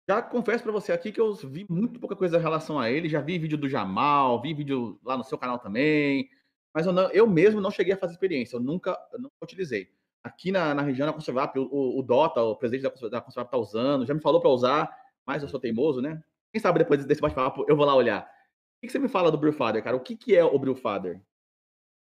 Já 0.08 0.20
confesso 0.22 0.62
para 0.62 0.72
você 0.72 0.92
aqui 0.92 1.12
que 1.12 1.20
eu 1.20 1.34
vi 1.34 1.66
muito 1.68 2.00
pouca 2.00 2.16
coisa 2.16 2.38
em 2.38 2.40
relação 2.40 2.78
a 2.78 2.90
ele. 2.90 3.08
Já 3.08 3.20
vi 3.20 3.38
vídeo 3.38 3.58
do 3.58 3.68
Jamal, 3.68 4.40
vi 4.40 4.54
vídeo 4.54 4.98
lá 5.02 5.16
no 5.16 5.24
seu 5.24 5.38
canal 5.38 5.58
também. 5.58 6.28
Mas 6.74 6.86
eu, 6.86 6.92
não, 6.92 7.10
eu 7.10 7.26
mesmo 7.26 7.60
não 7.60 7.70
cheguei 7.70 7.94
a 7.94 7.96
fazer 7.96 8.14
experiência. 8.14 8.56
Eu 8.56 8.60
nunca, 8.60 8.98
eu 9.12 9.30
utilizei. 9.42 9.90
Aqui 10.22 10.50
na, 10.50 10.74
na 10.74 10.82
região 10.82 11.06
da 11.06 11.12
Conservap, 11.12 11.58
o, 11.58 11.98
o, 11.98 12.02
Dota, 12.02 12.42
o 12.42 12.56
presidente 12.56 12.82
da, 12.82 13.08
da 13.08 13.20
Conservap, 13.20 13.48
está 13.48 13.58
usando. 13.58 14.06
Já 14.06 14.14
me 14.14 14.20
falou 14.20 14.40
para 14.40 14.50
usar, 14.50 14.90
mas 15.26 15.42
eu 15.42 15.48
sou 15.48 15.60
teimoso, 15.60 16.00
né? 16.00 16.22
Quem 16.52 16.60
sabe 16.60 16.78
depois 16.78 17.04
desse 17.04 17.20
bate-papo 17.20 17.64
eu 17.68 17.76
vou 17.76 17.84
lá 17.84 17.94
olhar. 17.94 18.22
O 18.22 18.86
que, 18.86 18.92
você 18.92 18.98
me 18.98 19.08
fala 19.08 19.30
do 19.30 19.38
Brewfather, 19.38 19.82
cara? 19.82 19.96
O 19.96 20.00
que, 20.00 20.16
que 20.16 20.34
é 20.34 20.44
o 20.44 20.58
Brewfather? 20.58 21.22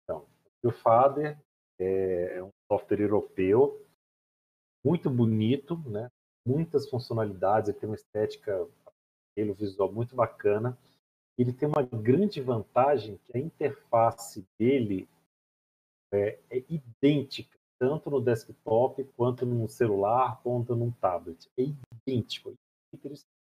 Então, 0.04 0.20
o 0.64 0.68
Brewfather 0.68 1.40
é 1.80 2.44
um 2.44 2.52
software 2.72 3.02
europeu 3.02 3.86
muito 4.84 5.10
bonito, 5.10 5.78
né? 5.90 6.10
muitas 6.46 6.90
funcionalidades, 6.90 7.70
ele 7.70 7.80
tem 7.80 7.90
uma 7.90 7.96
estética, 7.96 8.68
ele, 9.36 9.54
visual 9.54 9.92
muito 9.92 10.16
bacana. 10.16 10.78
Ele 11.38 11.54
tem 11.54 11.70
uma 11.70 11.84
grande 11.84 12.42
vantagem 12.42 13.20
que 13.26 13.38
a 13.38 13.40
interface 13.40 14.46
dele 14.58 15.08
é, 16.12 16.40
é 16.50 16.64
idêntica, 16.68 17.58
tanto 17.80 18.10
no 18.10 18.20
desktop, 18.20 19.04
quanto 19.16 19.46
no 19.46 19.70
celular, 19.70 20.42
quanto 20.42 20.76
num 20.76 20.92
tablet. 20.92 21.50
É 21.58 21.64
idêntico. 22.08 22.54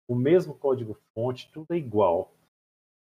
O 0.07 0.15
mesmo 0.15 0.53
código-fonte, 0.53 1.49
tudo 1.51 1.73
é 1.73 1.77
igual. 1.77 2.31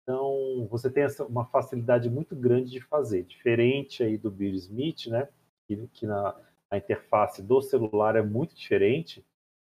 Então, 0.05 0.69
você 0.71 0.91
tem 0.91 1.03
essa, 1.03 1.25
uma 1.25 1.47
facilidade 1.47 2.11
muito 2.11 2.37
grande 2.37 2.71
de 2.71 2.81
fazer. 2.81 3.25
Diferente 3.25 4.03
aí 4.03 4.19
do 4.19 4.31
Bill 4.31 4.55
Smith, 4.55 5.07
né? 5.07 5.29
Que, 5.67 5.89
que 5.89 6.07
na, 6.07 6.39
a 6.71 6.77
interface 6.77 7.43
do 7.43 7.63
celular 7.63 8.15
é 8.15 8.23
muito 8.23 8.55
diferente, 8.55 9.25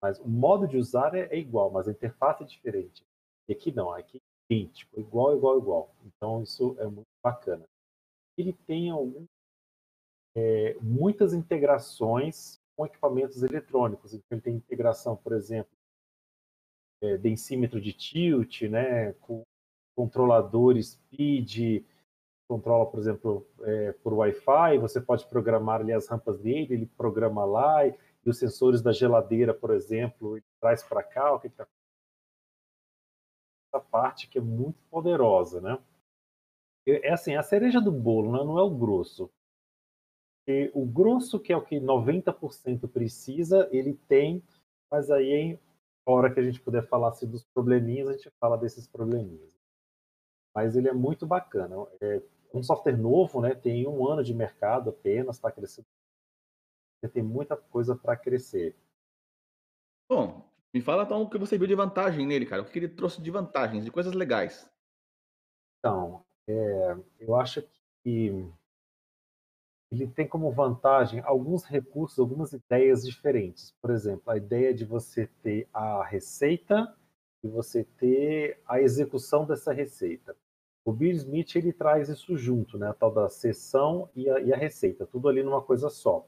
mas 0.03 0.19
o 0.21 0.29
modo 0.29 0.69
de 0.69 0.77
usar 0.77 1.15
é, 1.15 1.29
é 1.35 1.39
igual, 1.39 1.71
mas 1.71 1.89
a 1.89 1.93
interface 1.93 2.43
é 2.43 2.47
diferente. 2.47 3.03
E 3.49 3.53
aqui 3.53 3.73
não, 3.73 3.91
aqui 3.93 4.19
é 4.19 4.55
idêntico, 4.55 5.01
igual, 5.01 5.37
igual, 5.37 5.59
igual. 5.59 5.95
Então 6.05 6.43
isso 6.43 6.77
é 6.79 6.85
muito 6.85 7.09
bacana. 7.25 7.65
Ele 8.37 8.53
tem 8.53 8.91
algum, 8.91 9.25
é, 10.37 10.75
muitas 10.81 11.33
integrações 11.33 12.61
com 12.77 12.85
equipamentos 12.85 13.43
eletrônicos. 13.43 14.13
Então 14.13 14.25
ele 14.33 14.43
tem 14.43 14.55
integração, 14.55 15.17
por 15.17 15.33
exemplo, 15.33 15.73
é, 17.03 17.17
densímetro 17.17 17.81
de 17.81 17.93
tilt, 17.93 18.63
né, 18.63 19.13
com 19.15 19.43
controladores 19.99 20.93
speed, 20.93 21.85
controla, 22.47 22.87
por 22.87 23.01
exemplo, 23.01 23.45
é, 23.63 23.91
por 23.95 24.15
Wi-Fi, 24.15 24.79
você 24.79 25.01
pode 25.01 25.27
programar 25.27 25.81
ali 25.81 25.93
as 25.93 26.07
rampas 26.07 26.39
dele, 26.39 26.73
ele 26.73 26.87
programa 26.87 27.45
lá, 27.45 27.85
e, 27.85 27.93
e 28.25 28.31
os 28.31 28.39
sensores 28.39 28.81
da 28.81 28.93
geladeira, 28.93 29.53
por 29.53 29.73
exemplo, 29.73 30.37
ele 30.37 30.47
traz 30.61 30.85
para 30.85 31.03
cá, 31.03 31.33
o 31.35 31.41
que 31.41 31.49
está 31.49 31.67
essa 33.75 33.85
parte 33.85 34.29
que 34.29 34.39
é 34.39 34.41
muito 34.41 34.79
poderosa, 34.89 35.61
né? 35.61 35.77
É 36.87 37.13
assim, 37.13 37.35
a 37.35 37.43
cereja 37.43 37.81
do 37.81 37.91
bolo, 37.91 38.33
né? 38.33 38.39
não 38.45 38.57
é 38.57 38.63
o 38.63 38.71
grosso. 38.71 39.29
E 40.47 40.71
o 40.73 40.87
grosso, 40.87 41.41
que 41.41 41.53
é 41.53 41.57
o 41.57 41.61
que 41.61 41.81
90% 41.81 42.89
precisa, 42.89 43.69
ele 43.73 43.95
tem, 44.09 44.43
mas 44.91 45.11
aí, 45.11 45.59
a 46.07 46.13
hora 46.13 46.33
que 46.33 46.39
a 46.39 46.43
gente 46.43 46.61
puder 46.61 46.87
falar 46.87 47.09
assim, 47.09 47.29
dos 47.29 47.45
probleminhas, 47.53 48.09
a 48.09 48.13
gente 48.13 48.31
fala 48.41 48.57
desses 48.57 48.87
probleminhas. 48.87 49.58
Mas 50.59 50.75
ele 50.75 50.89
é 50.89 50.93
muito 50.93 51.25
bacana. 51.25 51.77
É, 52.01 52.21
um 52.53 52.65
software 52.65 52.97
novo, 52.97 53.41
né, 53.41 53.55
tem 53.55 53.87
um 53.87 54.05
ano 54.09 54.25
de 54.25 54.35
mercado 54.35 54.91
apenas, 54.91 55.37
está 55.37 55.53
crescendo. 55.53 55.87
Tem 57.13 57.23
muita 57.23 57.57
coisa 57.57 57.95
para 57.95 58.17
crescer. 58.17 58.77
Bom, 60.11 60.51
me 60.75 60.81
fala 60.81 61.05
então 61.05 61.23
o 61.23 61.31
que 61.31 61.39
você 61.39 61.57
viu 61.57 61.69
de 61.69 61.77
vantagem 61.77 62.27
nele, 62.27 62.45
cara. 62.45 62.63
O 62.63 62.65
que 62.65 62.77
ele 62.77 62.89
trouxe 62.89 63.23
de 63.23 63.31
vantagens, 63.31 63.85
de 63.85 63.93
coisas 63.93 64.13
legais. 64.13 64.69
Então, 65.79 66.25
é, 66.49 66.97
eu 67.21 67.37
acho 67.37 67.63
que 68.03 68.53
ele 69.93 70.09
tem 70.09 70.27
como 70.27 70.51
vantagem 70.51 71.21
alguns 71.21 71.63
recursos, 71.63 72.19
algumas 72.19 72.53
ideias 72.53 73.05
diferentes. 73.05 73.77
Por 73.81 73.91
exemplo, 73.91 74.29
a 74.29 74.37
ideia 74.37 74.75
de 74.75 74.85
você 74.85 75.29
ter 75.41 75.69
a 75.73 76.03
receita 76.03 76.99
e 77.45 77.49
você 77.49 77.85
ter 77.85 78.61
a 78.67 78.81
execução 78.81 79.47
dessa 79.47 79.73
receita. 79.73 80.37
O 80.89 80.93
Bill 80.93 81.13
Smith 81.13 81.55
ele 81.55 81.71
traz 81.71 82.09
isso 82.09 82.35
junto, 82.35 82.79
né? 82.79 82.89
A 82.89 82.95
tal 82.95 83.13
da 83.13 83.29
sessão 83.29 84.09
e 84.17 84.27
a, 84.31 84.41
e 84.41 84.55
a 84.55 84.57
receita, 84.57 85.07
tudo 85.07 85.29
ali 85.29 85.43
numa 85.43 85.61
coisa 85.61 85.91
só. 85.91 86.27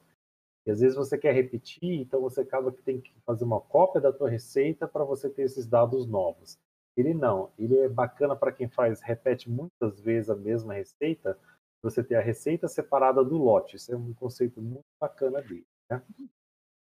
E 0.67 0.71
às 0.71 0.81
vezes 0.81 0.99
você 0.99 1.17
quer 1.17 1.33
repetir, 1.33 1.99
então 1.99 2.21
você 2.21 2.43
acaba 2.43 2.71
que 2.71 2.83
tem 2.83 3.01
que 3.01 3.11
fazer 3.25 3.45
uma 3.45 3.59
cópia 3.59 4.03
da 4.03 4.13
tua 4.13 4.29
receita 4.29 4.87
para 4.87 5.03
você 5.03 5.31
ter 5.31 5.45
esses 5.45 5.67
dados 5.67 6.07
novos. 6.07 6.59
Ele 6.95 7.15
não, 7.15 7.51
ele 7.59 7.79
é 7.79 7.89
bacana 7.89 8.37
para 8.37 8.53
quem 8.53 8.69
faz, 8.69 9.01
repete 9.01 9.49
muitas 9.49 9.99
vezes 9.99 10.29
a 10.29 10.37
mesma 10.37 10.75
receita, 10.75 11.39
você 11.83 12.05
ter 12.05 12.17
a 12.17 12.21
receita 12.21 12.69
separada 12.69 13.25
do 13.25 13.39
lote. 13.39 13.77
Isso 13.77 13.91
é 13.95 13.97
um 13.97 14.13
conceito 14.13 14.61
muito 14.61 14.85
bacana 15.01 15.41
dele. 15.41 15.67
Né? 15.91 16.03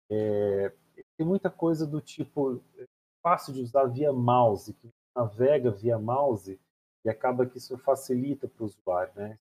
É, 0.09 0.73
tem 1.15 1.27
muita 1.27 1.51
coisa 1.51 1.85
do 1.85 2.01
tipo 2.01 2.59
é 2.79 2.85
fácil 3.21 3.53
de 3.53 3.61
usar 3.61 3.85
via 3.85 4.11
mouse, 4.11 4.73
que 4.73 4.89
navega 5.15 5.69
via 5.69 5.99
mouse 5.99 6.59
e 7.03 7.09
acaba 7.09 7.45
que 7.45 7.57
isso 7.57 7.77
facilita 7.77 8.47
para 8.47 8.63
o 8.63 8.65
usuário, 8.65 9.13
né? 9.15 9.39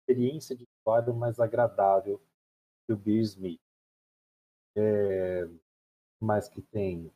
Experiência 0.00 0.56
de 0.56 0.66
usuário 0.80 1.14
mais 1.14 1.40
agradável 1.40 2.20
do 2.88 2.96
Bill 2.96 3.20
Smith. 3.20 3.60
É, 4.76 5.48
mais 6.20 6.48
que 6.48 6.62
tem 6.62 7.10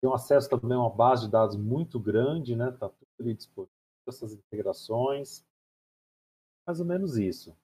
tem 0.00 0.10
um 0.10 0.14
acesso 0.14 0.50
também 0.50 0.76
a 0.76 0.80
uma 0.80 0.90
base 0.90 1.24
de 1.24 1.32
dados 1.32 1.56
muito 1.56 1.98
grande, 1.98 2.54
né? 2.54 2.70
Tá 2.72 2.90
tudo 2.90 3.08
ali 3.18 3.32
disponível, 3.32 3.72
essas 4.06 4.34
integrações. 4.34 5.42
Mais 6.66 6.78
ou 6.78 6.84
menos 6.84 7.16
isso. 7.16 7.56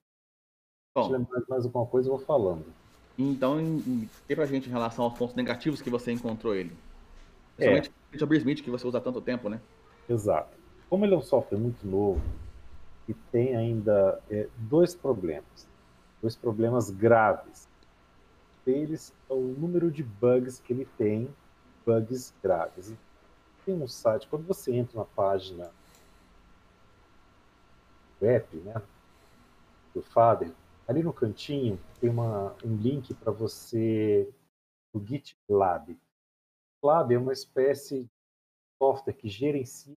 Bom, 0.95 1.03
Se 1.03 1.11
lembrar 1.11 1.43
mais 1.47 1.65
alguma 1.65 1.85
coisa, 1.85 2.09
eu 2.09 2.17
vou 2.17 2.25
falando. 2.25 2.65
Então, 3.15 3.59
para 4.27 4.43
a 4.43 4.47
gente 4.47 4.67
em 4.67 4.71
relação 4.71 5.05
aos 5.05 5.15
pontos 5.15 5.35
negativos 5.35 5.83
que 5.83 5.89
você 5.91 6.11
encontrou 6.11 6.55
ele? 6.55 6.75
Principalmente 7.57 7.91
é. 8.13 8.25
o 8.25 8.33
Smith, 8.33 8.63
que 8.63 8.71
você 8.71 8.87
usa 8.87 8.97
há 8.97 9.01
tanto 9.01 9.21
tempo, 9.21 9.47
né? 9.47 9.61
Exato 10.09 10.60
como 10.91 11.05
ele 11.05 11.15
é 11.15 11.17
um 11.17 11.21
software 11.21 11.57
muito 11.57 11.87
novo 11.87 12.21
e 13.07 13.13
tem 13.13 13.55
ainda 13.55 14.21
é, 14.29 14.49
dois 14.57 14.93
problemas, 14.93 15.65
dois 16.21 16.35
problemas 16.35 16.89
graves. 16.91 17.69
Eles 18.67 19.13
é 19.29 19.33
o 19.33 19.39
número 19.39 19.89
de 19.89 20.03
bugs 20.03 20.59
que 20.59 20.73
ele 20.73 20.85
tem, 20.97 21.33
bugs 21.85 22.33
graves. 22.43 22.93
Tem 23.65 23.73
um 23.73 23.87
site, 23.87 24.27
quando 24.27 24.45
você 24.45 24.75
entra 24.75 24.99
na 24.99 25.05
página 25.05 25.71
web, 28.21 28.57
né, 28.57 28.81
do 29.93 30.01
Fader, 30.01 30.51
ali 30.89 31.01
no 31.01 31.13
cantinho 31.13 31.79
tem 32.01 32.09
uma, 32.09 32.53
um 32.65 32.75
link 32.75 33.13
para 33.13 33.31
você 33.31 34.29
o 34.91 34.99
GitLab. 34.99 35.97
GitLab 36.75 37.13
é 37.13 37.17
uma 37.17 37.31
espécie 37.31 38.03
de 38.03 38.09
software 38.77 39.13
que 39.13 39.29
gerencia 39.29 39.95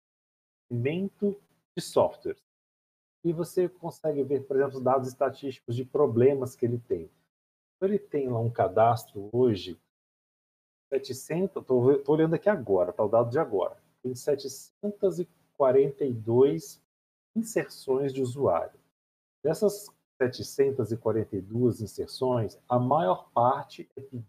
desenvolvimento 0.71 1.39
de 1.75 1.83
softwares. 1.83 2.41
E 3.23 3.31
você 3.31 3.69
consegue 3.69 4.23
ver, 4.23 4.47
por 4.47 4.55
exemplo, 4.55 4.77
os 4.77 4.83
dados 4.83 5.07
estatísticos 5.07 5.75
de 5.75 5.85
problemas 5.85 6.55
que 6.55 6.65
ele 6.65 6.79
tem. 6.79 7.07
Então, 7.75 7.87
ele 7.89 7.99
tem 7.99 8.27
lá 8.27 8.39
um 8.39 8.49
cadastro 8.49 9.29
hoje, 9.31 9.79
700, 10.91 11.61
estou 11.61 12.01
olhando 12.07 12.33
aqui 12.33 12.49
agora, 12.49 12.89
está 12.89 13.03
o 13.03 13.07
dado 13.07 13.29
de 13.29 13.37
agora, 13.39 13.77
tem 14.01 14.15
742 14.15 16.81
inserções 17.35 18.11
de 18.13 18.21
usuário. 18.21 18.79
Dessas 19.43 19.89
742 20.21 21.81
inserções, 21.81 22.59
a 22.67 22.77
maior 22.77 23.31
parte 23.31 23.89
é 23.95 24.01
pedir 24.01 24.27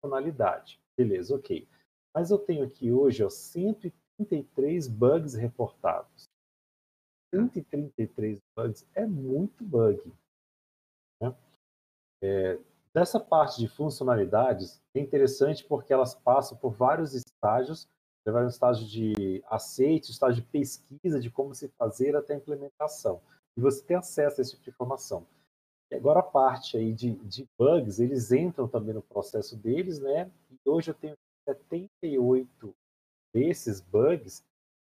funcionalidade. 0.00 0.82
Beleza, 0.96 1.34
ok. 1.34 1.66
Mas 2.14 2.30
eu 2.30 2.38
tenho 2.38 2.64
aqui 2.64 2.92
hoje 2.92 3.24
ó, 3.24 3.30
130 3.30 4.03
133 4.20 4.88
bugs 4.88 5.34
reportados. 5.34 6.24
133 7.34 8.40
bugs 8.56 8.86
é 8.94 9.06
muito 9.06 9.64
bug. 9.64 10.12
Né? 11.20 11.34
É, 12.22 12.58
dessa 12.92 13.18
parte 13.18 13.60
de 13.60 13.68
funcionalidades, 13.68 14.80
é 14.94 15.00
interessante 15.00 15.64
porque 15.64 15.92
elas 15.92 16.14
passam 16.14 16.56
por 16.56 16.70
vários 16.70 17.12
estágios, 17.14 17.88
levar 18.26 18.44
um 18.44 18.48
estágio 18.48 18.86
de 18.86 19.42
aceite, 19.48 20.10
estágio 20.10 20.42
de 20.42 20.48
pesquisa 20.48 21.20
de 21.20 21.30
como 21.30 21.54
se 21.54 21.68
fazer 21.76 22.16
até 22.16 22.34
a 22.34 22.36
implementação. 22.36 23.20
E 23.56 23.60
você 23.60 23.82
tem 23.84 23.96
acesso 23.96 24.40
a 24.40 24.42
esse 24.42 24.52
tipo 24.52 24.64
de 24.64 24.70
informação. 24.70 25.26
E 25.90 25.96
agora 25.96 26.20
a 26.20 26.24
parte 26.24 26.76
aí 26.76 26.92
de, 26.92 27.14
de 27.16 27.46
bugs, 27.58 27.98
eles 28.00 28.32
entram 28.32 28.66
também 28.66 28.94
no 28.94 29.02
processo 29.02 29.56
deles, 29.56 29.98
né? 29.98 30.30
E 30.50 30.70
hoje 30.70 30.90
eu 30.90 30.94
tenho 30.94 31.14
78 31.48 32.74
desses 33.34 33.80
bugs 33.80 34.46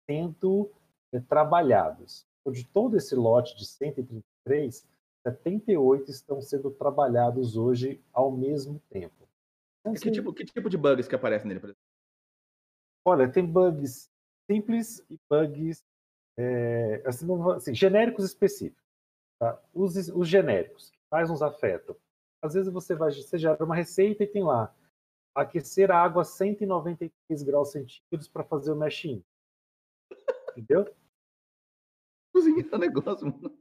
sendo 0.08 0.72
é, 1.12 1.20
trabalhados. 1.20 2.26
Então, 2.42 2.54
de 2.54 2.66
todo 2.68 2.96
esse 2.96 3.16
lote 3.16 3.58
de 3.58 3.66
133, 3.66 4.88
78 5.26 6.12
estão 6.12 6.42
sendo 6.42 6.72
trabalhados 6.72 7.58
hoje 7.58 8.02
ao 8.14 8.32
mesmo 8.32 8.80
tempo. 8.90 9.28
Então, 9.82 9.94
que, 9.94 10.00
assim 10.00 10.12
tipo, 10.12 10.34
que 10.34 10.46
tipo 10.46 10.70
de 10.70 10.78
bugs 10.78 11.08
que 11.08 11.16
aparecem 11.16 11.48
nele, 11.48 11.60
por 11.60 11.68
exemplo? 11.68 11.82
Olha, 13.06 13.30
tem 13.30 13.46
bugs 13.46 14.10
simples 14.50 15.04
e 15.10 15.18
bugs 15.30 15.84
é, 16.38 17.02
assim, 17.06 17.26
assim, 17.56 17.74
genéricos 17.74 18.24
específicos. 18.24 18.84
Tá? 19.40 19.60
Os, 19.74 19.96
os 20.10 20.28
genéricos, 20.28 20.92
que 20.92 20.98
mais 21.12 21.30
nos 21.30 21.42
afetam. 21.42 21.96
Às 22.42 22.54
vezes 22.54 22.72
você 22.72 22.96
vai, 22.96 23.12
você 23.12 23.38
gera 23.38 23.64
uma 23.64 23.76
receita 23.76 24.24
e 24.24 24.28
tem 24.28 24.44
lá 24.44 24.74
aquecer 25.42 25.92
a 25.92 26.02
água 26.02 26.24
a 26.24 26.26
193 26.26 27.44
graus 27.44 27.72
centígrados 27.72 28.28
para 28.28 28.44
fazer 28.44 28.72
o 28.72 28.76
machine. 28.76 29.24
Entendeu? 30.58 30.92
Cozinhar 32.34 32.74
o 32.74 32.78
negócio, 32.78 33.28
mano. 33.28 33.58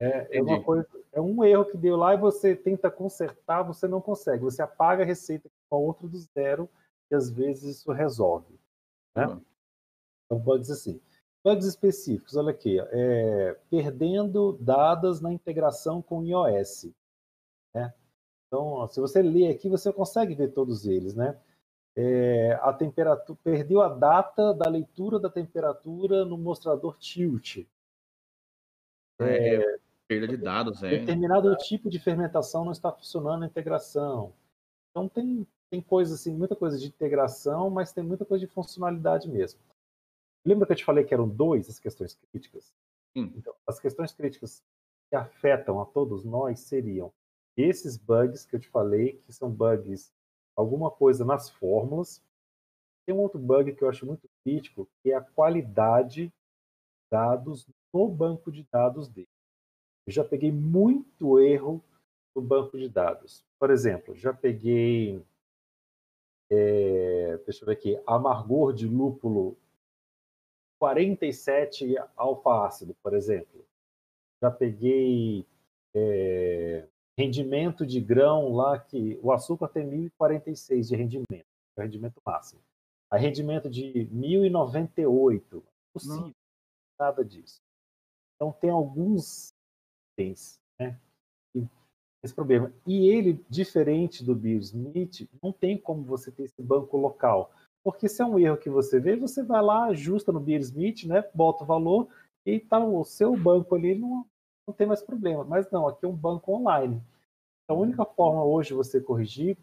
É, 0.00 0.38
é, 0.38 0.42
uma 0.42 0.60
coisa, 0.62 0.88
é 1.12 1.20
um 1.20 1.44
erro 1.44 1.66
que 1.66 1.76
deu 1.76 1.96
lá 1.96 2.14
e 2.14 2.18
você 2.18 2.56
tenta 2.56 2.90
consertar, 2.90 3.62
você 3.62 3.86
não 3.86 4.00
consegue. 4.00 4.42
Você 4.42 4.60
apaga 4.60 5.04
a 5.04 5.06
receita 5.06 5.48
com 5.68 5.76
a 5.76 5.78
outra 5.78 6.08
do 6.08 6.18
zero 6.18 6.68
e 7.10 7.14
às 7.14 7.30
vezes 7.30 7.76
isso 7.76 7.92
resolve. 7.92 8.58
Né? 9.14 9.26
Uhum. 9.26 9.44
Então, 10.24 10.38
bugs 10.38 10.70
assim. 10.70 11.00
Bugs 11.44 11.66
específicos, 11.66 12.36
olha 12.36 12.50
aqui. 12.50 12.80
É, 12.80 13.54
perdendo 13.70 14.52
dados 14.54 15.20
na 15.20 15.32
integração 15.32 16.00
com 16.00 16.24
iOS. 16.24 16.90
Então, 18.52 18.86
se 18.86 19.00
você 19.00 19.22
ler 19.22 19.48
aqui, 19.48 19.66
você 19.66 19.90
consegue 19.90 20.34
ver 20.34 20.48
todos 20.48 20.84
eles, 20.86 21.14
né? 21.14 21.40
É, 21.96 22.52
a 22.60 22.70
temperatura 22.70 23.38
perdeu 23.42 23.80
a 23.80 23.88
data 23.88 24.52
da 24.52 24.68
leitura 24.68 25.18
da 25.18 25.30
temperatura 25.30 26.26
no 26.26 26.36
mostrador 26.36 26.98
tilt. 26.98 27.66
É, 29.18 29.54
é, 29.54 29.78
perda 30.06 30.28
de 30.28 30.36
dados, 30.36 30.82
é. 30.82 30.98
Determinado 30.98 31.56
tipo 31.56 31.88
de 31.88 31.98
fermentação 31.98 32.62
não 32.62 32.72
está 32.72 32.92
funcionando 32.92 33.40
na 33.40 33.46
integração. 33.46 34.34
Então 34.90 35.08
tem 35.08 35.46
tem 35.70 35.80
coisa 35.80 36.14
assim, 36.14 36.34
muita 36.34 36.54
coisa 36.54 36.78
de 36.78 36.86
integração, 36.86 37.70
mas 37.70 37.94
tem 37.94 38.04
muita 38.04 38.26
coisa 38.26 38.46
de 38.46 38.52
funcionalidade 38.52 39.26
mesmo. 39.30 39.58
Lembra 40.44 40.66
que 40.66 40.72
eu 40.72 40.76
te 40.76 40.84
falei 40.84 41.04
que 41.04 41.14
eram 41.14 41.26
dois 41.26 41.70
as 41.70 41.78
questões 41.78 42.14
críticas? 42.30 42.74
Sim. 43.16 43.32
Então, 43.34 43.54
as 43.66 43.80
questões 43.80 44.12
críticas 44.12 44.62
que 45.08 45.16
afetam 45.16 45.80
a 45.80 45.86
todos 45.86 46.22
nós 46.22 46.60
seriam 46.60 47.10
esses 47.56 47.96
bugs 47.96 48.44
que 48.44 48.56
eu 48.56 48.60
te 48.60 48.68
falei, 48.68 49.14
que 49.24 49.32
são 49.32 49.50
bugs, 49.50 50.12
alguma 50.56 50.90
coisa 50.90 51.24
nas 51.24 51.50
fórmulas. 51.50 52.22
Tem 53.06 53.14
um 53.14 53.20
outro 53.20 53.38
bug 53.38 53.72
que 53.74 53.82
eu 53.82 53.88
acho 53.88 54.06
muito 54.06 54.28
crítico, 54.42 54.88
que 55.02 55.10
é 55.10 55.16
a 55.16 55.20
qualidade 55.20 56.26
de 56.26 56.32
dados 57.10 57.66
no 57.92 58.08
banco 58.08 58.50
de 58.50 58.66
dados 58.70 59.08
dele. 59.08 59.28
Eu 60.06 60.12
já 60.12 60.24
peguei 60.24 60.50
muito 60.50 61.38
erro 61.38 61.82
no 62.34 62.42
banco 62.42 62.78
de 62.78 62.88
dados. 62.88 63.44
Por 63.58 63.70
exemplo, 63.70 64.14
já 64.14 64.32
peguei, 64.32 65.24
é, 66.50 67.38
deixa 67.44 67.62
eu 67.62 67.66
ver 67.66 67.72
aqui, 67.72 68.00
amargor 68.06 68.72
de 68.72 68.86
lúpulo 68.88 69.56
47 70.78 71.96
alfa-ácido, 72.16 72.94
por 73.02 73.14
exemplo. 73.14 73.64
Já 74.40 74.50
peguei 74.50 75.46
é, 75.94 76.88
rendimento 77.18 77.86
de 77.86 78.00
grão 78.00 78.52
lá 78.52 78.78
que 78.78 79.18
o 79.22 79.32
açúcar 79.32 79.68
tem 79.68 79.86
1046 79.86 80.88
de 80.88 80.96
rendimento, 80.96 81.46
é 81.76 81.80
o 81.80 81.82
rendimento 81.82 82.20
máximo. 82.24 82.60
A 83.10 83.16
rendimento 83.16 83.68
de 83.68 84.08
1098, 84.10 85.62
possível, 85.92 86.16
Não. 86.18 86.34
nada 86.98 87.24
disso. 87.24 87.60
Então 88.36 88.52
tem 88.52 88.70
alguns 88.70 89.52
itens, 90.18 90.58
né, 90.78 90.98
esse 92.24 92.34
problema. 92.34 92.72
E 92.86 93.08
ele, 93.08 93.44
diferente 93.48 94.24
do 94.24 94.34
Bill 94.34 94.60
Smith, 94.60 95.28
não 95.42 95.52
tem 95.52 95.76
como 95.76 96.04
você 96.04 96.30
ter 96.30 96.44
esse 96.44 96.62
banco 96.62 96.96
local. 96.96 97.52
Porque 97.82 98.08
se 98.08 98.22
é 98.22 98.24
um 98.24 98.38
erro 98.38 98.56
que 98.56 98.70
você 98.70 99.00
vê, 99.00 99.16
você 99.16 99.42
vai 99.42 99.60
lá, 99.60 99.86
ajusta 99.86 100.30
no 100.30 100.38
Beer 100.38 100.60
Smith, 100.60 101.04
né, 101.04 101.28
bota 101.34 101.64
o 101.64 101.66
valor 101.66 102.08
e 102.46 102.60
tá 102.60 102.78
o 102.78 103.04
seu 103.04 103.36
banco 103.36 103.74
ali 103.74 103.94
não 103.94 104.24
não 104.66 104.74
tem 104.74 104.86
mais 104.86 105.02
problema. 105.02 105.44
Mas 105.44 105.70
não, 105.70 105.86
aqui 105.86 106.04
é 106.04 106.08
um 106.08 106.16
banco 106.16 106.52
online. 106.52 107.02
Então, 107.64 107.76
a 107.76 107.80
única 107.80 108.04
forma 108.04 108.44
hoje 108.44 108.68
de 108.68 108.74
você 108.74 109.00
corrigir, 109.00 109.56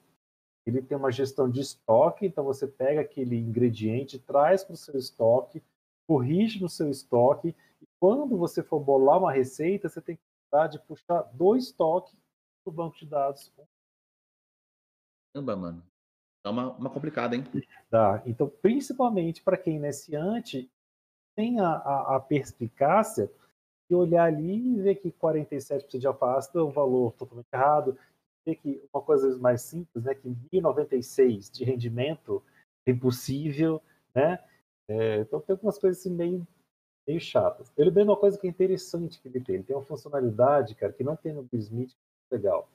ele 0.66 0.82
tem 0.82 0.98
uma 0.98 1.12
gestão 1.12 1.50
de 1.50 1.62
estoque, 1.62 2.26
então 2.26 2.44
você 2.44 2.68
pega 2.68 3.02
aquele 3.02 3.38
ingrediente, 3.38 4.20
traz 4.20 4.64
para 4.64 4.74
o 4.74 4.78
seu 4.78 4.98
estoque, 4.98 5.64
corrige 6.08 6.62
no 6.62 6.70
seu 6.70 6.90
estoque, 6.90 7.56
e 7.82 7.88
quando 8.00 8.38
você 8.38 8.62
for 8.62 8.80
bolar 8.80 9.20
uma 9.20 9.32
receita, 9.32 9.90
você 9.90 10.02
tem 10.02 10.16
que 10.16 10.22
de 10.72 10.80
puxar 10.80 11.22
do 11.34 11.56
estoque 11.56 12.18
do 12.66 12.72
banco 12.72 12.98
de 12.98 13.06
dados. 13.06 13.54
Caramba, 15.32 15.56
mano. 15.56 15.84
Dá 16.44 16.50
uma, 16.50 16.72
uma 16.72 16.90
complicada, 16.90 17.36
hein? 17.36 17.44
Tá. 17.90 18.24
Então, 18.26 18.50
principalmente 18.50 19.44
para 19.44 19.58
quem 19.58 19.76
é 19.76 19.78
iniciante, 19.78 20.72
tem 21.36 21.60
a, 21.60 21.70
a, 21.70 22.16
a 22.16 22.20
perspicácia 22.20 23.32
de 23.90 23.96
olhar 23.96 24.26
ali 24.26 24.76
e 24.76 24.82
ver 24.82 24.96
que 24.96 25.12
47% 25.12 25.98
de 25.98 26.06
alface 26.06 26.56
é 26.56 26.62
um 26.62 26.70
valor 26.70 27.12
totalmente 27.14 27.48
errado, 27.52 27.98
ver 28.46 28.56
que 28.56 28.82
uma 28.94 29.02
coisa 29.02 29.36
mais 29.40 29.64
simples, 29.64 30.04
né, 30.04 30.14
que 30.14 30.30
1096 30.54 31.50
de 31.50 31.64
rendimento 31.64 32.44
é 32.86 32.92
impossível, 32.92 33.82
né? 34.14 34.40
É, 34.88 35.18
então 35.20 35.40
tem 35.42 35.54
algumas 35.54 35.78
coisas 35.80 36.00
assim 36.00 36.12
meio, 36.12 36.48
meio 37.08 37.20
chatas. 37.20 37.72
Ele 37.76 37.92
tem 37.92 38.04
uma 38.04 38.16
coisa 38.16 38.38
que 38.38 38.46
é 38.46 38.50
interessante 38.50 39.20
que 39.20 39.28
ele 39.28 39.42
tem, 39.42 39.56
ele 39.56 39.64
tem 39.64 39.76
uma 39.76 39.86
funcionalidade, 39.86 40.76
cara, 40.76 40.94
que 40.94 41.04
não 41.04 41.16
tem 41.16 41.34
no 41.34 41.44
Bismith, 41.44 41.96
é 42.32 42.36
legal, 42.36 42.70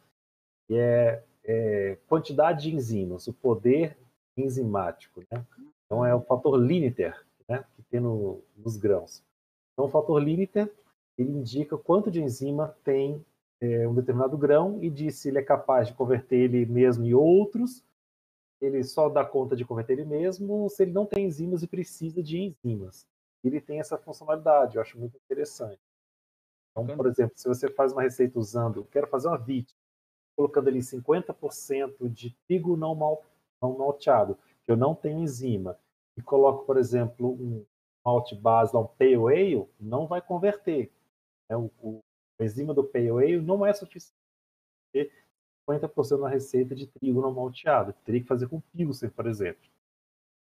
que 0.66 0.76
é, 0.76 1.24
é, 1.44 1.96
quantidade 2.08 2.64
de 2.64 2.74
enzimas, 2.74 3.28
o 3.28 3.32
poder 3.32 3.96
enzimático, 4.36 5.22
né? 5.30 5.46
Então 5.86 6.04
é 6.04 6.12
o 6.12 6.22
fator 6.22 6.56
limiter, 6.56 7.24
né, 7.48 7.64
que 7.76 7.82
tem 7.84 8.00
no, 8.00 8.42
nos 8.56 8.76
grãos. 8.76 9.22
Então 9.72 9.84
o 9.86 9.88
fator 9.88 10.20
limiter 10.20 10.72
ele 11.16 11.30
indica 11.30 11.76
quanto 11.76 12.10
de 12.10 12.22
enzima 12.22 12.76
tem 12.84 13.24
é, 13.60 13.86
um 13.86 13.94
determinado 13.94 14.36
grão 14.36 14.82
e 14.82 14.90
diz 14.90 15.16
se 15.16 15.28
ele 15.28 15.38
é 15.38 15.42
capaz 15.42 15.88
de 15.88 15.94
converter 15.94 16.36
ele 16.36 16.66
mesmo 16.66 17.04
em 17.04 17.14
outros, 17.14 17.84
ele 18.60 18.82
só 18.82 19.08
dá 19.08 19.24
conta 19.24 19.54
de 19.54 19.64
converter 19.64 19.94
ele 19.94 20.04
mesmo, 20.04 20.68
se 20.70 20.82
ele 20.82 20.92
não 20.92 21.06
tem 21.06 21.26
enzimas 21.26 21.62
e 21.62 21.66
precisa 21.66 22.22
de 22.22 22.38
enzimas. 22.40 23.06
Ele 23.42 23.60
tem 23.60 23.78
essa 23.78 23.98
funcionalidade, 23.98 24.76
eu 24.76 24.82
acho 24.82 24.98
muito 24.98 25.16
interessante. 25.16 25.80
Então, 26.70 26.96
por 26.96 27.06
exemplo, 27.06 27.34
se 27.36 27.46
você 27.46 27.70
faz 27.70 27.92
uma 27.92 28.02
receita 28.02 28.38
usando, 28.38 28.84
quero 28.90 29.06
fazer 29.06 29.28
uma 29.28 29.38
VIT, 29.38 29.72
colocando 30.36 30.68
ali 30.68 30.80
50% 30.80 32.08
de 32.08 32.30
trigo 32.46 32.76
não, 32.76 32.94
mal, 32.94 33.22
não 33.62 33.78
malteado, 33.78 34.36
que 34.64 34.72
eu 34.72 34.76
não 34.76 34.94
tenho 34.94 35.20
enzima, 35.20 35.78
e 36.16 36.22
coloco, 36.22 36.64
por 36.64 36.76
exemplo, 36.76 37.32
um 37.32 37.64
malte 38.04 38.34
base, 38.34 38.76
um 38.76 38.84
pale 38.84 39.14
ale, 39.14 39.68
não 39.78 40.06
vai 40.06 40.20
converter. 40.20 40.90
Né? 41.48 41.56
O, 41.56 41.70
o, 41.80 42.04
a 42.38 42.44
enzima 42.44 42.74
do 42.74 42.84
pale 42.84 43.10
ale 43.10 43.40
não 43.40 43.64
é 43.64 43.72
suficiente 43.72 44.14
50% 45.68 46.20
na 46.20 46.28
receita 46.28 46.74
de 46.74 46.86
trigo 46.86 47.20
não 47.20 47.32
malteado. 47.32 47.94
Teria 48.04 48.20
que 48.20 48.26
fazer 48.26 48.48
com 48.48 48.60
pilsen, 48.60 49.08
por 49.10 49.26
exemplo. 49.26 49.62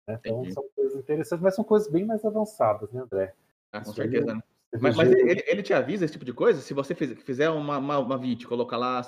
Né? 0.09 0.19
Então 0.21 0.41
Entendi. 0.41 0.55
são 0.55 0.69
coisas 0.75 0.99
interessantes, 0.99 1.43
mas 1.43 1.55
são 1.55 1.65
coisas 1.65 1.91
bem 1.91 2.05
mais 2.05 2.25
avançadas, 2.25 2.91
né, 2.91 3.03
André? 3.03 3.35
Ah, 3.73 3.81
com 3.81 3.93
certeza, 3.93 4.35
né? 4.35 4.43
Mas, 4.81 4.97
mas 4.97 5.13
ele, 5.13 5.45
ele, 5.47 5.63
te 5.63 5.75
avisa 5.75 6.05
esse 6.05 6.13
tipo 6.13 6.25
de 6.25 6.33
coisa? 6.33 6.63
Se 6.63 6.73
você 6.73 6.95
fizer 6.95 7.51
uma, 7.51 7.77
uma, 7.77 7.99
uma 7.99 8.19
VIT, 8.19 8.47
colocar 8.47 8.79
lá 8.79 9.03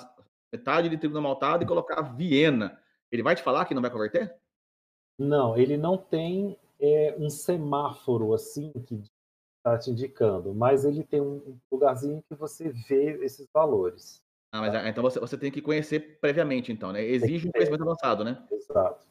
metade 0.51 0.89
de 0.89 0.97
trigo 0.97 1.19
maltado 1.19 1.63
e 1.63 1.67
colocar 1.67 2.03
Viena, 2.03 2.79
ele 3.11 3.23
vai 3.23 3.35
te 3.35 3.41
falar 3.41 3.65
que 3.65 3.73
não 3.73 3.81
vai 3.81 3.89
converter? 3.89 4.35
Não, 5.17 5.57
ele 5.57 5.75
não 5.75 5.97
tem 5.97 6.55
é, 6.79 7.15
um 7.17 7.31
semáforo 7.31 8.33
assim 8.33 8.71
que 8.85 9.01
está 9.65 9.77
te 9.79 9.89
indicando, 9.89 10.53
mas 10.53 10.85
ele 10.85 11.03
tem 11.03 11.19
um 11.19 11.59
lugarzinho 11.71 12.23
que 12.29 12.35
você 12.35 12.69
vê 12.69 13.17
esses 13.23 13.47
valores. 13.51 14.23
Ah, 14.51 14.61
mas 14.61 14.71
tá? 14.71 14.87
então 14.87 15.01
você, 15.01 15.19
você 15.19 15.37
tem 15.37 15.51
que 15.51 15.61
conhecer 15.61 16.19
previamente, 16.19 16.71
então, 16.71 16.91
né? 16.91 17.03
Exige 17.03 17.47
um 17.47 17.51
conhecimento 17.51 17.81
avançado, 17.81 18.23
né? 18.23 18.45
Exato. 18.51 19.07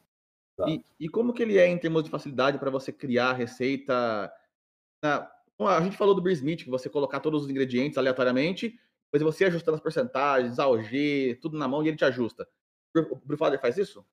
Exato. 0.56 0.70
E, 0.70 0.84
e, 1.00 1.08
como 1.08 1.32
que 1.32 1.42
ele 1.42 1.58
é 1.58 1.66
em 1.66 1.76
termos 1.76 2.04
de 2.04 2.10
facilidade 2.10 2.58
para 2.58 2.70
você 2.70 2.92
criar 2.92 3.32
receita? 3.32 4.32
Na, 5.02 5.28
a 5.58 5.80
gente 5.82 5.96
falou 5.96 6.14
do 6.14 6.22
Beer 6.22 6.36
Smith, 6.36 6.62
que 6.62 6.70
você 6.70 6.88
colocar 6.88 7.18
todos 7.18 7.42
os 7.42 7.50
ingredientes 7.50 7.98
aleatoriamente, 7.98 8.78
depois 9.12 9.34
você 9.34 9.46
ajustando 9.46 9.74
as 9.74 9.82
porcentagens, 9.82 10.60
AOG, 10.60 11.40
tudo 11.42 11.58
na 11.58 11.66
mão 11.66 11.82
e 11.82 11.88
ele 11.88 11.96
te 11.96 12.04
ajusta. 12.04 12.48
O 12.96 13.16
Brewfather 13.16 13.60
faz 13.60 13.76
isso? 13.76 14.06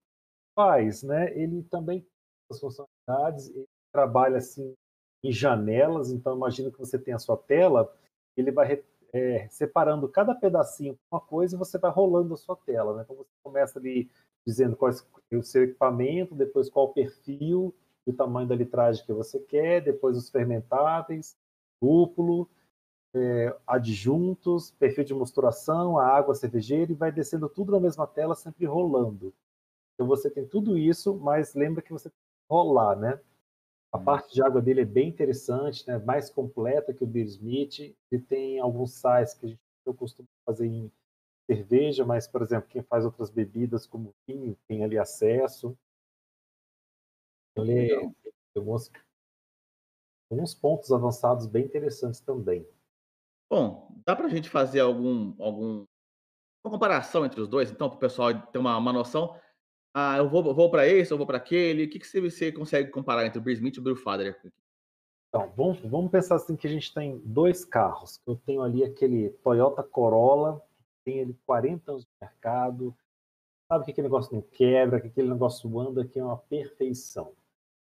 Faz, 0.56 1.04
né? 1.04 1.32
Ele 1.40 1.64
também 1.70 2.06
as 2.50 2.60
funcionalidades, 2.60 3.50
ele 3.50 3.68
trabalha 3.94 4.38
assim 4.38 4.76
em 5.24 5.32
janelas, 5.32 6.12
então 6.12 6.36
imagina 6.36 6.72
que 6.72 6.80
você 6.80 6.98
tem 6.98 7.14
a 7.14 7.20
sua 7.20 7.38
tela, 7.38 7.94
ele 8.36 8.52
vai 8.52 8.84
é, 9.14 9.48
separando 9.50 10.08
cada 10.08 10.34
pedacinho 10.34 10.96
com 10.96 11.16
uma 11.16 11.22
coisa 11.22 11.56
e 11.56 11.60
você 11.60 11.78
vai 11.78 11.92
rolando 11.92 12.34
a 12.34 12.38
sua 12.38 12.56
tela, 12.56 12.96
né? 12.96 13.04
Então 13.04 13.16
você 13.16 13.30
começa 13.44 13.80
ali 13.80 14.10
dizendo 14.46 14.76
qual 14.76 14.92
é 14.92 15.36
o 15.36 15.44
seu 15.44 15.64
equipamento, 15.64 16.34
depois 16.34 16.70
qual 16.70 16.86
o 16.86 16.94
perfil, 16.94 17.76
o 18.06 18.14
tamanho 18.14 18.48
da 18.48 18.56
litragem 18.56 19.06
que 19.06 19.14
você 19.14 19.40
quer, 19.40 19.82
depois 19.82 20.18
os 20.18 20.30
fermentáveis, 20.30 21.38
lúpulo, 21.82 22.50
é, 23.14 23.56
adjuntos, 23.68 24.72
perfil 24.72 25.04
de 25.04 25.14
mosturação, 25.14 25.98
a 26.00 26.08
água 26.08 26.34
cervejeira 26.34 26.92
e 26.92 26.96
vai 26.96 27.12
descendo 27.12 27.50
tudo 27.50 27.74
na 27.74 27.80
mesma 27.80 28.08
tela, 28.08 28.36
sempre 28.36 28.66
rolando. 28.66 29.34
Então 29.94 30.08
você 30.08 30.30
tem 30.30 30.48
tudo 30.48 30.78
isso, 30.78 31.16
mas 31.16 31.54
lembra 31.54 31.82
que 31.82 31.92
você 31.92 32.10
tem 32.10 32.18
que 32.18 32.54
rolar, 32.54 32.96
né? 32.96 33.20
A 33.92 33.98
hum. 33.98 34.04
parte 34.04 34.34
de 34.34 34.42
água 34.42 34.62
dele 34.62 34.82
é 34.82 34.86
bem 34.86 35.10
interessante, 35.10 35.86
né? 35.88 35.98
mais 35.98 36.30
completa 36.30 36.94
que 36.94 37.04
o 37.04 37.08
Beer 37.08 37.26
Smith. 37.26 37.96
Ele 38.12 38.22
tem 38.22 38.60
alguns 38.60 38.94
sais 38.94 39.34
que 39.34 39.46
a 39.46 39.50
gente, 39.50 39.62
eu 39.86 39.94
costumo 39.94 40.28
fazer 40.46 40.68
em 40.68 40.92
cerveja, 41.46 42.06
mas, 42.06 42.28
por 42.28 42.42
exemplo, 42.42 42.70
quem 42.70 42.82
faz 42.84 43.04
outras 43.04 43.30
bebidas 43.30 43.86
como 43.86 44.16
vinho 44.28 44.58
tem 44.68 44.84
ali 44.84 44.98
acesso. 44.98 45.78
Ele 47.58 47.88
tem 47.88 48.16
alguns, 48.56 48.92
alguns 50.30 50.54
pontos 50.54 50.92
avançados 50.92 51.46
bem 51.46 51.66
interessantes 51.66 52.22
também. 52.22 52.66
Bom, 53.50 53.92
dá 54.06 54.16
para 54.16 54.28
a 54.28 54.30
gente 54.30 54.50
fazer 54.50 54.80
algum, 54.80 55.36
algum 55.44 55.86
uma 56.64 56.72
comparação 56.72 57.26
entre 57.26 57.42
os 57.42 57.48
dois, 57.48 57.72
então, 57.72 57.90
para 57.90 57.98
o 57.98 58.00
pessoal 58.00 58.34
ter 58.48 58.60
uma, 58.60 58.78
uma 58.78 58.94
noção. 58.94 59.36
Ah, 59.94 60.18
eu 60.18 60.30
vou, 60.30 60.54
vou 60.54 60.70
para 60.70 60.88
esse, 60.88 61.12
eu 61.12 61.18
vou 61.18 61.28
para 61.28 61.38
aquele. 61.38 61.84
O 61.84 61.90
que, 61.90 62.00
que 62.00 62.08
você, 62.08 62.52
consegue 62.52 62.90
comparar 62.90 63.26
entre 63.26 63.40
o 63.40 63.50
Smith 63.52 63.76
e 63.76 63.80
o 63.80 63.84
Brewfather? 63.84 64.40
Então, 65.28 65.52
vamos, 65.56 65.80
vamos 65.82 66.12
pensar 66.12 66.36
assim 66.36 66.56
que 66.56 66.68
a 66.68 66.70
gente 66.70 66.94
tem 66.94 67.22
dois 67.24 67.66
carros. 67.66 68.22
Eu 68.26 68.36
tenho 68.36 68.62
ali 68.62 68.84
aquele 68.84 69.30
Toyota 69.44 69.84
Corolla, 69.84 70.62
tem 71.04 71.20
ele 71.20 71.38
40 71.46 71.92
anos 71.92 72.04
de 72.04 72.10
mercado, 72.22 72.96
sabe 73.68 73.86
que 73.86 73.92
aquele 73.92 74.08
negócio 74.08 74.34
não 74.34 74.42
quebra, 74.42 75.00
que 75.00 75.08
aquele 75.08 75.30
negócio 75.30 75.80
anda, 75.80 76.06
que 76.06 76.20
é 76.20 76.24
uma 76.24 76.38
perfeição. 76.38 77.34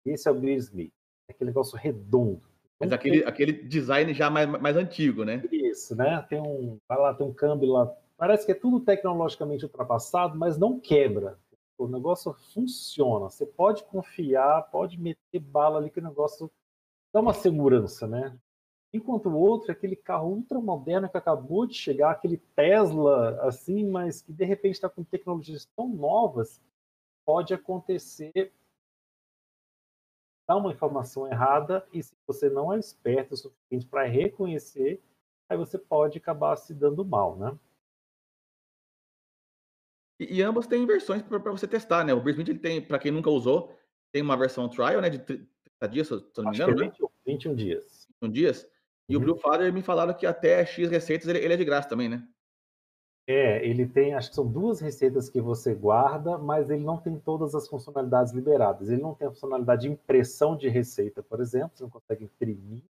Esse 0.06 0.28
é 0.28 0.32
o 0.32 0.50
Smith, 0.50 0.94
aquele 1.28 1.50
negócio 1.50 1.78
redondo. 1.78 2.42
Mas 2.80 2.94
aquele, 2.94 3.24
aquele 3.26 3.52
design 3.52 4.14
já 4.14 4.30
mais, 4.30 4.48
mais 4.48 4.78
antigo, 4.78 5.26
né? 5.26 5.44
Isso, 5.52 5.96
né? 5.96 6.26
Tem 6.30 6.40
um, 6.40 6.78
vai 6.88 6.98
lá, 6.98 7.14
tem 7.14 7.28
um 7.28 7.34
câmbio 7.34 7.72
lá. 7.72 7.94
Parece 8.18 8.46
que 8.46 8.54
é 8.54 8.56
tudo 8.56 8.80
tecnologicamente 8.80 9.66
ultrapassado, 9.66 10.38
mas 10.38 10.58
não 10.58 10.80
quebra. 10.80 11.38
O 11.80 11.88
negócio 11.88 12.34
funciona. 12.54 13.30
Você 13.30 13.46
pode 13.46 13.86
confiar, 13.86 14.70
pode 14.70 15.00
meter 15.00 15.40
bala 15.40 15.80
ali 15.80 15.90
que 15.90 16.00
o 16.00 16.04
negócio 16.04 16.52
dá 17.14 17.22
uma 17.22 17.34
segurança, 17.34 18.06
né? 18.06 18.38
Enquanto 18.92 19.30
o 19.30 19.38
outro 19.38 19.72
é 19.72 19.74
aquele 19.74 19.96
carro 19.96 20.30
ultramoderno 20.30 21.10
que 21.10 21.18
acabou 21.18 21.66
de 21.66 21.76
chegar, 21.76 22.12
aquele 22.12 22.38
Tesla, 22.38 23.40
assim, 23.48 23.90
mas 23.90 24.22
que 24.22 24.34
de 24.34 24.44
repente 24.44 24.74
está 24.74 24.90
com 24.90 25.04
tecnologias 25.04 25.66
tão 25.76 25.88
novas, 25.88 26.62
pode 27.26 27.54
acontecer 27.54 28.52
dar 30.46 30.58
uma 30.58 30.72
informação 30.72 31.28
errada 31.28 31.88
e 31.94 32.04
se 32.04 32.14
você 32.28 32.50
não 32.50 32.74
é 32.74 32.80
esperto 32.80 33.36
o 33.36 33.38
suficiente 33.38 33.86
para 33.86 34.04
reconhecer, 34.04 35.02
aí 35.48 35.56
você 35.56 35.78
pode 35.78 36.18
acabar 36.18 36.58
se 36.58 36.74
dando 36.74 37.06
mal, 37.06 37.38
né? 37.38 37.58
E, 40.20 40.38
e 40.38 40.42
ambos 40.42 40.68
têm 40.68 40.86
versões 40.86 41.22
para 41.22 41.38
você 41.40 41.68
testar, 41.68 42.04
né? 42.04 42.14
O 42.14 42.22
Brisbane 42.22 42.50
ele 42.50 42.60
tem, 42.60 42.82
para 42.82 43.00
quem 43.00 43.12
nunca 43.12 43.30
usou, 43.30 43.74
tem 44.12 44.22
uma 44.22 44.36
versão 44.36 44.68
trial, 44.68 45.02
né? 45.02 45.10
De 45.10 45.20
30 45.20 45.48
dias, 45.90 46.08
se 46.08 46.14
eu 46.14 46.44
não 46.44 46.52
me 46.52 46.58
engano, 46.58 46.84
é 46.84 46.86
20, 46.86 47.02
né? 47.02 47.08
21 47.26 47.56
dias. 47.56 48.08
21 48.22 48.32
dias. 48.32 48.70
E 49.08 49.16
uhum. 49.16 49.22
o 49.22 49.26
Brewfather 49.26 49.74
me 49.74 49.82
falaram 49.82 50.14
que 50.14 50.26
até 50.26 50.66
X 50.66 50.90
receitas 50.90 51.28
ele, 51.28 51.40
ele 51.40 51.54
é 51.54 51.58
de 51.58 51.66
graça 51.66 51.88
também, 51.88 52.10
né? 52.10 52.28
É, 53.28 53.64
ele 53.64 53.88
tem, 53.88 54.16
acho 54.16 54.30
que 54.30 54.36
são 54.36 54.48
duas 54.48 54.80
receitas 54.80 55.30
que 55.30 55.40
você 55.40 55.76
guarda, 55.76 56.36
mas 56.40 56.70
ele 56.72 56.84
não 56.84 56.98
tem 56.98 57.20
todas 57.20 57.54
as 57.54 57.68
funcionalidades 57.68 58.34
liberadas. 58.34 58.90
Ele 58.90 59.04
não 59.04 59.14
tem 59.14 59.28
a 59.28 59.32
funcionalidade 59.32 59.84
de 59.84 59.90
impressão 59.90 60.58
de 60.58 60.68
receita, 60.68 61.22
por 61.22 61.40
exemplo, 61.40 61.72
você 61.76 61.84
não 61.84 61.92
consegue 61.92 62.24
imprimir, 62.24 62.84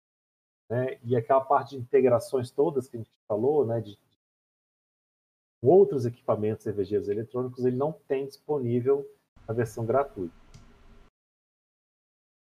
né? 0.69 0.97
E 1.03 1.15
aquela 1.15 1.41
parte 1.41 1.71
de 1.71 1.81
integrações 1.81 2.51
todas 2.51 2.87
que 2.87 2.95
a 2.95 2.99
gente 2.99 3.11
falou, 3.27 3.65
né, 3.65 3.81
de 3.81 3.99
outros 5.61 6.05
equipamentos 6.05 6.63
cervejeiros 6.63 7.09
eletrônicos, 7.09 7.65
ele 7.65 7.75
não 7.75 7.91
tem 7.91 8.25
disponível 8.25 9.05
a 9.47 9.53
versão 9.53 9.85
gratuita. 9.85 10.33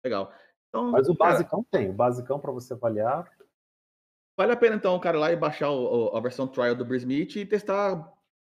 Legal. 0.04 0.32
Então, 0.68 0.90
Mas 0.90 1.08
o 1.08 1.14
basicão 1.14 1.64
tem, 1.70 1.90
o 1.90 1.92
basicão 1.92 2.38
para 2.38 2.52
você 2.52 2.72
avaliar 2.72 3.30
Vale 4.36 4.52
a 4.52 4.56
pena 4.56 4.74
então 4.74 4.96
o 4.96 5.00
cara 5.00 5.18
lá 5.18 5.32
e 5.32 5.36
baixar 5.36 5.70
o, 5.70 6.12
o, 6.12 6.16
a 6.16 6.20
versão 6.20 6.46
trial 6.48 6.74
do 6.74 6.84
Brismith 6.84 7.36
e 7.36 7.46
testar 7.46 8.12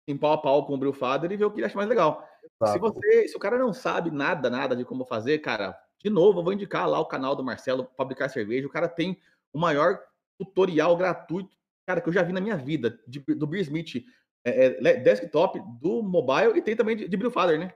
em 0.08 0.18
pau 0.18 0.32
a 0.32 0.38
pau 0.38 0.66
com 0.66 0.74
o 0.74 0.78
Brewfather 0.78 1.32
e 1.32 1.36
ver 1.38 1.46
o 1.46 1.52
que 1.52 1.60
ele 1.60 1.66
acha 1.66 1.76
mais 1.76 1.90
legal. 1.90 2.26
Se 2.66 2.80
você, 2.80 3.28
se 3.28 3.36
o 3.36 3.40
cara 3.40 3.58
não 3.58 3.74
sabe 3.74 4.10
nada, 4.10 4.50
nada 4.50 4.76
de 4.76 4.86
como 4.86 5.06
fazer, 5.06 5.40
cara, 5.40 5.78
de 6.02 6.10
novo, 6.10 6.40
eu 6.40 6.44
vou 6.44 6.54
indicar 6.54 6.88
lá 6.88 7.00
o 7.00 7.06
canal 7.06 7.36
do 7.36 7.44
Marcelo 7.44 7.90
Fabricar 7.98 8.30
Cerveja. 8.30 8.68
O 8.68 8.72
cara 8.72 8.88
tem 8.88 9.20
o 9.52 9.60
maior 9.60 10.00
tutorial 10.40 10.96
gratuito, 10.96 11.50
cara, 11.86 12.00
que 12.00 12.08
eu 12.08 12.14
já 12.14 12.24
vi 12.24 12.32
na 12.32 12.40
minha 12.40 12.56
vida, 12.56 12.98
de, 13.06 13.20
do 13.20 13.48
Beer 13.48 13.64
Smith 13.64 14.06
é, 14.46 14.66
é, 14.66 14.96
desktop, 14.98 15.60
do 15.82 16.04
mobile 16.04 16.58
e 16.58 16.62
tem 16.62 16.76
também 16.76 16.96
de, 16.96 17.08
de 17.08 17.18
Brewfather, 17.18 17.60
né? 17.60 17.74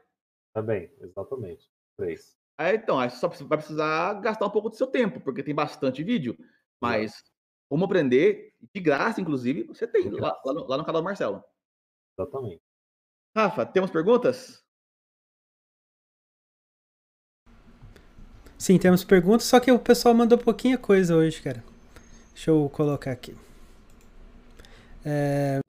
Também, 0.53 0.91
exatamente. 1.01 1.70
Três. 1.97 2.38
É, 2.59 2.76
então, 2.76 2.99
aí 2.99 3.09
você 3.09 3.17
só 3.17 3.28
vai 3.28 3.57
precisar 3.57 4.13
gastar 4.22 4.45
um 4.45 4.51
pouco 4.51 4.70
do 4.70 4.76
seu 4.76 4.88
tempo, 4.88 5.20
porque 5.20 5.41
tem 5.41 5.55
bastante 5.55 6.03
vídeo, 6.03 6.38
mas 6.80 7.24
como 7.70 7.86
aprender, 7.86 8.53
de 8.74 8.82
graça, 8.82 9.22
inclusive, 9.22 9.63
você 9.63 9.88
tem 9.88 10.09
lá, 10.09 10.39
lá, 10.45 10.53
no, 10.53 10.67
lá 10.67 10.78
no 10.78 10.86
canal 10.86 11.01
do 11.01 11.05
Marcelo. 11.05 11.43
Exatamente. 12.17 12.61
Rafa, 13.36 13.65
temos 13.65 13.89
perguntas? 13.89 14.63
Sim, 18.57 18.78
temos 18.78 19.03
perguntas, 19.03 19.45
só 19.45 19.59
que 19.59 19.72
o 19.72 19.80
pessoal 19.80 20.13
mandou 20.13 20.38
pouquinha 20.38 20.78
coisa 20.78 21.15
hoje, 21.15 21.41
cara. 21.41 21.63
Deixa 22.34 22.51
eu 22.51 22.70
colocar 22.70 23.11
aqui. 23.11 23.36
É... 25.05 25.59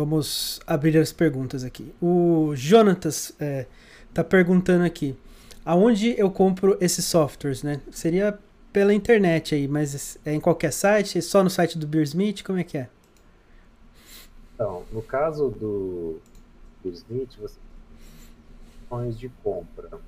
Vamos 0.00 0.60
abrir 0.66 0.96
as 0.96 1.12
perguntas 1.12 1.62
aqui. 1.62 1.94
O 2.00 2.52
Jonatas 2.56 3.34
é, 3.38 3.66
tá 4.14 4.24
perguntando 4.24 4.82
aqui. 4.82 5.14
Aonde 5.62 6.14
eu 6.18 6.30
compro 6.30 6.74
esses 6.80 7.04
softwares, 7.04 7.62
né? 7.62 7.82
Seria 7.90 8.38
pela 8.72 8.94
internet 8.94 9.54
aí, 9.54 9.68
mas 9.68 10.18
é 10.24 10.32
em 10.32 10.40
qualquer 10.40 10.72
site? 10.72 11.20
Só 11.20 11.44
no 11.44 11.50
site 11.50 11.76
do 11.76 11.86
Beersmith? 11.86 12.42
Como 12.42 12.58
é 12.58 12.64
que 12.64 12.78
é? 12.78 12.88
Então, 14.54 14.84
no 14.90 15.02
caso 15.02 15.50
do 15.50 16.18
Beersmith, 16.82 17.36
você 17.38 17.56
tem 18.88 18.98
opções 18.98 19.18
de 19.18 19.28
compra 19.44 20.00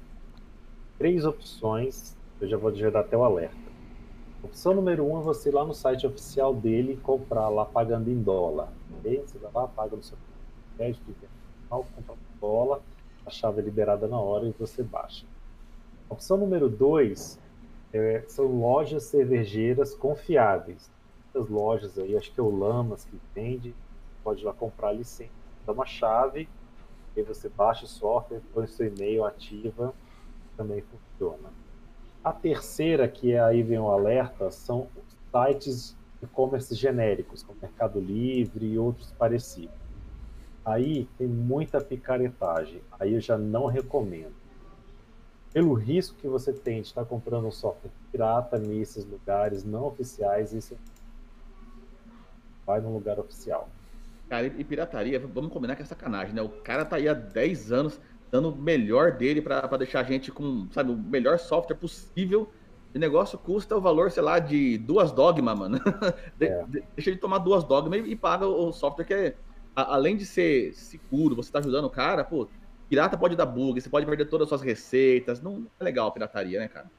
três 0.97 1.27
opções, 1.27 2.17
eu 2.41 2.49
já 2.49 2.57
vou 2.57 2.71
dar 2.71 3.01
até 3.01 3.15
o 3.15 3.25
alerta. 3.25 3.57
Opção 4.43 4.73
número 4.73 5.05
um 5.05 5.19
é 5.19 5.23
você 5.23 5.51
ir 5.51 5.53
lá 5.53 5.67
no 5.67 5.75
site 5.75 6.07
oficial 6.07 6.55
dele 6.55 6.99
comprar 7.03 7.51
lá 7.51 7.67
pagando 7.67 8.09
em 8.09 8.23
dólar. 8.23 8.69
Você 9.03 9.39
vai 9.39 9.51
lá, 9.53 9.69
paga 9.69 9.97
no 9.97 10.03
seu 10.03 10.17
crédito, 10.77 11.15
compra 11.69 12.17
dólar, 12.41 12.81
a 13.27 13.31
chave 13.31 13.61
é 13.61 13.65
liberada 13.65 14.07
na 14.07 14.21
hora 14.21 14.47
e 14.47 14.53
você 14.53 14.83
baixa. 14.83 15.27
Opção 16.09 16.37
número 16.37 16.69
dois 16.69 17.39
é, 17.93 18.25
são 18.29 18.47
lojas 18.47 19.05
cervejeiras 19.05 19.95
confiáveis. 19.95 20.91
Muitas 21.35 21.51
lojas 21.51 21.99
aí, 21.99 22.17
acho 22.17 22.33
que 22.33 22.41
é 22.41 22.43
o 22.43 22.55
Lamas 22.55 23.05
que 23.05 23.19
vende, 23.35 23.75
pode 24.23 24.43
ir 24.43 24.45
lá 24.45 24.53
comprar 24.53 24.93
licença, 24.93 25.31
dá 25.67 25.73
uma 25.73 25.87
chave, 25.87 26.49
aí 27.17 27.23
você 27.23 27.49
baixa 27.49 27.85
o 27.85 27.89
software, 27.89 28.41
põe 28.53 28.67
seu 28.67 28.87
e-mail, 28.87 29.25
ativa 29.25 29.95
também 30.57 30.83
funciona. 30.83 31.51
A 32.23 32.33
terceira, 32.33 33.09
que 33.09 33.33
é 33.33 33.41
aí 33.41 33.63
vem 33.63 33.79
o 33.79 33.91
alerta, 33.91 34.51
são 34.51 34.87
sites 35.31 35.97
e-commerce 36.23 36.75
genéricos, 36.75 37.43
como 37.43 37.59
Mercado 37.61 38.01
Livre 38.01 38.67
e 38.67 38.79
outros 38.79 39.11
parecidos. 39.13 39.75
Aí 40.65 41.09
tem 41.19 41.27
muita 41.27 41.81
picaretagem, 41.81 42.81
aí 42.99 43.15
eu 43.15 43.21
já 43.21 43.37
não 43.37 43.67
recomendo. 43.67 44.35
Pelo 45.53 45.75
risco 45.75 46.17
que 46.17 46.29
você 46.29 46.53
tem 46.53 46.81
de 46.81 46.89
estar 46.89 47.05
comprando 47.05 47.47
um 47.47 47.51
software 47.51 47.91
pirata 48.11 48.59
nesses 48.59 49.05
lugares 49.05 49.65
não 49.65 49.85
oficiais, 49.85 50.53
isso 50.53 50.79
vai 52.65 52.81
num 52.81 52.95
lugar 52.95 53.19
oficial. 53.19 53.69
Cara, 54.29 54.47
e 54.47 54.65
pirataria, 54.65 55.19
vamos 55.19 55.53
combinar 55.53 55.77
que 55.77 55.83
é 55.83 55.85
sacanagem, 55.85 56.35
né? 56.35 56.41
O 56.41 56.49
cara 56.49 56.85
tá 56.85 56.97
aí 56.97 57.07
há 57.07 57.13
10 57.13 57.73
anos 57.73 58.01
dando 58.31 58.49
o 58.49 58.57
melhor 58.57 59.13
dele 59.13 59.43
para 59.43 59.77
deixar 59.77 60.01
a 60.01 60.05
gente 60.05 60.33
com, 60.33 60.67
sabe, 60.71 60.91
o 60.91 60.97
melhor 60.97 61.39
software 61.39 61.77
possível. 61.77 62.51
O 62.95 62.99
negócio 62.99 63.39
custa 63.39 63.77
o 63.77 63.81
valor, 63.81 64.11
sei 64.11 64.23
lá, 64.23 64.39
de 64.39 64.77
duas 64.79 65.13
dogma, 65.13 65.55
mano. 65.55 65.79
De, 66.37 66.47
é. 66.47 66.65
de, 66.65 66.83
deixa 66.95 67.13
de 67.13 67.17
tomar 67.17 67.39
duas 67.39 67.65
dogma 67.65 67.97
e, 67.97 68.15
paga 68.15 68.47
o 68.47 68.73
software 68.73 69.05
que 69.05 69.15
é, 69.15 69.37
além 69.75 70.17
de 70.17 70.27
ser 70.27 70.75
seguro, 70.75 71.35
você 71.35 71.51
tá 71.51 71.59
ajudando 71.59 71.87
o 71.87 71.91
cara, 71.91 72.23
pô, 72.23 72.49
pirata 72.89 73.17
pode 73.17 73.35
dar 73.35 73.47
bug, 73.47 73.81
você 73.81 73.89
pode 73.89 74.05
perder 74.05 74.27
todas 74.27 74.47
as 74.47 74.49
suas 74.51 74.63
receitas. 74.63 75.41
Não 75.41 75.67
é 75.81 75.85
legal 75.85 76.09
a 76.09 76.11
pirataria, 76.11 76.61
né, 76.61 76.69
cara? 76.69 76.91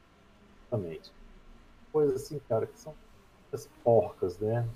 Exatamente. 0.67 1.11
Coisas 1.91 2.23
assim, 2.23 2.41
cara, 2.49 2.65
que 2.65 2.79
são 2.79 2.93
as 3.51 3.69
porcas, 3.83 4.39
né? 4.39 4.67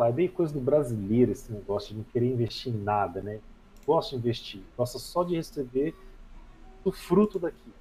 É 0.00 0.12
bem 0.12 0.28
coisa 0.28 0.52
do 0.52 0.60
brasileiro 0.60 1.32
esse 1.32 1.52
negócio 1.52 1.90
de 1.90 1.96
não 1.96 2.04
querer 2.04 2.32
investir 2.32 2.72
em 2.72 2.76
nada, 2.76 3.20
né? 3.20 3.40
gosta 3.88 4.10
de 4.10 4.20
investir, 4.20 4.62
gosta 4.76 4.98
só 4.98 5.24
de 5.24 5.34
receber 5.34 5.94
o 6.84 6.92
fruto 6.92 7.38
daqui. 7.38 7.72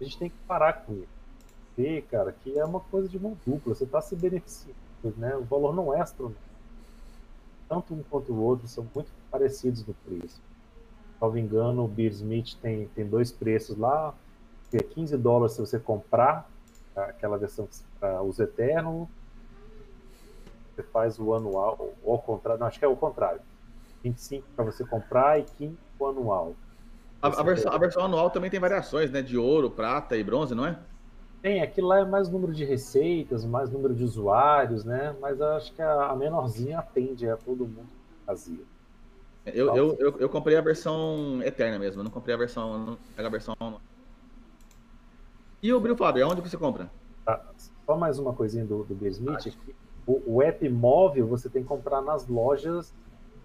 A 0.00 0.04
gente 0.04 0.18
tem 0.18 0.30
que 0.30 0.36
parar 0.46 0.84
com 0.84 0.94
isso. 0.94 1.18
Ver, 1.76 2.02
cara, 2.10 2.32
que 2.32 2.58
é 2.58 2.64
uma 2.64 2.80
coisa 2.80 3.08
de 3.08 3.18
mão 3.18 3.36
dupla, 3.46 3.74
você 3.74 3.84
está 3.84 4.00
se 4.00 4.16
beneficiando, 4.16 4.76
né? 5.16 5.36
O 5.36 5.44
valor 5.44 5.74
não 5.74 5.94
é 5.94 6.00
astronômico. 6.00 6.40
Tanto 7.68 7.94
um 7.94 8.02
quanto 8.02 8.32
o 8.32 8.42
outro 8.42 8.66
são 8.66 8.86
muito 8.94 9.10
parecidos 9.30 9.84
no 9.86 9.94
preço. 9.94 10.40
Salvo 11.18 11.38
engano, 11.38 11.84
o 11.84 11.88
Beer 11.88 12.12
Smith 12.12 12.56
tem, 12.60 12.86
tem 12.88 13.06
dois 13.06 13.30
preços 13.30 13.76
lá, 13.76 14.14
que 14.70 14.76
é 14.76 14.82
15 14.82 15.16
dólares 15.16 15.54
se 15.54 15.60
você 15.60 15.78
comprar 15.78 16.48
aquela 16.96 17.36
versão 17.36 17.68
para 17.98 18.22
uso 18.22 18.42
eterno, 18.42 19.08
você 20.74 20.82
faz 20.82 21.18
o 21.18 21.34
anual, 21.34 21.92
ou 22.02 22.12
ao 22.12 22.22
contrário, 22.22 22.60
não, 22.60 22.66
acho 22.66 22.78
que 22.78 22.84
é 22.84 22.88
o 22.88 22.96
contrário. 22.96 23.40
25 24.02 24.46
para 24.54 24.64
você 24.64 24.84
comprar 24.84 25.40
e 25.40 25.44
15 25.44 25.76
o 25.98 26.06
anual. 26.06 26.54
A, 27.20 27.28
a, 27.28 27.42
versão, 27.42 27.72
a, 27.72 27.78
versão, 27.78 28.04
anual 28.04 28.30
também 28.30 28.48
tem 28.48 28.60
variações, 28.60 29.10
né? 29.10 29.20
De 29.22 29.36
ouro, 29.36 29.70
prata 29.70 30.16
e 30.16 30.22
bronze, 30.22 30.54
não 30.54 30.64
é? 30.64 30.78
Tem, 31.42 31.62
aquilo 31.62 31.88
lá 31.88 32.00
é 32.00 32.04
mais 32.04 32.28
número 32.28 32.52
de 32.52 32.64
receitas, 32.64 33.44
mais 33.44 33.70
número 33.70 33.94
de 33.94 34.04
usuários, 34.04 34.84
né? 34.84 35.14
Mas 35.20 35.40
acho 35.40 35.72
que 35.72 35.82
a, 35.82 36.10
a 36.10 36.16
menorzinha 36.16 36.78
atende 36.78 37.28
a 37.28 37.36
todo 37.36 37.66
mundo 37.66 37.86
que 37.86 38.26
fazia. 38.26 38.64
Eu, 39.46 39.74
eu, 39.74 39.96
eu, 39.98 40.18
eu, 40.18 40.28
comprei 40.28 40.56
a 40.56 40.60
versão 40.60 41.40
eterna 41.42 41.78
mesmo, 41.78 42.02
não 42.02 42.10
comprei 42.10 42.34
a 42.34 42.38
versão. 42.38 42.78
Não 42.78 42.98
a 43.16 43.28
versão. 43.28 43.56
E 45.62 45.72
o 45.72 45.80
Brewfather, 45.80 46.26
onde 46.26 46.40
você 46.40 46.56
compra? 46.56 46.90
Tá, 47.24 47.44
só 47.84 47.96
mais 47.96 48.18
uma 48.18 48.32
coisinha 48.32 48.64
do, 48.64 48.84
do 48.84 48.94
Beer 48.94 49.12
Smith. 49.12 49.56
O, 50.06 50.34
o 50.36 50.42
app 50.42 50.68
móvel 50.68 51.26
você 51.26 51.48
tem 51.48 51.62
que 51.62 51.68
comprar 51.68 52.00
nas 52.00 52.26
lojas 52.26 52.94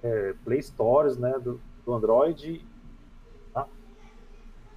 é, 0.04 0.34
Play 0.44 0.62
Stores 0.62 1.18
né, 1.18 1.34
do, 1.40 1.60
do 1.86 1.94
Android. 1.94 2.66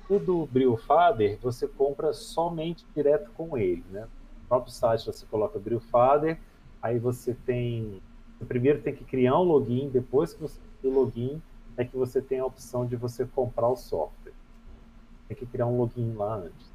O 0.08 0.18
do 0.18 0.46
Brewfather 0.46 1.38
você 1.42 1.66
compra 1.66 2.12
somente 2.12 2.84
direto 2.94 3.30
com 3.36 3.56
ele. 3.56 3.84
Né? 3.90 4.02
No 4.02 4.48
próprio 4.48 4.72
site 4.72 5.06
você 5.06 5.26
coloca 5.26 5.58
Brewfather, 5.58 6.38
aí 6.80 6.98
você 6.98 7.34
tem. 7.34 8.00
primeiro 8.46 8.80
tem 8.80 8.94
que 8.94 9.04
criar 9.04 9.38
um 9.38 9.42
login, 9.42 9.88
depois 9.88 10.32
que 10.32 10.40
você 10.40 10.60
tem 10.80 10.90
o 10.90 10.94
login, 10.94 11.42
é 11.76 11.84
que 11.84 11.96
você 11.96 12.20
tem 12.20 12.38
a 12.38 12.46
opção 12.46 12.86
de 12.86 12.96
você 12.96 13.24
comprar 13.24 13.68
o 13.68 13.76
software. 13.76 14.32
Tem 15.28 15.36
que 15.36 15.46
criar 15.46 15.66
um 15.66 15.78
login 15.78 16.14
lá 16.14 16.36
antes. 16.36 16.72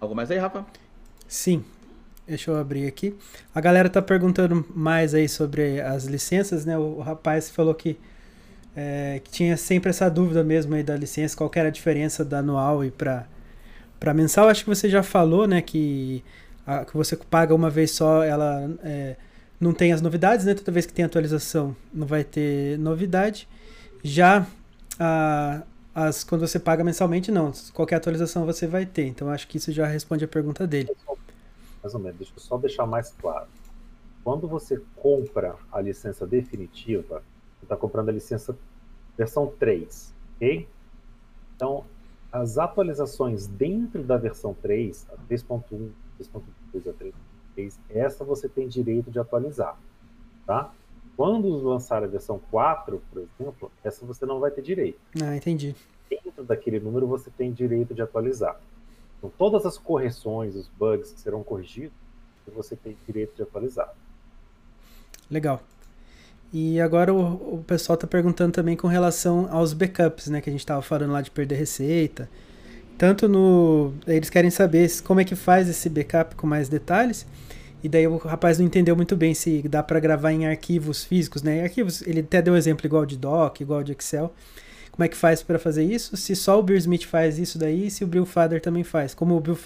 Algo 0.00 0.14
mais 0.14 0.30
aí, 0.30 0.38
Rafa? 0.38 0.66
Sim, 1.26 1.64
Deixa 2.26 2.50
eu 2.50 2.56
abrir 2.56 2.86
aqui. 2.86 3.14
A 3.54 3.60
galera 3.60 3.90
tá 3.90 4.00
perguntando 4.00 4.64
mais 4.74 5.12
aí 5.12 5.28
sobre 5.28 5.80
as 5.82 6.04
licenças, 6.04 6.64
né? 6.64 6.76
O, 6.78 7.00
rapaz 7.00 7.50
falou 7.50 7.74
que, 7.74 7.98
é, 8.76 9.20
que 9.22 9.30
tinha 9.30 9.56
sempre 9.56 9.90
essa 9.90 10.08
dúvida 10.08 10.42
mesmo 10.42 10.74
aí 10.74 10.82
da 10.82 10.96
licença, 10.96 11.36
qual 11.36 11.50
era 11.54 11.68
a 11.68 11.70
diferença 11.70 12.24
da 12.24 12.38
anual 12.38 12.84
e 12.84 12.90
para 12.90 13.26
para 14.00 14.12
mensal. 14.12 14.48
Acho 14.48 14.64
que 14.64 14.68
você 14.68 14.90
já 14.90 15.02
falou, 15.02 15.46
né, 15.46 15.62
que 15.62 16.22
a, 16.66 16.84
que 16.84 16.94
você 16.94 17.16
paga 17.16 17.54
uma 17.54 17.70
vez 17.70 17.92
só, 17.92 18.22
ela 18.22 18.70
é, 18.82 19.16
não 19.58 19.72
tem 19.72 19.92
as 19.92 20.02
novidades, 20.02 20.44
né? 20.44 20.54
Toda 20.54 20.72
vez 20.72 20.84
que 20.84 20.92
tem 20.92 21.04
atualização, 21.04 21.74
não 21.92 22.06
vai 22.06 22.22
ter 22.24 22.78
novidade. 22.78 23.48
Já 24.02 24.46
a, 24.98 25.62
as 25.94 26.24
quando 26.24 26.42
você 26.42 26.58
paga 26.58 26.84
mensalmente, 26.84 27.30
não. 27.30 27.52
Qualquer 27.72 27.96
atualização 27.96 28.44
você 28.44 28.66
vai 28.66 28.84
ter. 28.84 29.06
Então 29.06 29.30
acho 29.30 29.48
que 29.48 29.56
isso 29.56 29.72
já 29.72 29.86
responde 29.86 30.24
a 30.24 30.28
pergunta 30.28 30.66
dele 30.66 30.90
mais 31.84 31.94
ou 31.94 32.00
menos. 32.00 32.16
Deixa 32.16 32.32
eu 32.34 32.40
só 32.40 32.56
deixar 32.56 32.86
mais 32.86 33.12
claro. 33.20 33.46
Quando 34.24 34.48
você 34.48 34.80
compra 34.96 35.54
a 35.70 35.80
licença 35.82 36.26
definitiva, 36.26 37.22
você 37.64 37.66
está 37.66 37.76
comprando 37.76 38.10
a 38.10 38.12
licença 38.12 38.56
versão 39.16 39.46
3, 39.58 40.12
ok? 40.36 40.68
Então, 41.56 41.84
as 42.30 42.58
atualizações 42.58 43.46
dentro 43.46 44.02
da 44.02 44.16
versão 44.16 44.54
3, 44.54 45.06
a 45.10 45.16
3.1, 45.32 45.90
3.2, 46.20 46.88
a 46.88 46.92
3.3, 47.56 47.74
essa 47.90 48.24
você 48.24 48.48
tem 48.48 48.68
direito 48.68 49.10
de 49.10 49.18
atualizar, 49.18 49.78
tá? 50.46 50.72
Quando 51.16 51.48
lançar 51.48 52.02
a 52.02 52.06
versão 52.08 52.40
4, 52.50 53.00
por 53.10 53.22
exemplo, 53.22 53.72
essa 53.82 54.04
você 54.04 54.26
não 54.26 54.40
vai 54.40 54.50
ter 54.50 54.62
direito. 54.62 54.98
Ah, 55.22 55.36
entendi. 55.36 55.74
Dentro 56.10 56.42
daquele 56.42 56.80
número 56.80 57.06
você 57.06 57.30
tem 57.30 57.52
direito 57.52 57.94
de 57.94 58.02
atualizar. 58.02 58.60
Então, 59.18 59.30
todas 59.38 59.64
as 59.64 59.78
correções, 59.78 60.56
os 60.56 60.68
bugs 60.68 61.12
que 61.12 61.20
serão 61.20 61.44
corrigidos, 61.44 61.96
você 62.52 62.76
tem 62.76 62.96
direito 63.06 63.34
de 63.36 63.42
atualizar. 63.42 63.94
Legal. 65.30 65.62
E 66.56 66.80
agora 66.80 67.12
o, 67.12 67.56
o 67.56 67.64
pessoal 67.66 67.94
está 67.94 68.06
perguntando 68.06 68.52
também 68.52 68.76
com 68.76 68.86
relação 68.86 69.48
aos 69.50 69.72
backups, 69.72 70.28
né? 70.28 70.40
Que 70.40 70.48
a 70.48 70.52
gente 70.52 70.60
estava 70.60 70.80
falando 70.80 71.10
lá 71.10 71.20
de 71.20 71.28
perder 71.28 71.56
receita. 71.56 72.30
Tanto 72.96 73.28
no. 73.28 73.92
Eles 74.06 74.30
querem 74.30 74.50
saber 74.50 74.88
como 75.02 75.18
é 75.18 75.24
que 75.24 75.34
faz 75.34 75.68
esse 75.68 75.88
backup 75.88 76.36
com 76.36 76.46
mais 76.46 76.68
detalhes. 76.68 77.26
E 77.82 77.88
daí 77.88 78.06
o 78.06 78.18
rapaz 78.18 78.60
não 78.60 78.66
entendeu 78.66 78.94
muito 78.94 79.16
bem 79.16 79.34
se 79.34 79.62
dá 79.68 79.82
para 79.82 79.98
gravar 79.98 80.30
em 80.30 80.46
arquivos 80.46 81.02
físicos, 81.02 81.42
né? 81.42 81.64
Arquivos, 81.64 82.02
ele 82.02 82.20
até 82.20 82.40
deu 82.40 82.56
exemplo 82.56 82.86
igual 82.86 83.04
de 83.04 83.16
doc, 83.18 83.60
igual 83.60 83.82
de 83.82 83.90
Excel. 83.90 84.32
Como 84.92 85.04
é 85.04 85.08
que 85.08 85.16
faz 85.16 85.42
para 85.42 85.58
fazer 85.58 85.82
isso? 85.82 86.16
Se 86.16 86.36
só 86.36 86.60
o 86.60 86.62
Bill 86.62 86.76
Smith 86.76 87.04
faz 87.04 87.36
isso 87.36 87.58
daí, 87.58 87.90
se 87.90 88.04
o 88.04 88.06
Bill 88.06 88.28
também 88.62 88.84
faz. 88.84 89.12
Como 89.12 89.36
o 89.36 89.40
Bill, 89.40 89.58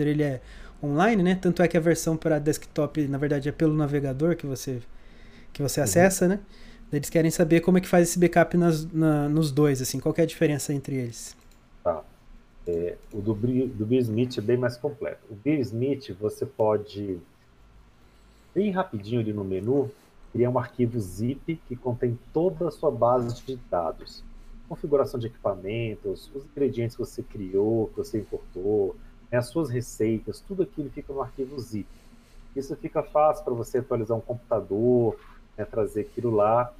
ele 0.00 0.24
é 0.24 0.40
online, 0.82 1.22
né? 1.22 1.38
Tanto 1.40 1.62
é 1.62 1.68
que 1.68 1.76
a 1.76 1.80
versão 1.80 2.16
para 2.16 2.40
desktop, 2.40 3.06
na 3.06 3.16
verdade, 3.16 3.48
é 3.48 3.52
pelo 3.52 3.74
navegador 3.74 4.34
que 4.34 4.44
você 4.44 4.80
que 5.56 5.62
você 5.62 5.80
uhum. 5.80 5.84
acessa, 5.84 6.28
né? 6.28 6.40
Eles 6.92 7.10
querem 7.10 7.30
saber 7.30 7.60
como 7.60 7.78
é 7.78 7.80
que 7.80 7.88
faz 7.88 8.08
esse 8.08 8.18
backup 8.18 8.56
nas, 8.56 8.90
na, 8.92 9.28
nos 9.28 9.50
dois, 9.50 9.82
assim, 9.82 9.98
qual 9.98 10.14
é 10.18 10.22
a 10.22 10.26
diferença 10.26 10.72
entre 10.72 10.94
eles? 10.94 11.36
Tá. 11.82 12.04
É, 12.66 12.96
o 13.12 13.20
do, 13.20 13.34
do 13.34 13.86
Bill 13.86 14.00
Smith 14.00 14.38
é 14.38 14.40
bem 14.40 14.56
mais 14.56 14.76
completo. 14.76 15.20
O 15.30 15.34
Bill 15.34 15.60
Smith 15.60 16.14
você 16.20 16.46
pode, 16.46 17.18
bem 18.54 18.70
rapidinho 18.70 19.20
ali 19.20 19.32
no 19.32 19.42
menu, 19.42 19.90
criar 20.32 20.50
um 20.50 20.58
arquivo 20.58 21.00
zip 21.00 21.60
que 21.66 21.74
contém 21.74 22.18
toda 22.32 22.68
a 22.68 22.70
sua 22.70 22.90
base 22.90 23.42
de 23.42 23.56
dados. 23.70 24.22
Configuração 24.68 25.18
de 25.18 25.26
equipamentos, 25.26 26.30
os 26.34 26.44
ingredientes 26.44 26.96
que 26.96 27.04
você 27.04 27.22
criou, 27.22 27.88
que 27.88 27.98
você 27.98 28.18
importou, 28.18 28.96
né, 29.30 29.38
as 29.38 29.46
suas 29.46 29.70
receitas, 29.70 30.40
tudo 30.40 30.62
aquilo 30.62 30.90
fica 30.90 31.12
no 31.12 31.22
arquivo 31.22 31.58
zip. 31.58 31.88
Isso 32.54 32.74
fica 32.76 33.02
fácil 33.02 33.44
para 33.44 33.54
você 33.54 33.78
atualizar 33.78 34.16
um 34.16 34.20
computador, 34.20 35.16
né, 35.56 35.64
trazer 35.64 36.02
aquilo 36.02 36.30
lá. 36.30 36.72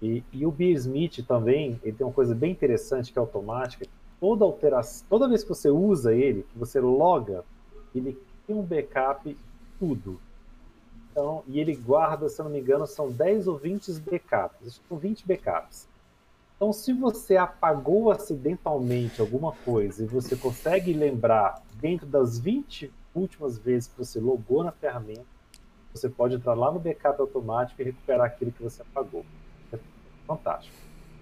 E, 0.00 0.22
e 0.32 0.46
o 0.46 0.54
Smith 0.58 1.24
também, 1.26 1.78
ele 1.82 1.96
tem 1.96 2.06
uma 2.06 2.12
coisa 2.12 2.34
bem 2.34 2.52
interessante 2.52 3.12
que 3.12 3.18
é 3.18 3.20
automática. 3.20 3.86
Toda 4.20 4.44
alteração, 4.44 5.06
toda 5.08 5.28
vez 5.28 5.42
que 5.42 5.48
você 5.48 5.70
usa 5.70 6.14
ele, 6.14 6.42
que 6.42 6.58
você 6.58 6.80
loga, 6.80 7.44
ele 7.94 8.18
tem 8.46 8.56
um 8.56 8.62
backup 8.62 9.36
tudo. 9.78 10.20
Então, 11.10 11.42
e 11.48 11.58
ele 11.58 11.74
guarda, 11.74 12.28
se 12.28 12.40
não 12.42 12.50
me 12.50 12.60
engano, 12.60 12.86
são 12.86 13.10
10 13.10 13.48
ou 13.48 13.56
20 13.56 13.92
backups. 13.94 14.80
São 14.88 14.96
20 14.96 15.26
backups. 15.26 15.88
Então, 16.56 16.72
se 16.72 16.92
você 16.92 17.36
apagou 17.36 18.10
acidentalmente 18.10 19.20
alguma 19.20 19.52
coisa 19.64 20.02
e 20.02 20.06
você 20.06 20.36
consegue 20.36 20.92
lembrar 20.92 21.62
dentro 21.80 22.06
das 22.06 22.38
20 22.38 22.92
últimas 23.14 23.58
vezes 23.58 23.88
que 23.88 23.96
você 23.98 24.18
logou 24.18 24.64
na 24.64 24.72
ferramenta, 24.72 25.37
você 25.98 26.08
pode 26.08 26.34
entrar 26.34 26.54
lá 26.54 26.70
no 26.72 26.78
backup 26.78 27.20
automático 27.20 27.80
e 27.80 27.84
recuperar 27.84 28.26
aquilo 28.26 28.52
que 28.52 28.62
você 28.62 28.82
apagou. 28.82 29.24
É 29.72 29.78
fantástico. 30.26 30.76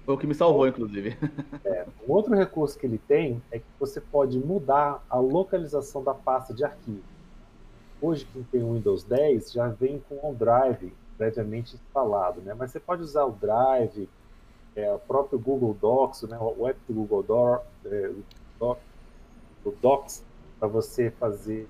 Foi 0.04 0.14
o 0.14 0.18
que 0.18 0.26
me 0.26 0.34
salvou, 0.34 0.68
inclusive. 0.68 1.16
É, 1.64 1.84
um 2.06 2.12
outro 2.12 2.34
recurso 2.34 2.78
que 2.78 2.86
ele 2.86 2.98
tem 2.98 3.42
é 3.50 3.58
que 3.58 3.66
você 3.78 4.00
pode 4.00 4.38
mudar 4.38 5.04
a 5.10 5.18
localização 5.18 6.02
da 6.02 6.14
pasta 6.14 6.54
de 6.54 6.64
arquivo. 6.64 7.02
Hoje, 8.00 8.26
quem 8.32 8.42
tem 8.44 8.62
o 8.62 8.74
Windows 8.74 9.02
10 9.02 9.52
já 9.52 9.68
vem 9.68 10.00
com 10.08 10.14
o 10.14 10.26
OneDrive 10.28 10.92
previamente 11.16 11.74
instalado, 11.74 12.40
né? 12.42 12.54
Mas 12.54 12.70
você 12.70 12.78
pode 12.78 13.02
usar 13.02 13.24
o 13.24 13.32
Drive, 13.32 14.08
é, 14.74 14.92
o 14.92 14.98
próprio 14.98 15.38
Google 15.38 15.74
Docs, 15.74 16.22
né? 16.22 16.38
o 16.38 16.68
app 16.68 16.78
do 16.86 16.94
Google 16.94 17.22
Door, 17.22 17.60
é, 17.86 18.12
o 18.60 18.76
Docs, 19.80 20.24
para 20.58 20.68
você 20.68 21.10
fazer 21.10 21.66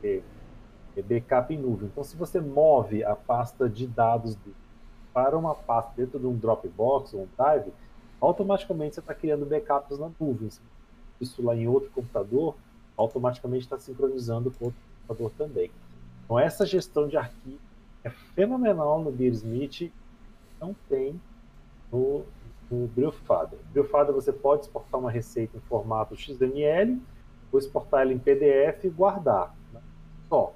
backup 1.03 1.53
em 1.53 1.59
nuvem. 1.59 1.88
Então, 1.88 2.03
se 2.03 2.16
você 2.16 2.40
move 2.40 3.05
a 3.05 3.14
pasta 3.14 3.68
de 3.68 3.86
dados 3.86 4.36
para 5.12 5.36
uma 5.36 5.55
pasta 5.55 5.92
dentro 5.97 6.18
de 6.18 6.26
um 6.26 6.36
Dropbox 6.36 7.14
ou 7.14 7.22
um 7.22 7.28
Drive, 7.36 7.72
automaticamente 8.20 8.94
você 8.94 9.01
está 9.01 9.14
criando 9.14 9.47
backups 9.47 9.99
na 9.99 10.11
nuvem. 10.18 10.49
Isso 11.20 11.42
lá 11.42 11.55
em 11.55 11.66
outro 11.66 11.90
computador, 11.90 12.55
automaticamente 12.97 13.64
está 13.64 13.78
sincronizando 13.78 14.51
com 14.51 14.66
outro 14.66 14.80
computador 15.07 15.32
também. 15.36 15.70
Então, 16.24 16.38
essa 16.38 16.66
gestão 16.66 17.09
de 17.09 17.16
arquivo 17.16 17.61
é 18.05 18.11
fenomenal 18.11 19.03
no 19.03 19.11
Beersmith, 19.11 19.92
não 20.61 20.74
tem 20.88 21.20
no, 21.92 22.24
no 22.70 22.86
Brewfather. 22.88 23.59
Brewfather 23.72 24.14
você 24.14 24.32
pode 24.32 24.62
exportar 24.62 25.01
uma 25.01 25.11
receita 25.11 25.57
em 25.57 25.61
formato 25.61 26.16
XML, 26.16 27.01
ou 27.53 27.59
exportar 27.59 28.03
ela 28.03 28.12
em 28.12 28.18
PDF 28.18 28.84
e 28.84 28.88
guardar. 28.88 29.55
Né? 29.72 29.80
Só 30.28 30.55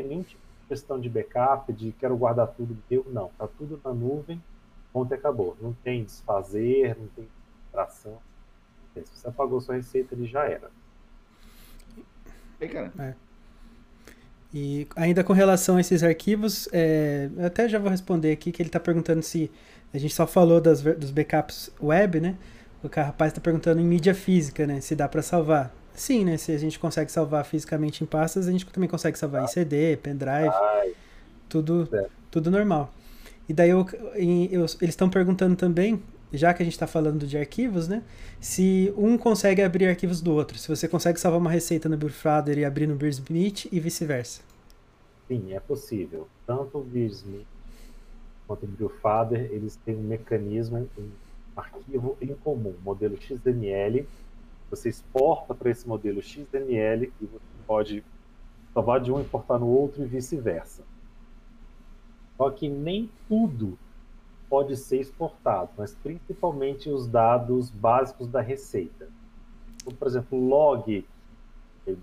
tem 0.00 0.08
nenhum 0.08 0.22
tipo 0.22 0.40
de 0.62 0.68
questão 0.68 0.98
de 0.98 1.08
backup, 1.08 1.72
de 1.72 1.92
quero 1.92 2.16
guardar 2.16 2.48
tudo 2.48 2.76
meu, 2.90 3.06
não. 3.10 3.30
Tá 3.38 3.46
tudo 3.46 3.80
na 3.84 3.92
nuvem, 3.92 4.42
ponto 4.92 5.12
e 5.12 5.14
acabou. 5.14 5.56
Não 5.60 5.72
tem 5.72 6.04
desfazer, 6.04 6.96
não 6.98 7.06
tem 7.08 7.28
tração. 7.70 8.18
Se 8.94 9.04
você 9.04 9.28
apagou 9.28 9.60
sua 9.60 9.76
receita, 9.76 10.14
ele 10.14 10.26
já 10.26 10.44
era. 10.44 10.70
E, 12.60 12.68
cara. 12.68 12.92
É. 12.98 13.14
E 14.52 14.88
ainda 14.96 15.22
com 15.22 15.32
relação 15.32 15.76
a 15.76 15.80
esses 15.80 16.02
arquivos, 16.02 16.68
é, 16.72 17.30
eu 17.36 17.46
até 17.46 17.68
já 17.68 17.78
vou 17.78 17.88
responder 17.88 18.32
aqui 18.32 18.50
que 18.50 18.60
ele 18.60 18.68
está 18.68 18.80
perguntando 18.80 19.22
se 19.22 19.50
a 19.94 19.98
gente 19.98 20.12
só 20.12 20.26
falou 20.26 20.60
das, 20.60 20.82
dos 20.82 21.10
backups 21.10 21.70
web, 21.80 22.20
né? 22.20 22.36
O 22.82 22.88
rapaz 22.88 23.30
está 23.30 23.40
perguntando 23.40 23.80
em 23.80 23.84
mídia 23.84 24.14
física, 24.14 24.66
né? 24.66 24.80
Se 24.80 24.96
dá 24.96 25.08
para 25.08 25.22
salvar. 25.22 25.72
Sim, 25.94 26.24
né? 26.24 26.36
Se 26.36 26.52
a 26.52 26.58
gente 26.58 26.78
consegue 26.78 27.10
salvar 27.10 27.44
fisicamente 27.44 28.02
em 28.02 28.06
pastas, 28.06 28.48
a 28.48 28.52
gente 28.52 28.66
também 28.66 28.88
consegue 28.88 29.18
salvar 29.18 29.42
ah. 29.42 29.44
em 29.44 29.48
CD, 29.48 29.96
pendrive, 29.96 30.48
Ai. 30.48 30.92
tudo, 31.48 31.88
é. 31.92 32.06
tudo 32.30 32.50
normal. 32.50 32.92
E 33.48 33.52
daí 33.52 33.70
eu, 33.70 33.86
eu, 34.14 34.60
eles 34.60 34.78
estão 34.80 35.10
perguntando 35.10 35.56
também, 35.56 36.00
já 36.32 36.54
que 36.54 36.62
a 36.62 36.64
gente 36.64 36.74
está 36.74 36.86
falando 36.86 37.26
de 37.26 37.36
arquivos, 37.36 37.88
né? 37.88 38.02
Se 38.40 38.94
um 38.96 39.18
consegue 39.18 39.60
abrir 39.60 39.88
arquivos 39.88 40.20
do 40.20 40.32
outro. 40.32 40.56
Se 40.56 40.68
você 40.68 40.86
consegue 40.86 41.18
salvar 41.18 41.40
uma 41.40 41.50
receita 41.50 41.88
no 41.88 41.96
Brewfather 41.96 42.58
e 42.58 42.64
abrir 42.64 42.86
no 42.86 42.94
Beersmith 42.94 43.66
e 43.72 43.80
vice-versa. 43.80 44.42
Sim, 45.26 45.52
é 45.52 45.60
possível. 45.60 46.28
Tanto 46.46 46.78
o 46.78 46.82
Beersmith 46.82 47.46
quanto 48.50 48.64
o 48.64 48.68
Brewfather, 48.68 49.48
eles 49.52 49.76
têm 49.84 49.94
um 49.94 50.02
mecanismo, 50.02 50.88
um 50.98 51.08
arquivo 51.56 52.16
em 52.20 52.34
comum, 52.34 52.74
modelo 52.84 53.16
XML, 53.16 54.08
você 54.70 54.88
exporta 54.88 55.54
para 55.54 55.70
esse 55.70 55.86
modelo 55.86 56.22
XML 56.22 57.12
e 57.20 57.26
você 57.26 57.44
pode 57.66 58.04
salvar 58.72 59.00
de 59.00 59.10
um 59.12 59.18
e 59.18 59.22
importar 59.22 59.58
no 59.58 59.66
outro 59.66 60.02
e 60.02 60.06
vice-versa. 60.06 60.84
Só 62.36 62.50
que 62.50 62.68
nem 62.68 63.10
tudo 63.28 63.78
pode 64.48 64.76
ser 64.76 65.00
exportado, 65.00 65.70
mas 65.76 65.94
principalmente 65.94 66.88
os 66.88 67.06
dados 67.06 67.70
básicos 67.70 68.28
da 68.28 68.40
receita. 68.40 69.08
Então, 69.76 69.94
por 69.94 70.08
exemplo, 70.08 70.38
log 70.38 71.06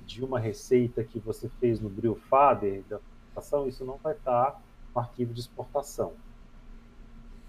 de 0.05 0.24
uma 0.24 0.39
receita 0.39 1.03
que 1.03 1.20
você 1.20 1.49
fez 1.59 1.80
no 1.80 1.89
Brewfather 1.89 2.84
da 2.89 2.97
exportação, 2.97 3.68
isso 3.68 3.86
não 3.86 3.97
vai 3.97 4.13
estar 4.13 4.61
no 4.93 5.01
arquivo 5.01 5.34
de 5.34 5.39
exportação. 5.39 6.13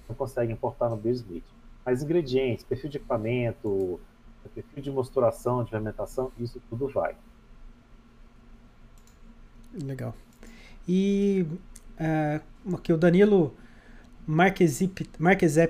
Não 0.09 0.15
consegue 0.15 0.53
importar 0.53 0.89
no 0.89 0.97
Beersmith. 0.97 1.45
Mas 1.85 2.03
ingredientes, 2.03 2.65
perfil 2.65 2.91
de 2.91 2.99
equipamento, 2.99 4.01
perfil 4.49 4.83
de 4.83 4.91
mosturação, 4.91 5.65
de 5.65 5.71
fermentação, 5.71 6.33
isso 6.39 6.61
tudo 6.69 6.89
vai. 6.89 7.15
Legal. 9.83 10.15
E 10.87 11.47
uh, 12.01 12.75
aqui 12.75 12.93
o 12.93 12.97
Danilo 12.97 13.55
Marquezep 14.27 15.07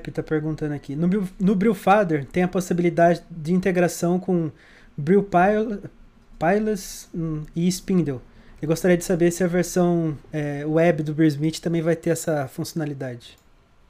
está 0.09 0.23
perguntando 0.23 0.75
aqui. 0.75 0.97
No, 0.97 1.09
no 1.39 1.55
Brewfather 1.55 2.27
tem 2.27 2.43
a 2.43 2.49
possibilidade 2.49 3.23
de 3.31 3.53
integração 3.53 4.19
com 4.19 4.51
Brewpiles 4.97 5.79
hum, 7.15 7.45
e 7.55 7.69
Spindle. 7.69 8.21
Eu 8.61 8.67
gostaria 8.67 8.97
de 8.97 9.05
saber 9.05 9.31
se 9.31 9.45
a 9.45 9.47
versão 9.47 10.19
é, 10.33 10.67
web 10.67 11.05
do 11.05 11.15
Brewsmith 11.15 11.61
também 11.61 11.81
vai 11.81 11.95
ter 11.95 12.11
essa 12.11 12.49
funcionalidade. 12.49 13.39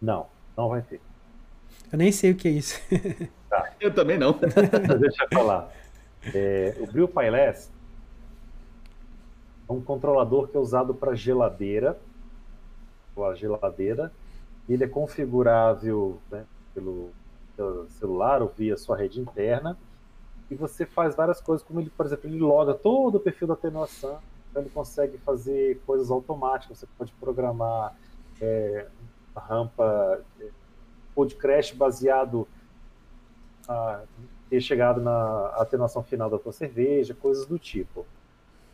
Não, 0.00 0.26
não 0.54 0.68
vai 0.68 0.82
ter. 0.82 1.00
Eu 1.90 1.96
nem 1.96 2.12
sei 2.12 2.32
o 2.32 2.34
que 2.34 2.48
é 2.48 2.50
isso. 2.50 2.78
Tá. 3.48 3.72
Eu 3.80 3.94
também 3.94 4.18
não. 4.18 4.32
Deixa 5.00 5.24
eu 5.24 5.28
falar. 5.32 5.72
É, 6.34 6.76
o 6.80 6.86
Bril 6.86 7.08
Pailess 7.08 7.70
é 9.68 9.72
um 9.72 9.80
controlador 9.80 10.48
que 10.48 10.56
é 10.56 10.60
usado 10.60 10.94
para 10.94 11.14
geladeira, 11.14 11.98
a 13.16 13.34
geladeira. 13.34 14.12
Ele 14.68 14.84
é 14.84 14.88
configurável 14.88 16.18
né, 16.30 16.44
pelo 16.74 17.10
celular 17.88 18.42
ou 18.42 18.48
via 18.48 18.76
sua 18.76 18.96
rede 18.96 19.20
interna. 19.20 19.76
E 20.50 20.54
você 20.54 20.86
faz 20.86 21.14
várias 21.14 21.40
coisas, 21.40 21.66
como 21.66 21.80
ele, 21.80 21.90
por 21.90 22.06
exemplo, 22.06 22.30
ele 22.30 22.38
loga 22.38 22.72
todo 22.72 23.16
o 23.16 23.20
perfil 23.20 23.48
da 23.48 23.54
atenuação, 23.54 24.18
então 24.48 24.62
ele 24.62 24.70
consegue 24.70 25.18
fazer 25.18 25.80
coisas 25.84 26.10
automáticas. 26.10 26.78
Você 26.78 26.86
pode 26.96 27.12
programar 27.20 27.94
é, 28.40 28.86
rampa, 29.36 30.20
é, 30.40 30.48
podcast 31.14 31.74
baseado 31.74 32.48
ter 34.48 34.60
chegado 34.60 35.00
na 35.00 35.48
atenuação 35.56 36.02
final 36.02 36.30
da 36.30 36.38
tua 36.38 36.52
cerveja, 36.52 37.14
coisas 37.14 37.46
do 37.46 37.58
tipo. 37.58 38.06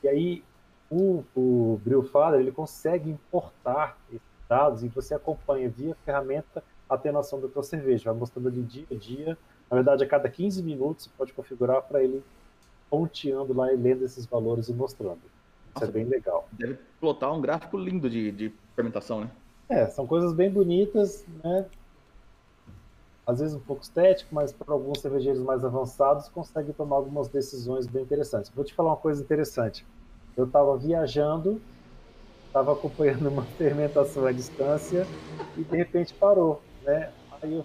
E 0.02 0.08
aí 0.08 0.44
o, 0.90 1.24
o 1.34 1.80
Brewfather 1.84 2.40
ele 2.40 2.52
consegue 2.52 3.10
importar 3.10 3.98
esses 4.08 4.22
dados 4.48 4.84
e 4.84 4.88
você 4.88 5.14
acompanha 5.14 5.68
via 5.68 5.96
ferramenta 6.04 6.62
a 6.88 6.94
atenuação 6.94 7.40
da 7.40 7.48
tua 7.48 7.62
cerveja, 7.62 8.10
vai 8.10 8.14
mostrando 8.14 8.48
ali 8.48 8.62
dia 8.62 8.86
a 8.90 8.94
dia. 8.94 9.38
Na 9.70 9.76
verdade, 9.76 10.04
a 10.04 10.06
cada 10.06 10.28
15 10.28 10.62
minutos 10.62 11.06
você 11.06 11.10
pode 11.16 11.32
configurar 11.32 11.82
para 11.82 12.02
ele 12.02 12.22
ponteando 12.90 13.52
lá 13.54 13.72
e 13.72 13.76
lendo 13.76 14.04
esses 14.04 14.26
valores 14.26 14.68
e 14.68 14.72
mostrando. 14.72 15.20
Isso 15.74 15.82
é 15.82 15.86
Nossa, 15.86 15.86
é 15.86 15.90
bem 15.90 16.04
legal. 16.04 16.48
Deve 16.52 16.78
plotar 17.00 17.32
um 17.32 17.40
gráfico 17.40 17.76
lindo 17.76 18.08
de, 18.08 18.30
de 18.30 18.52
fermentação, 18.76 19.22
né? 19.22 19.30
É, 19.68 19.86
são 19.86 20.06
coisas 20.06 20.32
bem 20.32 20.50
bonitas, 20.50 21.26
né? 21.42 21.66
Às 23.26 23.40
vezes 23.40 23.54
um 23.56 23.60
pouco 23.60 23.82
estético, 23.82 24.34
mas 24.34 24.52
para 24.52 24.72
alguns 24.74 25.00
cervejeiros 25.00 25.40
mais 25.42 25.64
avançados 25.64 26.28
consegue 26.28 26.72
tomar 26.74 26.96
algumas 26.96 27.28
decisões 27.28 27.86
bem 27.86 28.02
interessantes. 28.04 28.50
Vou 28.54 28.64
te 28.64 28.74
falar 28.74 28.90
uma 28.90 28.96
coisa 28.98 29.22
interessante. 29.22 29.86
Eu 30.36 30.44
estava 30.46 30.76
viajando, 30.76 31.62
estava 32.46 32.72
acompanhando 32.72 33.28
uma 33.28 33.44
fermentação 33.56 34.26
à 34.26 34.32
distância 34.32 35.06
e 35.56 35.64
de 35.64 35.76
repente 35.76 36.14
parou, 36.14 36.62
né? 36.82 37.12
Aí 37.42 37.54
eu 37.54 37.64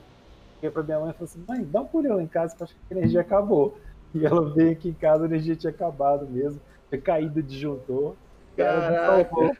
fiquei 0.56 0.72
para 0.72 0.84
minha 0.84 1.00
mãe 1.00 1.12
e 1.12 1.14
falei 1.14 1.26
assim: 1.26 1.46
mãe, 1.48 1.66
dá 1.66 1.82
um 1.82 1.88
pulinho 1.88 2.16
lá 2.16 2.24
em 2.24 2.28
casa 2.28 2.56
que 2.56 2.62
eu 2.64 2.66
acho 2.66 2.76
que 2.76 2.94
a 2.94 2.98
energia 2.98 3.22
acabou. 3.22 3.80
E 4.12 4.26
ela 4.26 4.52
veio 4.56 4.72
aqui 4.72 4.90
em 4.90 4.94
casa, 4.96 5.24
a 5.24 5.28
energia 5.28 5.56
tinha 5.56 5.70
acabado 5.72 6.28
mesmo, 6.28 6.60
tinha 6.90 7.00
caído 7.00 7.40
o 7.42 7.44
disjuntor. 7.44 8.18
Ela 8.58 8.82
me 8.82 8.98
salvou. 8.98 9.56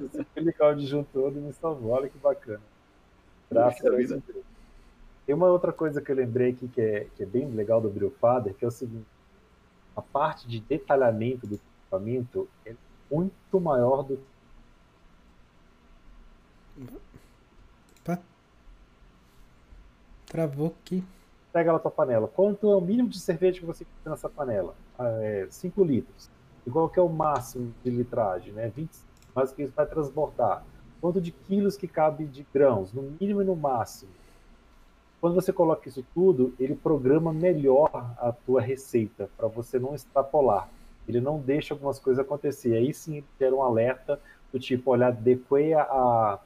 Você 0.00 0.24
foi 0.24 0.42
ligar 0.42 0.74
o 0.74 0.76
disjuntor 0.76 1.32
e 1.36 1.40
me 1.40 1.52
salvou. 1.54 1.92
Olha 1.92 2.08
que 2.10 2.18
bacana. 2.18 2.62
Graças 3.50 3.84
a 3.86 3.90
Deus. 3.96 4.47
Tem 5.28 5.34
uma 5.34 5.48
outra 5.48 5.74
coisa 5.74 6.00
que 6.00 6.10
eu 6.10 6.16
lembrei 6.16 6.52
aqui 6.52 6.66
que 6.68 6.80
é, 6.80 7.06
que 7.14 7.22
é 7.22 7.26
bem 7.26 7.50
legal 7.50 7.82
do 7.82 7.90
Brewfather, 7.90 8.54
que 8.54 8.64
é 8.64 8.68
o 8.68 8.70
seguinte: 8.70 9.06
a 9.94 10.00
parte 10.00 10.48
de 10.48 10.58
detalhamento 10.58 11.46
do 11.46 11.56
equipamento 11.56 12.48
é 12.64 12.74
muito 13.10 13.60
maior 13.60 14.02
do 14.02 14.18
Opa. 18.00 18.22
Travou 20.24 20.68
aqui. 20.68 21.04
Pega 21.52 21.72
lá 21.72 21.78
tua 21.78 21.90
panela. 21.90 22.26
Quanto 22.26 22.72
é 22.72 22.74
o 22.74 22.80
mínimo 22.80 23.10
de 23.10 23.20
cerveja 23.20 23.60
que 23.60 23.66
você 23.66 23.84
tem 23.84 24.10
nessa 24.10 24.30
panela? 24.30 24.74
5 25.50 25.78
ah, 25.78 25.84
é, 25.84 25.86
litros. 25.86 26.30
Igual 26.66 26.88
que 26.88 26.98
é 26.98 27.02
o 27.02 27.08
máximo 27.10 27.74
de 27.84 27.90
litragem, 27.90 28.54
né? 28.54 28.72
20, 28.74 28.90
mas 29.34 29.52
que 29.52 29.62
isso 29.62 29.74
vai 29.76 29.84
transbordar. 29.84 30.64
Quanto 31.02 31.20
de 31.20 31.32
quilos 31.32 31.76
que 31.76 31.86
cabe 31.86 32.24
de 32.24 32.46
grãos, 32.50 32.94
no 32.94 33.02
mínimo 33.02 33.42
e 33.42 33.44
no 33.44 33.54
máximo. 33.54 34.17
Quando 35.20 35.34
você 35.34 35.52
coloca 35.52 35.88
isso 35.88 36.04
tudo, 36.14 36.54
ele 36.58 36.76
programa 36.76 37.32
melhor 37.32 37.90
a 38.18 38.32
tua 38.46 38.60
receita 38.60 39.28
para 39.36 39.48
você 39.48 39.78
não 39.78 39.94
extrapolar. 39.94 40.68
Ele 41.08 41.20
não 41.20 41.40
deixa 41.40 41.74
algumas 41.74 41.98
coisas 41.98 42.24
acontecer. 42.24 42.74
Aí 42.74 42.94
sim 42.94 43.24
gera 43.38 43.54
um 43.54 43.62
alerta 43.62 44.20
do 44.52 44.58
tipo, 44.58 44.92
olha, 44.92 45.08
adequei 45.08 45.74
a. 45.74 46.38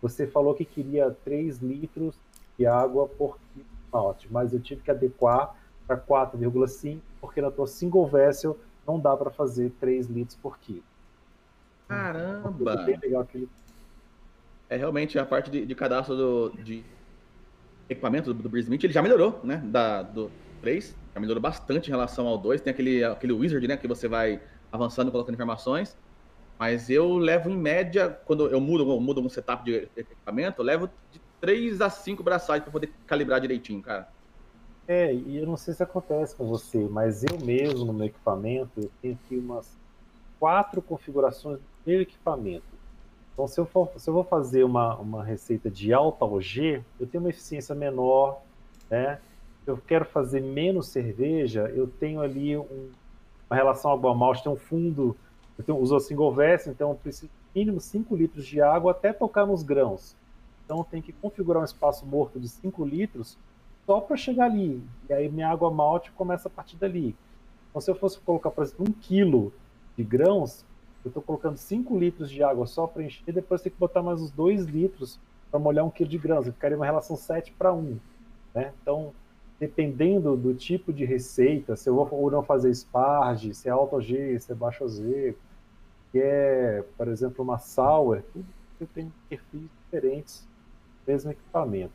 Você 0.00 0.26
falou 0.26 0.54
que 0.54 0.64
queria 0.64 1.16
3 1.24 1.58
litros 1.58 2.14
de 2.58 2.66
água 2.66 3.08
por 3.08 3.38
quilo 3.52 3.74
malte, 3.94 4.26
mas 4.30 4.52
eu 4.52 4.60
tive 4.60 4.82
que 4.82 4.90
adequar 4.90 5.54
para 5.86 5.96
4,5, 5.96 6.98
porque 7.20 7.40
na 7.40 7.50
tua 7.50 7.66
single 7.66 8.06
vessel 8.06 8.58
não 8.86 8.98
dá 8.98 9.16
para 9.16 9.30
fazer 9.30 9.70
3 9.78 10.08
litros 10.08 10.36
por 10.36 10.58
quilo. 10.58 10.82
Caramba! 11.86 12.72
É 12.72 12.84
bem 12.84 12.98
legal 12.98 13.22
aquele... 13.22 13.48
É 14.68 14.76
realmente 14.76 15.18
a 15.18 15.24
parte 15.24 15.50
de, 15.50 15.64
de 15.64 15.74
cadastro 15.74 16.16
do, 16.16 16.50
de 16.62 16.82
equipamento 17.88 18.32
do, 18.32 18.48
do 18.48 18.58
Smith, 18.58 18.82
ele 18.84 18.92
já 18.92 19.02
melhorou, 19.02 19.40
né? 19.44 19.62
Da, 19.64 20.02
do 20.02 20.30
3, 20.60 20.96
já 21.14 21.20
melhorou 21.20 21.40
bastante 21.40 21.88
em 21.88 21.90
relação 21.90 22.26
ao 22.26 22.38
2. 22.38 22.60
Tem 22.60 22.72
aquele, 22.72 23.04
aquele 23.04 23.32
wizard, 23.32 23.66
né? 23.66 23.76
Que 23.76 23.88
você 23.88 24.08
vai 24.08 24.40
avançando, 24.72 25.10
colocando 25.10 25.34
informações. 25.34 25.96
Mas 26.58 26.88
eu 26.88 27.16
levo 27.16 27.50
em 27.50 27.56
média, 27.56 28.08
quando 28.24 28.48
eu 28.48 28.60
mudo, 28.60 28.90
eu 28.90 29.00
mudo 29.00 29.20
um 29.20 29.28
setup 29.28 29.64
de 29.64 29.88
equipamento, 29.96 30.60
eu 30.60 30.64
levo 30.64 30.88
de 31.10 31.20
3 31.40 31.80
a 31.80 31.90
5 31.90 32.22
braçagens 32.22 32.62
para 32.62 32.72
poder 32.72 32.92
calibrar 33.06 33.40
direitinho, 33.40 33.82
cara. 33.82 34.08
É, 34.86 35.12
e 35.12 35.38
eu 35.38 35.46
não 35.46 35.56
sei 35.56 35.74
se 35.74 35.82
acontece 35.82 36.36
com 36.36 36.46
você, 36.46 36.86
mas 36.90 37.24
eu 37.24 37.38
mesmo 37.38 37.84
no 37.84 37.92
meu 37.92 38.06
equipamento, 38.06 38.80
eu 38.80 38.90
tenho 39.00 39.18
aqui 39.24 39.36
umas 39.36 39.76
quatro 40.38 40.82
configurações 40.82 41.58
do 41.58 41.64
meu 41.86 42.02
equipamento. 42.02 42.73
Então, 43.34 43.48
se 43.48 43.60
eu, 43.60 43.66
for, 43.66 43.90
se 43.96 44.08
eu 44.08 44.14
vou 44.14 44.22
fazer 44.22 44.62
uma, 44.62 44.94
uma 44.96 45.24
receita 45.24 45.68
de 45.68 45.92
alta 45.92 46.24
OG, 46.24 46.82
eu 47.00 47.06
tenho 47.06 47.22
uma 47.22 47.30
eficiência 47.30 47.74
menor, 47.74 48.40
né? 48.88 49.18
Eu 49.66 49.76
quero 49.76 50.04
fazer 50.04 50.40
menos 50.40 50.86
cerveja, 50.88 51.62
eu 51.74 51.88
tenho 51.88 52.20
ali 52.20 52.56
um, 52.56 52.90
uma 53.50 53.56
relação 53.56 53.90
água-malte, 53.90 54.44
tem 54.44 54.52
um 54.52 54.56
fundo, 54.56 55.16
eu 55.58 55.64
tenho, 55.64 55.78
uso 55.78 55.98
single 55.98 56.32
vessel, 56.32 56.72
então 56.72 56.90
eu 56.90 56.96
preciso 56.96 57.30
mínimo 57.54 57.80
5 57.80 58.14
litros 58.14 58.46
de 58.46 58.60
água 58.60 58.92
até 58.92 59.12
tocar 59.12 59.46
nos 59.46 59.62
grãos. 59.62 60.14
Então 60.64 60.84
tenho 60.84 61.02
que 61.02 61.12
configurar 61.12 61.60
um 61.60 61.64
espaço 61.64 62.06
morto 62.06 62.38
de 62.38 62.48
5 62.48 62.84
litros 62.84 63.36
só 63.86 64.00
para 64.00 64.16
chegar 64.16 64.46
ali. 64.46 64.82
E 65.08 65.12
aí 65.12 65.28
minha 65.28 65.48
água 65.48 65.70
malte 65.70 66.10
começa 66.12 66.48
a 66.48 66.50
partir 66.50 66.76
dali. 66.76 67.16
Então 67.70 67.80
se 67.80 67.90
eu 67.90 67.94
fosse 67.94 68.18
colocar, 68.20 68.50
por 68.50 68.62
exemplo, 68.62 68.86
um 68.88 68.92
quilo 68.92 69.52
de 69.96 70.04
grãos, 70.04 70.64
eu 71.04 71.10
estou 71.10 71.22
colocando 71.22 71.56
5 71.56 71.98
litros 71.98 72.30
de 72.30 72.42
água 72.42 72.66
só 72.66 72.86
para 72.86 73.02
encher, 73.02 73.32
depois 73.32 73.62
tem 73.62 73.70
que 73.72 73.78
botar 73.78 74.02
mais 74.02 74.20
uns 74.20 74.30
2 74.30 74.64
litros 74.66 75.18
para 75.50 75.60
molhar 75.60 75.84
um 75.84 75.90
quilo 75.90 76.08
de 76.08 76.18
grãos. 76.18 76.46
Ficaria 76.46 76.76
uma 76.76 76.86
relação 76.86 77.16
7 77.16 77.52
para 77.52 77.72
1. 77.72 77.98
Né? 78.54 78.72
Então, 78.80 79.12
dependendo 79.58 80.36
do 80.36 80.54
tipo 80.54 80.92
de 80.92 81.04
receita, 81.04 81.76
se 81.76 81.88
eu 81.88 81.94
vou 81.94 82.08
ou 82.10 82.30
não 82.30 82.42
fazer 82.42 82.70
esparge, 82.70 83.54
se 83.54 83.68
é 83.68 83.72
alto 83.72 84.00
G, 84.00 84.38
se 84.38 84.52
é 84.52 84.54
baixo 84.54 84.86
Z, 84.88 85.36
que 86.10 86.18
é, 86.18 86.84
por 86.96 87.08
exemplo, 87.08 87.44
uma 87.44 87.58
sour, 87.58 88.22
tudo 88.32 88.46
tem 88.94 89.12
perfis 89.28 89.62
diferentes 89.84 90.46
mesmo 91.06 91.30
equipamento. 91.30 91.92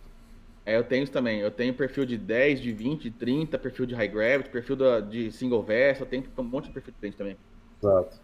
É, 0.65 0.77
eu 0.77 0.83
tenho 0.83 1.03
isso 1.03 1.11
também. 1.11 1.39
Eu 1.39 1.51
tenho 1.51 1.73
perfil 1.73 2.05
de 2.05 2.17
10, 2.17 2.61
de 2.61 2.71
20, 2.71 3.03
de 3.03 3.11
30, 3.11 3.57
perfil 3.57 3.85
de 3.85 3.95
high 3.95 4.07
gravity, 4.07 4.49
perfil 4.49 4.75
da, 4.75 4.99
de 4.99 5.31
single 5.31 5.63
versa, 5.63 6.03
eu 6.03 6.07
tenho 6.07 6.23
um 6.37 6.43
monte 6.43 6.65
de 6.65 6.71
perfil 6.71 6.93
diferente 6.93 7.17
também. 7.17 7.37
Exato. 7.81 8.19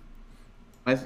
Mas, 0.85 1.03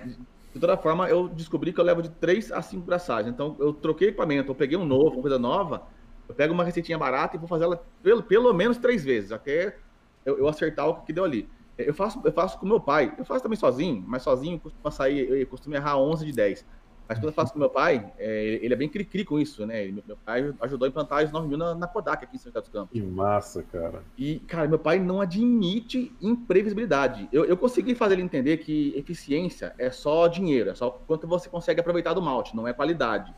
de 0.53 0.59
toda 0.59 0.77
forma, 0.77 1.09
eu 1.09 1.29
descobri 1.29 1.71
que 1.71 1.79
eu 1.79 1.85
levo 1.85 2.01
de 2.01 2.09
3 2.09 2.51
a 2.51 2.61
5 2.61 2.85
braçagens. 2.85 3.33
Então, 3.33 3.55
eu 3.59 3.73
troquei 3.73 4.09
equipamento, 4.09 4.51
eu 4.51 4.55
peguei 4.55 4.77
um 4.77 4.85
novo, 4.85 5.15
uma 5.15 5.21
coisa 5.21 5.39
nova, 5.39 5.87
eu 6.27 6.35
pego 6.35 6.53
uma 6.53 6.63
receitinha 6.63 6.97
barata 6.97 7.35
e 7.35 7.39
vou 7.39 7.47
fazer 7.47 7.63
ela 7.63 7.83
pelo, 8.03 8.21
pelo 8.21 8.53
menos 8.53 8.77
três 8.77 9.03
vezes, 9.03 9.31
até 9.31 9.77
eu, 10.25 10.37
eu 10.37 10.47
acertar 10.47 10.87
o 10.87 11.01
que 11.03 11.13
deu 11.13 11.23
ali. 11.23 11.49
Eu 11.77 11.93
faço, 11.93 12.21
eu 12.25 12.31
faço 12.33 12.59
com 12.59 12.65
meu 12.67 12.81
pai, 12.81 13.15
eu 13.17 13.23
faço 13.23 13.41
também 13.41 13.57
sozinho, 13.57 14.03
mas 14.05 14.21
sozinho 14.21 14.59
costuma 14.59 14.91
sair, 14.91 15.29
eu 15.29 15.47
costumo 15.47 15.75
errar 15.75 15.97
11 15.97 16.25
de 16.25 16.33
10. 16.33 16.65
Mas 17.09 17.17
quando 17.17 17.29
eu 17.29 17.33
faço 17.33 17.51
com 17.51 17.57
meu 17.57 17.71
pai, 17.71 18.13
é, 18.19 18.59
ele 18.61 18.71
é 18.71 18.77
bem 18.77 18.87
cri-cri 18.87 19.25
com 19.25 19.39
isso, 19.39 19.65
né? 19.65 19.83
Ele, 19.83 20.03
meu 20.05 20.15
pai 20.15 20.53
ajudou 20.61 20.85
a 20.85 20.89
implantar 20.89 21.23
as 21.23 21.31
9000 21.31 21.57
na, 21.57 21.73
na 21.73 21.87
Kodak 21.87 22.23
aqui 22.23 22.35
em 22.35 22.39
São 22.39 22.51
José 22.51 22.61
dos 22.61 22.69
Campos. 22.69 22.91
Que 22.93 23.01
massa, 23.01 23.63
cara. 23.63 24.03
E, 24.15 24.37
cara, 24.41 24.67
meu 24.67 24.77
pai 24.77 24.99
não 24.99 25.19
admite 25.19 26.15
imprevisibilidade. 26.21 27.27
Eu, 27.33 27.45
eu 27.45 27.57
consegui 27.57 27.95
fazer 27.95 28.13
ele 28.13 28.21
entender 28.21 28.57
que 28.57 28.93
eficiência 28.95 29.73
é 29.79 29.89
só 29.89 30.27
dinheiro, 30.27 30.69
é 30.69 30.75
só 30.75 30.91
quanto 30.91 31.25
você 31.25 31.49
consegue 31.49 31.79
aproveitar 31.79 32.13
do 32.13 32.21
malte, 32.21 32.55
não 32.55 32.67
é 32.67 32.73
qualidade. 32.73 33.33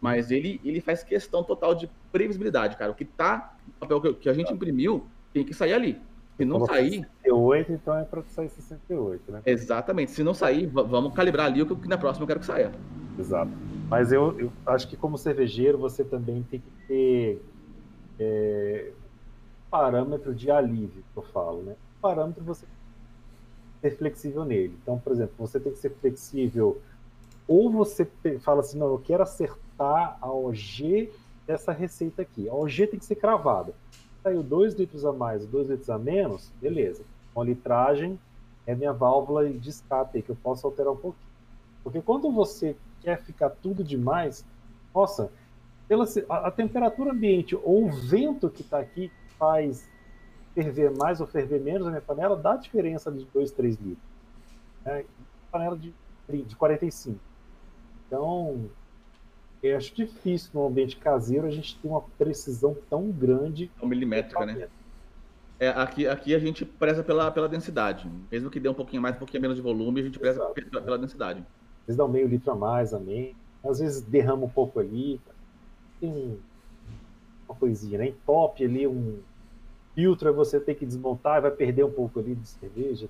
Mas 0.00 0.30
ele, 0.30 0.58
ele 0.64 0.80
faz 0.80 1.02
questão 1.02 1.44
total 1.44 1.74
de 1.74 1.90
previsibilidade, 2.10 2.78
cara. 2.78 2.92
O 2.92 2.94
que 2.94 3.04
tá 3.04 3.56
no 3.66 3.86
papel 3.86 4.14
que 4.14 4.28
a 4.30 4.32
gente 4.32 4.50
imprimiu 4.54 5.06
tem 5.34 5.44
que 5.44 5.52
sair 5.52 5.74
ali. 5.74 6.00
Se 6.36 6.44
não 6.44 6.64
sair. 6.64 7.06
68, 7.22 7.72
então 7.72 7.96
é 7.96 8.04
para 8.04 8.22
sair 8.24 8.48
68, 8.48 9.32
né? 9.32 9.42
Exatamente. 9.44 10.10
Se 10.10 10.22
não 10.22 10.34
sair, 10.34 10.66
vamos 10.66 11.14
calibrar 11.14 11.46
ali 11.46 11.62
o 11.62 11.76
que 11.76 11.88
na 11.88 11.98
próxima 11.98 12.24
eu 12.24 12.26
quero 12.26 12.40
que 12.40 12.46
saia. 12.46 12.72
Exato. 13.18 13.52
Mas 13.88 14.10
eu, 14.12 14.38
eu 14.38 14.52
acho 14.66 14.88
que 14.88 14.96
como 14.96 15.18
cervejeiro 15.18 15.76
você 15.78 16.02
também 16.02 16.42
tem 16.50 16.60
que 16.60 16.86
ter 16.88 17.42
é, 18.18 18.92
parâmetro 19.70 20.34
de 20.34 20.50
alívio, 20.50 21.04
que 21.12 21.18
eu 21.18 21.22
falo, 21.22 21.62
né? 21.62 21.74
Parâmetro 22.00 22.42
você 22.42 22.66
ser 23.82 23.96
flexível 23.96 24.44
nele. 24.44 24.78
Então, 24.82 24.98
por 24.98 25.12
exemplo, 25.12 25.34
você 25.38 25.58
tem 25.58 25.72
que 25.72 25.78
ser 25.78 25.90
flexível 25.90 26.80
ou 27.46 27.70
você 27.70 28.08
fala 28.40 28.60
assim, 28.60 28.78
não, 28.78 28.86
eu 28.86 28.98
quero 28.98 29.22
acertar 29.22 30.16
a 30.20 30.32
OG 30.32 31.10
dessa 31.46 31.72
receita 31.72 32.22
aqui. 32.22 32.48
A 32.48 32.54
OG 32.54 32.86
tem 32.86 32.98
que 32.98 33.04
ser 33.04 33.16
cravada. 33.16 33.74
Saiu 34.22 34.42
2 34.42 34.74
litros 34.74 35.04
a 35.04 35.12
mais, 35.12 35.46
2 35.46 35.68
litros 35.68 35.90
a 35.90 35.98
menos, 35.98 36.52
beleza. 36.60 37.02
Uma 37.34 37.44
litragem 37.44 38.18
é 38.66 38.74
minha 38.74 38.92
válvula 38.92 39.48
de 39.48 39.68
escape, 39.68 40.22
que 40.22 40.30
eu 40.30 40.36
posso 40.36 40.66
alterar 40.66 40.92
um 40.92 40.96
pouquinho. 40.96 41.32
Porque 41.82 42.00
quando 42.00 42.30
você 42.30 42.76
quer 43.00 43.20
ficar 43.22 43.50
tudo 43.50 43.82
demais, 43.82 44.44
nossa, 44.94 45.30
pela, 45.88 46.04
a, 46.28 46.48
a 46.48 46.50
temperatura 46.50 47.10
ambiente 47.10 47.56
ou 47.56 47.86
o 47.86 47.90
vento 47.90 48.48
que 48.48 48.62
está 48.62 48.78
aqui 48.78 49.10
faz 49.38 49.88
ferver 50.54 50.92
mais 50.96 51.20
ou 51.20 51.26
ferver 51.26 51.60
menos 51.60 51.86
a 51.86 51.90
minha 51.90 52.02
panela, 52.02 52.36
dá 52.36 52.56
diferença 52.56 53.10
de 53.10 53.24
2, 53.24 53.50
3 53.50 53.76
litros. 53.76 54.08
Né? 54.84 55.04
Panela 55.50 55.76
de, 55.76 55.92
de 56.28 56.54
45. 56.56 57.18
Então, 58.06 58.70
eu 59.62 59.76
acho 59.76 59.94
difícil 59.94 60.50
no 60.54 60.66
ambiente 60.66 60.96
caseiro 60.96 61.46
a 61.46 61.50
gente 61.50 61.78
ter 61.78 61.86
uma 61.86 62.02
precisão 62.18 62.76
tão 62.90 63.10
grande. 63.10 63.70
Tão 63.78 63.88
milimétrica, 63.88 64.44
né? 64.44 64.68
É, 65.60 65.68
aqui, 65.68 66.08
aqui 66.08 66.34
a 66.34 66.38
gente 66.40 66.64
preza 66.64 67.04
pela, 67.04 67.30
pela 67.30 67.48
densidade. 67.48 68.10
Mesmo 68.30 68.50
que 68.50 68.58
dê 68.58 68.68
um 68.68 68.74
pouquinho 68.74 69.00
mais, 69.00 69.14
um 69.14 69.20
pouquinho 69.20 69.40
menos 69.40 69.56
de 69.56 69.62
volume, 69.62 70.00
a 70.00 70.04
gente 70.04 70.18
preza 70.18 70.44
pela, 70.46 70.82
pela, 70.82 70.98
densidade. 70.98 71.38
Às 71.38 71.86
vezes 71.86 71.96
dá 71.96 72.04
um 72.04 72.08
meio 72.08 72.26
litro 72.26 72.50
a 72.50 72.56
mais, 72.56 72.92
amém. 72.92 73.36
Às 73.64 73.78
vezes 73.78 74.02
derrama 74.02 74.46
um 74.46 74.48
pouco 74.50 74.80
ali. 74.80 75.20
Tem 76.00 76.36
uma 77.48 77.54
coisinha, 77.54 77.98
né? 77.98 78.12
Top 78.26 78.64
ali, 78.64 78.88
um 78.88 79.20
filtro, 79.94 80.34
você 80.34 80.58
tem 80.58 80.74
que 80.74 80.84
desmontar, 80.84 81.40
vai 81.40 81.52
perder 81.52 81.84
um 81.84 81.92
pouco 81.92 82.18
ali 82.18 82.34
de 82.34 82.48
cerveja. 82.48 83.08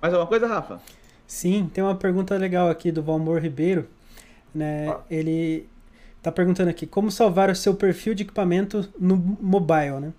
Mais 0.00 0.12
alguma 0.12 0.26
coisa, 0.26 0.48
Rafa? 0.48 0.80
Sim, 1.26 1.70
tem 1.72 1.82
uma 1.82 1.94
pergunta 1.94 2.36
legal 2.36 2.68
aqui 2.70 2.92
do 2.92 3.02
Valmor 3.02 3.40
Ribeiro. 3.40 3.88
Né? 4.54 4.88
Ah. 4.88 5.00
Ele 5.10 5.68
está 6.18 6.32
perguntando 6.32 6.70
aqui 6.70 6.86
como 6.86 7.10
salvar 7.10 7.50
o 7.50 7.54
seu 7.54 7.74
perfil 7.74 8.14
de 8.14 8.22
equipamento 8.22 8.88
no 8.98 9.16
mobile. 9.40 10.00
Né? 10.00 10.12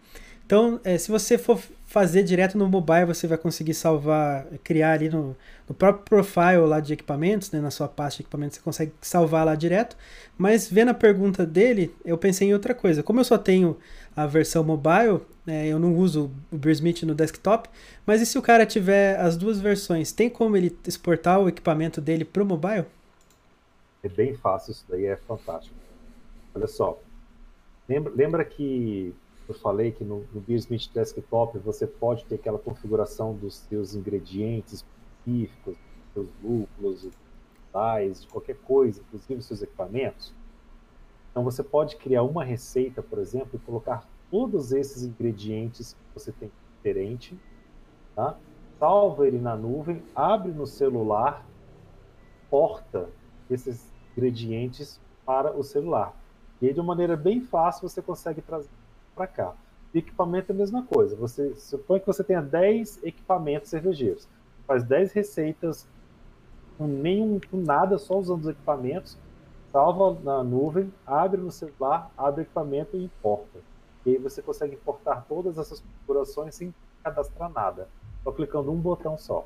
Então, 0.45 0.79
é, 0.83 0.97
se 0.97 1.11
você 1.11 1.37
for 1.37 1.59
fazer 1.85 2.23
direto 2.23 2.57
no 2.57 2.67
mobile, 2.69 3.05
você 3.05 3.27
vai 3.27 3.37
conseguir 3.37 3.73
salvar, 3.73 4.45
criar 4.63 4.93
ali 4.93 5.09
no, 5.09 5.35
no 5.67 5.75
próprio 5.75 6.05
profile 6.05 6.65
lá 6.65 6.79
de 6.79 6.93
equipamentos, 6.93 7.51
né, 7.51 7.59
na 7.59 7.71
sua 7.71 7.87
pasta 7.87 8.17
de 8.17 8.23
equipamentos, 8.23 8.57
você 8.57 8.63
consegue 8.63 8.91
salvar 9.01 9.45
lá 9.45 9.55
direto. 9.55 9.97
Mas 10.37 10.69
vendo 10.69 10.89
a 10.89 10.93
pergunta 10.93 11.45
dele, 11.45 11.93
eu 12.05 12.17
pensei 12.17 12.49
em 12.49 12.53
outra 12.53 12.73
coisa. 12.73 13.03
Como 13.03 13.19
eu 13.19 13.23
só 13.25 13.37
tenho 13.37 13.77
a 14.15 14.25
versão 14.25 14.63
mobile, 14.63 15.21
né, 15.47 15.65
eu 15.65 15.79
não 15.79 15.95
uso 15.95 16.29
o 16.51 16.57
Beersmith 16.57 17.03
no 17.03 17.15
desktop, 17.15 17.69
mas 18.05 18.21
e 18.21 18.25
se 18.25 18.37
o 18.37 18.41
cara 18.41 18.65
tiver 18.65 19.17
as 19.17 19.37
duas 19.37 19.59
versões, 19.61 20.11
tem 20.11 20.29
como 20.29 20.57
ele 20.57 20.77
exportar 20.85 21.39
o 21.39 21.47
equipamento 21.47 22.01
dele 22.01 22.25
para 22.25 22.43
o 22.43 22.45
mobile? 22.45 22.85
É 24.03 24.09
bem 24.09 24.35
fácil, 24.35 24.71
isso 24.71 24.85
daí 24.89 25.05
é 25.05 25.15
fantástico. 25.15 25.73
Olha 26.53 26.67
só, 26.67 26.99
lembra, 27.87 28.11
lembra 28.13 28.43
que 28.43 29.15
eu 29.47 29.55
falei 29.55 29.91
que 29.91 30.03
no, 30.03 30.25
no 30.33 30.41
Beersmith 30.41 30.89
Desktop 30.93 31.57
você 31.59 31.87
pode 31.87 32.25
ter 32.25 32.35
aquela 32.35 32.59
configuração 32.59 33.33
dos 33.33 33.55
seus 33.55 33.95
ingredientes 33.95 34.83
específicos, 35.25 35.77
dos 35.77 36.13
seus 36.13 36.27
lúpulos, 36.43 37.07
tais, 37.71 38.21
de 38.21 38.27
qualquer 38.27 38.57
coisa, 38.57 39.01
inclusive 39.01 39.41
seus 39.41 39.61
equipamentos. 39.61 40.33
Então 41.31 41.43
você 41.43 41.63
pode 41.63 41.95
criar 41.95 42.23
uma 42.23 42.43
receita, 42.43 43.01
por 43.01 43.19
exemplo, 43.19 43.51
e 43.53 43.59
colocar 43.59 44.05
todos 44.29 44.71
esses 44.71 45.03
ingredientes 45.03 45.93
que 45.93 46.19
você 46.19 46.31
tem 46.31 46.51
diferente, 46.75 47.37
tá? 48.15 48.37
salva 48.79 49.27
ele 49.27 49.39
na 49.39 49.55
nuvem, 49.55 50.03
abre 50.15 50.51
no 50.51 50.65
celular, 50.65 51.45
porta 52.49 53.09
esses 53.49 53.91
ingredientes 54.15 54.99
para 55.25 55.55
o 55.55 55.63
celular. 55.63 56.15
E 56.61 56.67
aí, 56.67 56.73
de 56.73 56.79
uma 56.79 56.87
maneira 56.87 57.15
bem 57.15 57.41
fácil, 57.41 57.87
você 57.87 58.01
consegue 58.01 58.41
trazer 58.41 58.69
para 59.15 59.27
cá. 59.27 59.53
equipamento 59.93 60.51
é 60.51 60.55
a 60.55 60.57
mesma 60.57 60.83
coisa. 60.83 61.15
Você 61.15 61.55
supõe 61.55 61.99
que 61.99 62.07
você 62.07 62.23
tenha 62.23 62.41
10 62.41 63.03
equipamentos 63.03 63.69
cervejeiros. 63.69 64.27
Faz 64.65 64.83
10 64.83 65.11
receitas 65.13 65.87
com 66.77 66.87
nenhum, 66.87 67.39
com 67.39 67.57
nada, 67.57 67.97
só 67.97 68.17
usando 68.17 68.41
os 68.41 68.49
equipamentos, 68.49 69.17
salva 69.71 70.19
na 70.23 70.43
nuvem, 70.43 70.93
abre 71.05 71.41
no 71.41 71.51
celular, 71.51 72.11
abre 72.15 72.41
o 72.41 72.43
equipamento 72.43 72.95
e 72.95 73.03
importa. 73.03 73.59
E 74.05 74.11
aí 74.11 74.17
você 74.17 74.41
consegue 74.41 74.75
importar 74.75 75.25
todas 75.27 75.57
essas 75.57 75.79
configurações 75.79 76.55
sem 76.55 76.73
cadastrar 77.03 77.51
nada, 77.51 77.87
só 78.23 78.31
clicando 78.31 78.71
um 78.71 78.77
botão 78.77 79.17
só. 79.17 79.45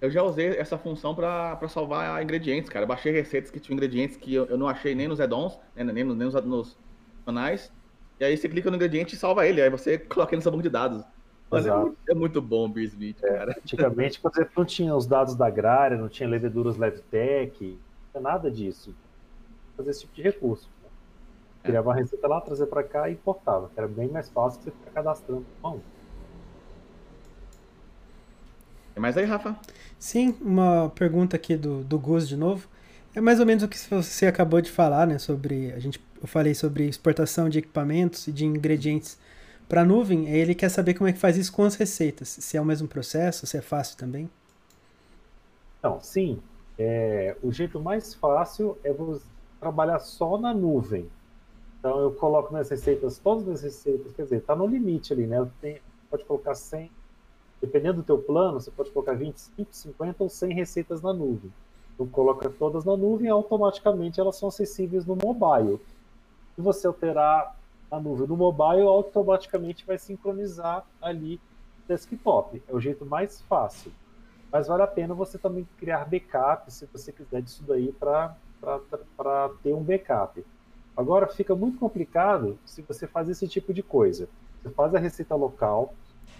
Eu 0.00 0.10
já 0.10 0.22
usei 0.22 0.56
essa 0.56 0.78
função 0.78 1.14
para 1.14 1.68
salvar 1.68 2.22
ingredientes, 2.22 2.70
cara. 2.70 2.84
Eu 2.84 2.88
baixei 2.88 3.12
receitas 3.12 3.50
que 3.50 3.58
tinham 3.58 3.76
ingredientes 3.76 4.16
que 4.16 4.32
eu, 4.32 4.46
eu 4.46 4.56
não 4.56 4.68
achei 4.68 4.94
nem 4.94 5.08
nos 5.08 5.20
add-ons, 5.20 5.58
né, 5.74 5.82
nem, 5.82 6.04
nem, 6.04 6.04
nos, 6.04 6.34
nos 6.44 6.78
canais. 7.26 7.72
E 8.20 8.24
aí 8.24 8.36
você 8.36 8.48
clica 8.48 8.70
no 8.70 8.76
ingrediente 8.76 9.14
e 9.16 9.18
salva 9.18 9.46
ele. 9.46 9.60
Aí 9.60 9.70
você 9.70 9.98
coloca 10.06 10.32
ele 10.32 10.36
no 10.36 10.42
seu 10.42 10.52
banco 10.52 10.62
de 10.62 10.70
dados. 10.70 11.04
Mas 11.50 11.66
é 11.66 11.74
muito, 11.74 11.98
é 12.10 12.14
muito, 12.14 12.42
bom 12.42 12.68
o 12.68 13.14
cara. 13.20 13.52
É, 13.52 13.58
antigamente, 13.58 14.20
por 14.20 14.30
exemplo, 14.30 14.52
não 14.58 14.64
tinha 14.64 14.94
os 14.94 15.06
dados 15.06 15.34
da 15.34 15.46
agrária, 15.46 15.96
não 15.96 16.08
tinha 16.08 16.28
leveduras 16.28 16.76
LevTech, 16.76 17.64
não 17.64 18.10
tinha 18.12 18.20
nada 18.20 18.50
disso. 18.50 18.94
Fazer 19.76 19.90
esse 19.90 20.00
tipo 20.00 20.14
de 20.14 20.22
recurso. 20.22 20.68
Criava 21.68 21.90
uma 21.90 21.94
receita 21.94 22.26
lá, 22.26 22.40
trazer 22.40 22.66
para 22.66 22.82
cá 22.82 23.10
e 23.10 23.12
importava, 23.12 23.68
que 23.68 23.78
era 23.78 23.86
bem 23.86 24.08
mais 24.08 24.28
fácil 24.30 24.58
que 24.58 24.64
você 24.64 24.70
ficar 24.70 24.90
cadastrando 24.90 25.44
mão. 25.62 25.82
Tem 28.94 29.02
mais 29.02 29.18
aí, 29.18 29.26
Rafa? 29.26 29.54
Sim, 29.98 30.34
uma 30.40 30.90
pergunta 30.94 31.36
aqui 31.36 31.56
do, 31.56 31.84
do 31.84 31.98
Gus 31.98 32.26
de 32.26 32.38
novo. 32.38 32.66
É 33.14 33.20
mais 33.20 33.38
ou 33.38 33.44
menos 33.44 33.62
o 33.62 33.68
que 33.68 33.76
você 33.76 34.26
acabou 34.26 34.62
de 34.62 34.70
falar, 34.70 35.06
né? 35.06 35.18
Sobre. 35.18 35.70
A 35.72 35.78
gente, 35.78 36.02
eu 36.22 36.26
falei 36.26 36.54
sobre 36.54 36.88
exportação 36.88 37.50
de 37.50 37.58
equipamentos 37.58 38.26
e 38.26 38.32
de 38.32 38.46
ingredientes 38.46 39.18
para 39.68 39.82
a 39.82 39.84
nuvem. 39.84 40.26
Ele 40.26 40.54
quer 40.54 40.70
saber 40.70 40.94
como 40.94 41.08
é 41.08 41.12
que 41.12 41.18
faz 41.18 41.36
isso 41.36 41.52
com 41.52 41.64
as 41.64 41.74
receitas. 41.74 42.28
Se 42.28 42.56
é 42.56 42.60
o 42.60 42.64
mesmo 42.64 42.88
processo, 42.88 43.46
se 43.46 43.58
é 43.58 43.60
fácil 43.60 43.98
também. 43.98 44.30
Não, 45.82 46.00
sim. 46.00 46.40
É, 46.78 47.36
o 47.42 47.52
jeito 47.52 47.78
mais 47.78 48.14
fácil 48.14 48.78
é 48.82 48.90
você 48.90 49.26
trabalhar 49.60 49.98
só 49.98 50.38
na 50.38 50.54
nuvem. 50.54 51.10
Então 51.78 52.00
eu 52.00 52.12
coloco 52.12 52.52
minhas 52.52 52.68
receitas, 52.68 53.18
todas 53.18 53.48
as 53.48 53.62
receitas, 53.62 54.12
quer 54.12 54.24
dizer, 54.24 54.36
está 54.38 54.56
no 54.56 54.66
limite 54.66 55.12
ali, 55.12 55.26
né? 55.26 55.48
Tenho, 55.60 55.80
pode 56.10 56.24
colocar 56.24 56.54
100, 56.54 56.90
dependendo 57.60 57.98
do 57.98 58.02
teu 58.02 58.18
plano, 58.18 58.60
você 58.60 58.70
pode 58.70 58.90
colocar 58.90 59.14
25, 59.14 59.68
50 59.70 60.22
ou 60.24 60.28
100 60.28 60.54
receitas 60.54 61.02
na 61.02 61.12
nuvem. 61.12 61.52
Tu 61.96 62.06
coloca 62.06 62.50
todas 62.50 62.84
na 62.84 62.96
nuvem, 62.96 63.28
automaticamente 63.28 64.20
elas 64.20 64.36
são 64.36 64.48
acessíveis 64.48 65.06
no 65.06 65.16
mobile. 65.16 65.80
Se 66.54 66.60
você 66.60 66.86
alterar 66.86 67.56
a 67.90 68.00
nuvem 68.00 68.26
no 68.26 68.36
mobile, 68.36 68.82
automaticamente 68.82 69.86
vai 69.86 69.98
sincronizar 69.98 70.84
ali 71.00 71.40
desktop. 71.86 72.62
É 72.68 72.74
o 72.74 72.80
jeito 72.80 73.06
mais 73.06 73.40
fácil. 73.42 73.92
Mas 74.50 74.66
vale 74.66 74.82
a 74.82 74.86
pena 74.86 75.14
você 75.14 75.38
também 75.38 75.66
criar 75.78 76.04
backup, 76.08 76.72
se 76.72 76.86
você 76.86 77.12
quiser 77.12 77.42
disso 77.42 77.62
daí, 77.66 77.92
para 77.92 78.34
ter 79.62 79.74
um 79.74 79.82
backup. 79.82 80.44
Agora, 80.98 81.28
fica 81.28 81.54
muito 81.54 81.78
complicado 81.78 82.58
se 82.66 82.82
você 82.82 83.06
faz 83.06 83.28
esse 83.28 83.46
tipo 83.46 83.72
de 83.72 83.84
coisa. 83.84 84.28
Você 84.60 84.70
faz 84.70 84.92
a 84.96 84.98
receita 84.98 85.32
local, 85.36 85.94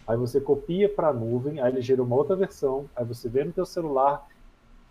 aí 0.04 0.16
você 0.16 0.40
copia 0.40 0.88
para 0.88 1.11
a 1.11 1.12
nuvem, 1.12 1.61
aí 1.61 1.70
ele 1.70 1.80
gera 1.80 2.02
uma 2.02 2.16
outra 2.16 2.34
versão, 2.34 2.90
aí 2.96 3.04
você 3.04 3.28
vê 3.28 3.44
no 3.44 3.52
teu 3.52 3.64
celular 3.64 4.26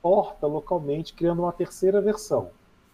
porta 0.01 0.47
localmente, 0.47 1.13
criando 1.13 1.41
uma 1.41 1.51
terceira 1.51 1.99
versão. 1.99 2.49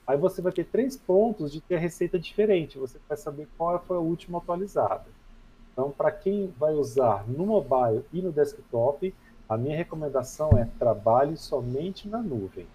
Aí 0.07 0.17
você 0.17 0.41
vai 0.41 0.51
ter 0.51 0.65
três 0.65 0.97
pontos 0.97 1.51
de 1.51 1.61
ter 1.61 1.76
a 1.76 1.80
receita 1.80 2.17
diferente. 2.17 2.80
Você 2.80 2.97
vai 3.07 3.19
saber 3.19 3.47
qual 3.55 3.78
foi 3.78 3.97
a 3.97 3.99
última 3.99 4.39
atualizada. 4.39 5.05
Então, 5.71 5.91
para 5.91 6.09
quem 6.09 6.51
vai 6.57 6.74
usar 6.74 7.24
no 7.28 7.45
mobile 7.45 8.03
e 8.11 8.19
no 8.19 8.32
desktop, 8.32 9.13
a 9.47 9.55
minha 9.55 9.78
recomendação 9.78 10.49
é 10.57 10.67
trabalhe 10.80 11.38
somente 11.38 12.07
na 12.07 12.17
nuvem. 12.17 12.65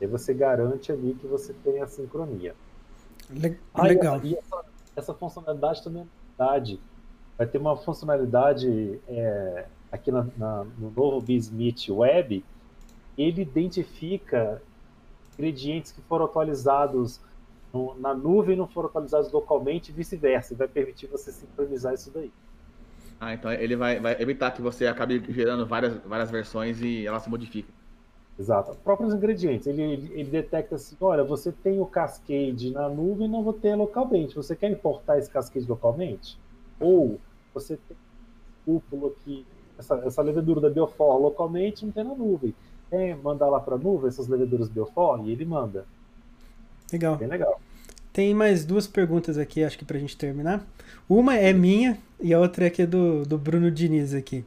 E 0.00 0.06
você 0.06 0.32
garante 0.32 0.90
ali 0.90 1.14
que 1.20 1.26
você 1.26 1.52
tem 1.62 1.82
a 1.82 1.86
sincronia. 1.86 2.54
Legal. 3.30 4.20
Aí, 4.22 4.36
essa, 4.36 4.64
essa, 4.96 5.14
funcionalidade 5.14 5.82
também 5.82 6.02
é 6.02 6.06
novidade. 6.44 6.80
Vai 7.36 7.46
ter 7.46 7.58
uma 7.58 7.76
funcionalidade 7.76 9.00
é, 9.08 9.66
aqui 9.90 10.10
na, 10.10 10.26
na, 10.36 10.64
no 10.78 10.90
novo 10.90 11.20
Bismith 11.20 11.88
Web 11.88 12.44
ele 13.16 13.42
identifica 13.42 14.60
ingredientes 15.34 15.92
que 15.92 16.00
foram 16.02 16.24
atualizados 16.24 17.20
no, 17.72 17.94
na 17.98 18.14
nuvem 18.14 18.56
não 18.56 18.68
foram 18.68 18.88
atualizados 18.88 19.32
localmente 19.32 19.90
e 19.90 19.94
vice-versa. 19.94 20.54
Vai 20.54 20.68
permitir 20.68 21.08
você 21.08 21.32
sincronizar 21.32 21.94
isso 21.94 22.10
daí. 22.12 22.32
Ah, 23.20 23.34
então 23.34 23.52
ele 23.52 23.74
vai, 23.74 23.98
vai, 23.98 24.20
evitar 24.20 24.52
que 24.52 24.62
você 24.62 24.86
acabe 24.86 25.22
gerando 25.28 25.66
várias, 25.66 25.96
várias 26.04 26.30
versões 26.30 26.80
e 26.80 27.06
ela 27.06 27.18
se 27.18 27.28
modifica. 27.28 27.72
Exato. 28.38 28.76
Próprios 28.82 29.14
ingredientes. 29.14 29.66
Ele, 29.66 29.82
ele, 29.82 30.12
ele, 30.14 30.30
detecta 30.30 30.74
assim: 30.74 30.96
olha, 31.00 31.22
você 31.22 31.52
tem 31.52 31.80
o 31.80 31.86
cascade 31.86 32.70
na 32.70 32.88
nuvem 32.88 33.28
não 33.28 33.42
vou 33.42 33.52
ter 33.52 33.74
localmente. 33.74 34.34
Você 34.34 34.56
quer 34.56 34.70
importar 34.70 35.18
esse 35.18 35.30
cascade 35.30 35.66
localmente? 35.68 36.38
Ou 36.80 37.20
você 37.52 37.76
tem 37.76 37.96
cúpula 38.64 39.10
aqui, 39.10 39.46
essa, 39.78 39.96
essa 40.06 40.22
levedura 40.22 40.60
da 40.60 40.70
Biofor 40.70 41.20
localmente 41.20 41.84
não 41.84 41.92
tem 41.92 42.02
na 42.02 42.14
nuvem 42.14 42.54
quer 42.94 43.16
mandar 43.16 43.48
lá 43.48 43.60
para 43.60 43.74
a 43.74 43.78
nuvem 43.78 44.08
essas 44.08 44.28
leveduras 44.28 44.68
Biofor? 44.68 45.26
E 45.26 45.32
ele 45.32 45.44
manda. 45.44 45.84
Legal. 46.92 47.16
Bem 47.16 47.28
legal. 47.28 47.60
Tem 48.12 48.32
mais 48.32 48.64
duas 48.64 48.86
perguntas 48.86 49.36
aqui, 49.36 49.64
acho 49.64 49.76
que 49.76 49.84
para 49.84 49.96
a 49.96 50.00
gente 50.00 50.16
terminar. 50.16 50.64
Uma 51.08 51.34
é 51.36 51.52
minha 51.52 51.98
e 52.20 52.32
a 52.32 52.38
outra 52.38 52.64
é 52.64 52.68
aqui 52.68 52.86
do, 52.86 53.24
do 53.24 53.36
Bruno 53.36 53.70
Diniz 53.70 54.14
aqui. 54.14 54.44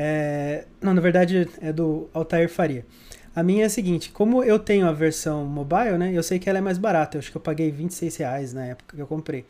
É, 0.00 0.64
não, 0.80 0.94
na 0.94 1.00
verdade 1.00 1.48
é 1.60 1.72
do 1.72 2.08
Altair 2.14 2.48
Faria. 2.48 2.86
A 3.34 3.42
minha 3.42 3.64
é 3.64 3.66
a 3.66 3.70
seguinte, 3.70 4.12
como 4.12 4.44
eu 4.44 4.56
tenho 4.56 4.86
a 4.86 4.92
versão 4.92 5.44
mobile, 5.44 5.98
né, 5.98 6.12
eu 6.12 6.22
sei 6.22 6.38
que 6.38 6.48
ela 6.48 6.58
é 6.58 6.60
mais 6.60 6.78
barata, 6.78 7.16
eu 7.16 7.18
acho 7.18 7.32
que 7.32 7.36
eu 7.36 7.40
paguei 7.40 7.68
26 7.72 8.16
reais 8.16 8.54
na 8.54 8.64
época 8.66 8.94
que 8.94 9.02
eu 9.02 9.06
comprei. 9.08 9.44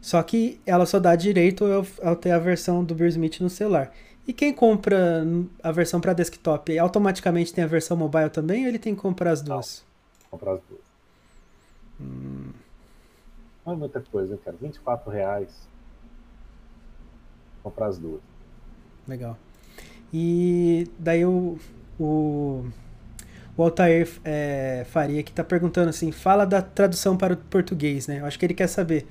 Só 0.00 0.22
que 0.22 0.58
ela 0.64 0.86
só 0.86 0.98
dá 0.98 1.14
direito 1.14 1.64
eu 1.64 2.16
ter 2.16 2.30
a 2.30 2.38
versão 2.38 2.82
do 2.82 2.94
Beersmith 2.94 3.40
no 3.40 3.50
celular. 3.50 3.92
E 4.26 4.32
quem 4.32 4.52
compra 4.52 5.26
a 5.62 5.70
versão 5.70 6.00
para 6.00 6.14
desktop, 6.14 6.78
automaticamente 6.78 7.52
tem 7.52 7.62
a 7.62 7.66
versão 7.66 7.94
mobile 7.94 8.30
também 8.30 8.62
ou 8.62 8.68
ele 8.68 8.78
tem 8.78 8.94
que 8.94 9.00
comprar 9.00 9.30
as 9.30 9.42
duas? 9.42 9.84
Não, 10.22 10.30
comprar 10.30 10.54
as 10.54 10.60
duas. 10.68 10.80
Hum. 12.00 12.50
Não 13.66 13.74
é 13.74 13.76
muita 13.76 14.00
coisa, 14.00 14.38
cara. 14.38 14.56
24 14.60 15.10
reais. 15.10 15.68
Comprar 17.62 17.88
as 17.88 17.98
duas. 17.98 18.22
Legal. 19.06 19.36
E 20.12 20.86
daí 20.98 21.24
o, 21.24 21.58
o, 21.98 22.66
o 23.56 23.62
Altair 23.62 24.08
é, 24.24 24.84
Faria 24.90 25.22
que 25.22 25.30
está 25.30 25.42
perguntando 25.42 25.88
assim, 25.88 26.12
fala 26.12 26.44
da 26.44 26.60
tradução 26.60 27.16
para 27.16 27.34
o 27.34 27.36
português, 27.36 28.06
né? 28.06 28.20
Eu 28.20 28.26
acho 28.26 28.38
que 28.38 28.44
ele 28.44 28.54
quer 28.54 28.66
saber 28.66 29.06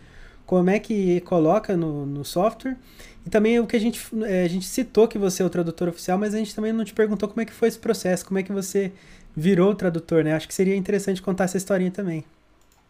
como 0.45 0.70
é 0.70 0.80
que 0.80 1.22
coloca 1.22 1.76
no, 1.76 2.06
no 2.06 2.26
software 2.26 2.78
e 3.26 3.30
também 3.30 3.60
o 3.60 3.66
que 3.66 3.76
a 3.76 3.80
gente, 3.80 4.02
é, 4.24 4.43
a 4.43 4.47
gente 4.47 4.66
citou 4.66 5.08
que 5.08 5.18
você 5.18 5.41
é 5.41 5.45
o 5.45 5.49
tradutor 5.49 5.88
oficial, 5.88 6.18
mas 6.18 6.34
a 6.34 6.38
gente 6.38 6.54
também 6.54 6.74
não 6.74 6.84
te 6.84 6.93
perguntou 6.93 7.30
como 7.30 7.41
é 7.41 7.45
que 7.45 7.54
foi 7.54 7.68
esse 7.68 7.80
processo, 7.80 8.26
como 8.26 8.39
é 8.39 8.43
que 8.43 8.52
você 8.52 8.91
virou 9.36 9.72
o 9.72 9.76
tradutor, 9.76 10.24
né? 10.24 10.34
Acho 10.34 10.47
que 10.47 10.54
seria 10.54 10.76
interessante 10.76 11.22
contar 11.22 11.45
essa 11.45 11.58
historinha 11.58 11.91
também. 11.91 12.26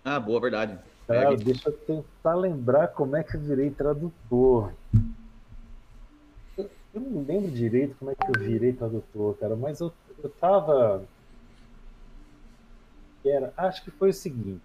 Ah, 0.03 0.19
boa, 0.19 0.41
verdade. 0.41 0.77
É, 1.07 1.35
deixa 1.35 1.69
eu 1.69 1.73
tentar 1.73 2.35
lembrar 2.35 2.87
como 2.87 3.15
é 3.15 3.23
que 3.23 3.35
eu 3.35 3.41
virei 3.41 3.69
tradutor. 3.69 4.71
Eu, 6.93 7.01
não 7.01 7.23
lembro 7.23 7.49
direito 7.51 7.95
como 7.97 8.11
é 8.11 8.15
que 8.15 8.25
eu 8.25 8.39
virei 8.39 8.73
tradutor, 8.73 9.37
cara, 9.37 9.55
mas 9.55 9.79
eu, 9.79 9.91
eu 10.21 10.29
tava. 10.29 11.03
Era, 13.23 13.53
acho 13.55 13.83
que 13.83 13.91
foi 13.91 14.09
o 14.09 14.13
seguinte. 14.13 14.61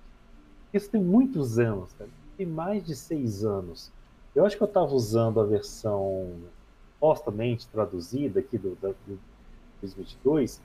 Isso 0.73 0.91
tem 0.91 1.01
muitos 1.01 1.59
anos, 1.59 1.93
cara. 1.93 2.11
Tem 2.37 2.47
mais 2.47 2.85
de 2.85 2.97
seis 2.97 3.45
anos. 3.45 3.93
Eu 4.35 4.45
acho 4.45 4.57
que 4.57 4.63
eu 4.63 4.67
estava 4.67 4.93
usando 4.93 5.41
a 5.41 5.45
versão 5.45 6.31
supostamente 6.97 7.69
traduzida 7.69 8.41
aqui 8.41 8.59
do, 8.59 8.71
do, 8.77 8.97
do 9.07 9.19
2022. 9.81 10.61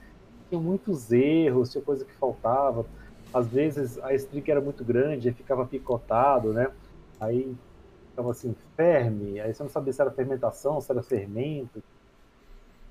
Tinha 0.48 0.60
muitos 0.60 1.12
erros, 1.12 1.70
tinha 1.70 1.82
coisa 1.82 2.04
que 2.04 2.12
faltava. 2.12 2.84
Às 3.32 3.46
vezes 3.48 3.98
a 3.98 4.12
string 4.14 4.50
era 4.50 4.60
muito 4.60 4.84
grande, 4.84 5.28
aí 5.28 5.34
ficava 5.34 5.64
picotado, 5.64 6.52
né? 6.52 6.70
Aí 7.20 7.54
ficava 8.12 8.30
assim, 8.30 8.54
ferme, 8.76 9.40
aí 9.40 9.52
você 9.52 9.62
não 9.62 9.70
sabia 9.70 9.92
se 9.92 10.00
era 10.00 10.10
fermentação, 10.10 10.80
se 10.80 10.92
era 10.92 11.02
fermento. 11.02 11.82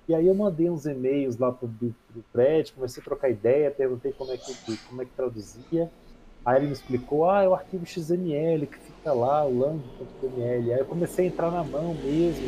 E 0.08 0.16
aí 0.16 0.28
eu 0.28 0.36
mandei 0.36 0.70
uns 0.70 0.86
e-mails 0.86 1.38
lá 1.38 1.52
pro, 1.52 1.70
Fred, 2.32 2.74
comecei 2.74 3.02
a 3.02 3.04
trocar 3.04 3.30
ideia, 3.30 3.72
perguntei 3.72 4.12
como 4.12 4.32
é 4.32 4.38
que, 4.38 4.78
como 4.88 5.02
é 5.02 5.06
que 5.06 5.12
traduzia. 5.12 5.90
Aí 6.44 6.58
ele 6.58 6.68
me 6.68 6.74
explicou, 6.74 7.30
ah, 7.30 7.44
é 7.44 7.48
o 7.48 7.54
arquivo 7.54 7.86
XML 7.86 8.66
que 8.66 8.78
fica 8.80 9.14
lá, 9.14 9.46
o 9.46 9.60
lang.xml. 9.60 10.74
Aí 10.74 10.80
eu 10.80 10.86
comecei 10.86 11.26
a 11.26 11.28
entrar 11.28 11.52
na 11.52 11.64
mão 11.64 11.94
mesmo, 11.94 12.48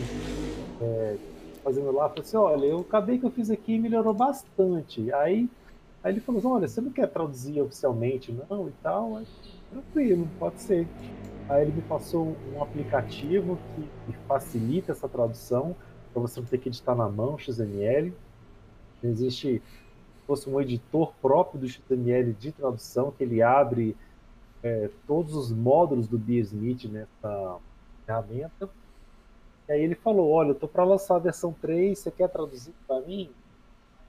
é, 0.81 1.15
fazendo 1.63 1.91
lá, 1.91 2.09
falei 2.09 2.23
assim, 2.23 2.37
olha, 2.37 2.65
eu 2.65 2.79
acabei 2.79 3.19
que 3.19 3.25
eu 3.25 3.31
fiz 3.31 3.51
aqui 3.51 3.75
e 3.75 3.79
melhorou 3.79 4.13
bastante. 4.13 5.13
Aí, 5.13 5.47
aí 6.03 6.11
ele 6.11 6.21
falou 6.21 6.39
assim, 6.39 6.47
olha, 6.47 6.67
você 6.67 6.81
não 6.81 6.91
quer 6.91 7.07
traduzir 7.07 7.61
oficialmente 7.61 8.31
não 8.31 8.67
e 8.67 8.73
tal? 8.81 9.17
Aí, 9.17 9.27
tranquilo, 9.71 10.27
pode 10.39 10.59
ser. 10.59 10.87
Aí 11.49 11.63
ele 11.63 11.73
me 11.73 11.81
passou 11.81 12.35
um 12.53 12.61
aplicativo 12.61 13.57
que, 13.75 14.13
facilita 14.27 14.91
essa 14.91 15.07
tradução, 15.07 15.75
para 16.11 16.21
você 16.21 16.39
não 16.39 16.47
ter 16.47 16.57
que 16.57 16.69
editar 16.69 16.95
na 16.95 17.09
mão 17.09 17.37
XML. 17.37 18.13
Existe 19.03 19.61
fosse 20.25 20.49
um 20.49 20.59
editor 20.61 21.13
próprio 21.21 21.59
do 21.59 21.67
HTML 21.67 22.33
de 22.33 22.51
tradução, 22.51 23.11
que 23.11 23.23
ele 23.23 23.41
abre 23.41 23.95
é, 24.61 24.89
todos 25.05 25.35
os 25.35 25.51
módulos 25.51 26.07
do 26.07 26.17
Beersmith 26.17 26.85
nessa 26.85 27.57
ferramenta. 28.05 28.69
E 29.67 29.71
aí 29.73 29.81
ele 29.81 29.95
falou, 29.95 30.31
olha, 30.31 30.49
eu 30.49 30.53
estou 30.53 30.69
para 30.69 30.83
lançar 30.83 31.15
a 31.15 31.19
versão 31.19 31.53
3, 31.61 31.97
você 31.97 32.09
quer 32.09 32.29
traduzir 32.29 32.73
para 32.87 33.01
mim? 33.01 33.29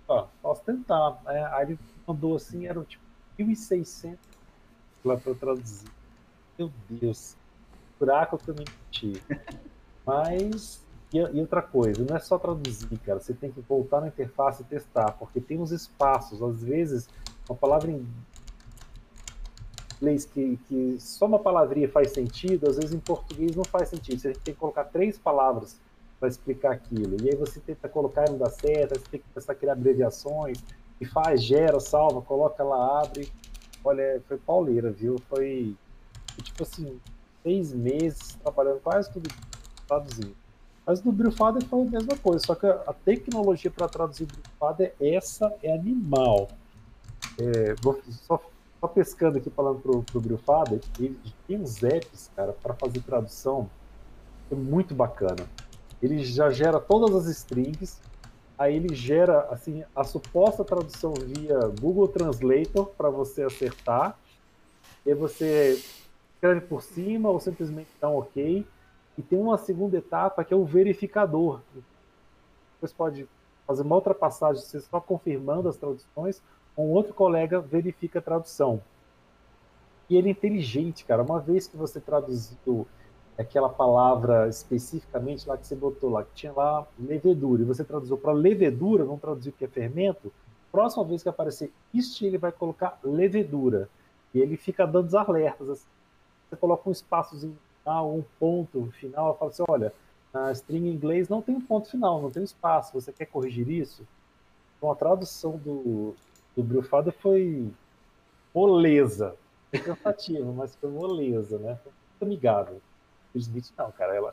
Ah, 0.09 0.26
posso 0.41 0.62
tentar. 0.62 1.20
É, 1.26 1.45
aí 1.47 1.66
ele 1.66 1.78
mandou 2.07 2.37
assim, 2.37 2.66
eram 2.66 2.85
tipo 2.85 3.03
1.600 3.39 4.16
lá 5.05 5.16
para 5.16 5.35
traduzir. 5.35 5.89
Meu 6.59 6.70
Deus, 6.88 7.36
buraco 7.98 8.38
que 8.38 8.50
eu 8.50 8.55
me 8.55 8.64
meti. 8.64 9.22
Mas 10.07 10.82
e, 11.12 11.18
e, 11.18 11.40
outra 11.40 11.62
coisa, 11.62 12.05
não 12.05 12.16
é 12.16 12.20
só 12.20 12.38
traduzir, 12.38 12.98
cara. 12.98 13.20
Você 13.20 13.32
tem 13.32 13.50
que 13.50 13.61
voltar 13.61 14.00
na 14.00 14.09
interface 14.09 14.62
e 14.62 14.64
testar, 14.64 15.12
porque 15.12 15.40
tem 15.40 15.59
uns 15.59 15.70
espaços. 15.70 16.42
Às 16.42 16.62
vezes, 16.62 17.09
uma 17.48 17.57
palavra 17.57 17.90
em 17.90 18.07
inglês 19.96 20.24
que, 20.24 20.59
que 20.68 20.96
só 20.98 21.26
uma 21.26 21.38
palavrinha 21.38 21.88
faz 21.88 22.12
sentido, 22.12 22.68
às 22.68 22.76
vezes 22.76 22.92
em 22.92 22.98
português 22.98 23.55
não 23.55 23.64
faz 23.64 23.88
sentido. 23.88 24.20
Você 24.20 24.32
tem 24.32 24.55
que 24.55 24.61
colocar 24.61 24.84
três 24.84 25.16
palavras 25.16 25.80
para 26.18 26.28
explicar 26.28 26.72
aquilo. 26.72 27.16
E 27.22 27.30
aí 27.30 27.36
você 27.36 27.61
tenta 27.61 27.88
colocar 27.88 28.26
e 28.26 28.30
não 28.30 28.38
dá 28.38 28.50
certo, 28.50 28.98
você 28.98 29.07
tem 29.11 29.20
que 29.20 29.26
começar 29.32 29.52
a 29.52 29.57
criar 29.57 29.72
abreviações, 29.72 30.59
e 31.00 31.05
faz, 31.05 31.42
gera, 31.42 31.80
salva, 31.80 32.22
coloca 32.22 32.62
lá, 32.62 33.02
abre. 33.02 33.30
Olha, 33.84 34.22
foi 34.26 34.38
pauleira, 34.38 34.90
viu? 34.90 35.16
Foi, 35.28 35.74
tipo 36.43 36.62
assim, 36.62 37.01
seis 37.43 37.72
meses 37.72 38.37
trabalhando 38.43 38.80
quase 38.80 39.12
tudo 39.12 39.28
traduzindo. 39.87 40.35
Mas 40.87 41.03
no 41.03 41.12
Brewfather 41.12 41.64
foi 41.64 41.82
a 41.82 41.91
mesma 41.91 42.16
coisa, 42.16 42.45
só 42.45 42.55
que 42.55 42.66
a 42.66 42.95
tecnologia 43.05 43.70
para 43.70 43.89
traduzir 43.89 44.26
Brewfather, 44.26 44.95
essa 45.01 45.53
é 45.62 45.74
animal. 45.74 46.49
É, 47.39 47.74
vou 47.82 48.01
só, 48.11 48.41
só, 48.80 48.89
pescando 48.89 49.39
aqui, 49.39 49.49
falando 49.49 49.80
pro, 49.80 50.03
pro 50.03 50.20
Brewfather, 50.20 50.80
ele 50.99 51.18
tem 51.49 51.59
uns 51.59 51.82
apps, 51.82 52.30
cara, 52.37 52.53
para 52.53 52.74
fazer 52.74 53.01
tradução, 53.01 53.68
é 54.51 54.55
muito 54.55 54.95
bacana. 54.95 55.47
Ele 56.03 56.22
já 56.22 56.51
gera 56.51 56.78
todas 56.78 57.14
as 57.14 57.35
strings, 57.35 57.99
aí 58.59 58.76
ele 58.76 58.95
gera 58.95 59.49
assim 59.51 59.85
a 59.97 60.05
suposta 60.05 60.62
tradução 60.62 61.14
via 61.14 61.59
Google 61.80 62.09
Translator 62.09 62.89
para 62.89 63.09
você 63.09 63.43
acertar, 63.43 64.18
e 65.07 65.14
você 65.14 65.82
escreve 66.45 66.61
por 66.61 66.82
cima 66.82 67.30
ou 67.30 67.40
simplesmente 67.40 67.88
dá 67.99 68.11
um 68.11 68.18
ok, 68.18 68.66
e 69.16 69.22
tem 69.22 69.38
uma 69.38 69.57
segunda 69.57 69.97
etapa 69.97 70.45
que 70.45 70.53
é 70.53 70.57
o 70.57 70.64
verificador. 70.64 71.61
Você 72.80 72.95
pode 72.95 73.26
fazer 73.66 73.82
uma 73.82 73.95
outra 73.95 74.14
passagem, 74.14 74.62
você 74.62 74.80
só 74.80 75.01
confirmando 75.01 75.68
as 75.68 75.76
traduções, 75.76 76.42
um 76.76 76.90
outro 76.90 77.14
colega 77.14 77.61
verifica 77.61 78.18
a 78.18 78.22
tradução. 78.22 78.82
E 80.11 80.16
ele 80.16 80.28
é 80.28 80.32
inteligente, 80.32 81.05
cara. 81.05 81.22
Uma 81.22 81.40
vez 81.40 81.66
que 81.66 81.76
você 81.76 81.99
traduziu 81.99 82.86
aquela 83.38 83.70
palavra 83.70 84.47
especificamente 84.49 85.49
lá 85.49 85.57
que 85.57 85.66
você 85.66 85.74
botou 85.74 86.11
lá, 86.11 86.24
que 86.24 86.34
tinha 86.34 86.53
lá 86.53 86.86
levedura, 86.99 87.62
e 87.62 87.64
você 87.64 87.82
traduziu 87.82 88.18
para 88.18 88.32
levedura, 88.32 89.05
não 89.05 89.16
traduziu 89.16 89.53
que 89.53 89.64
é 89.64 89.68
fermento, 89.68 90.30
próxima 90.70 91.05
vez 91.05 91.22
que 91.22 91.28
aparecer 91.28 91.72
este, 91.95 92.26
ele 92.26 92.36
vai 92.36 92.53
colocar 92.53 92.99
levedura. 93.03 93.88
E 94.34 94.40
ele 94.40 94.57
fica 94.57 94.84
dando 94.84 95.07
os 95.07 95.14
alertas. 95.14 95.70
Assim. 95.70 95.93
Você 96.49 96.57
coloca 96.57 96.88
um 96.88 96.92
espaçozinho 96.92 97.57
final, 97.82 98.14
um 98.14 98.24
ponto 98.38 98.90
final, 98.92 99.28
eu 99.28 99.34
falo 99.34 99.51
assim, 99.51 99.64
olha, 99.68 99.92
na 100.32 100.51
string 100.53 100.88
em 100.88 100.92
inglês 100.92 101.28
não 101.28 101.40
tem 101.40 101.55
um 101.55 101.61
ponto 101.61 101.88
final, 101.88 102.20
não 102.20 102.30
tem 102.30 102.42
espaço, 102.42 102.92
você 102.92 103.12
quer 103.12 103.26
corrigir 103.26 103.68
isso? 103.68 104.07
Então 104.76 104.90
a 104.90 104.97
tradução 104.97 105.57
do, 105.59 106.14
do 106.57 106.62
Brufada 106.62 107.12
foi 107.12 107.70
moleza, 108.55 109.36
foi 109.70 109.80
cansativa, 109.80 110.53
mas 110.53 110.74
foi 110.76 110.90
moleza, 110.90 111.59
né? 111.59 111.78
Foi 111.82 111.92
muito 111.92 112.22
amigável. 112.22 112.80
Smith 113.34 113.72
não, 113.76 113.90
cara, 113.90 114.14
ela 114.14 114.30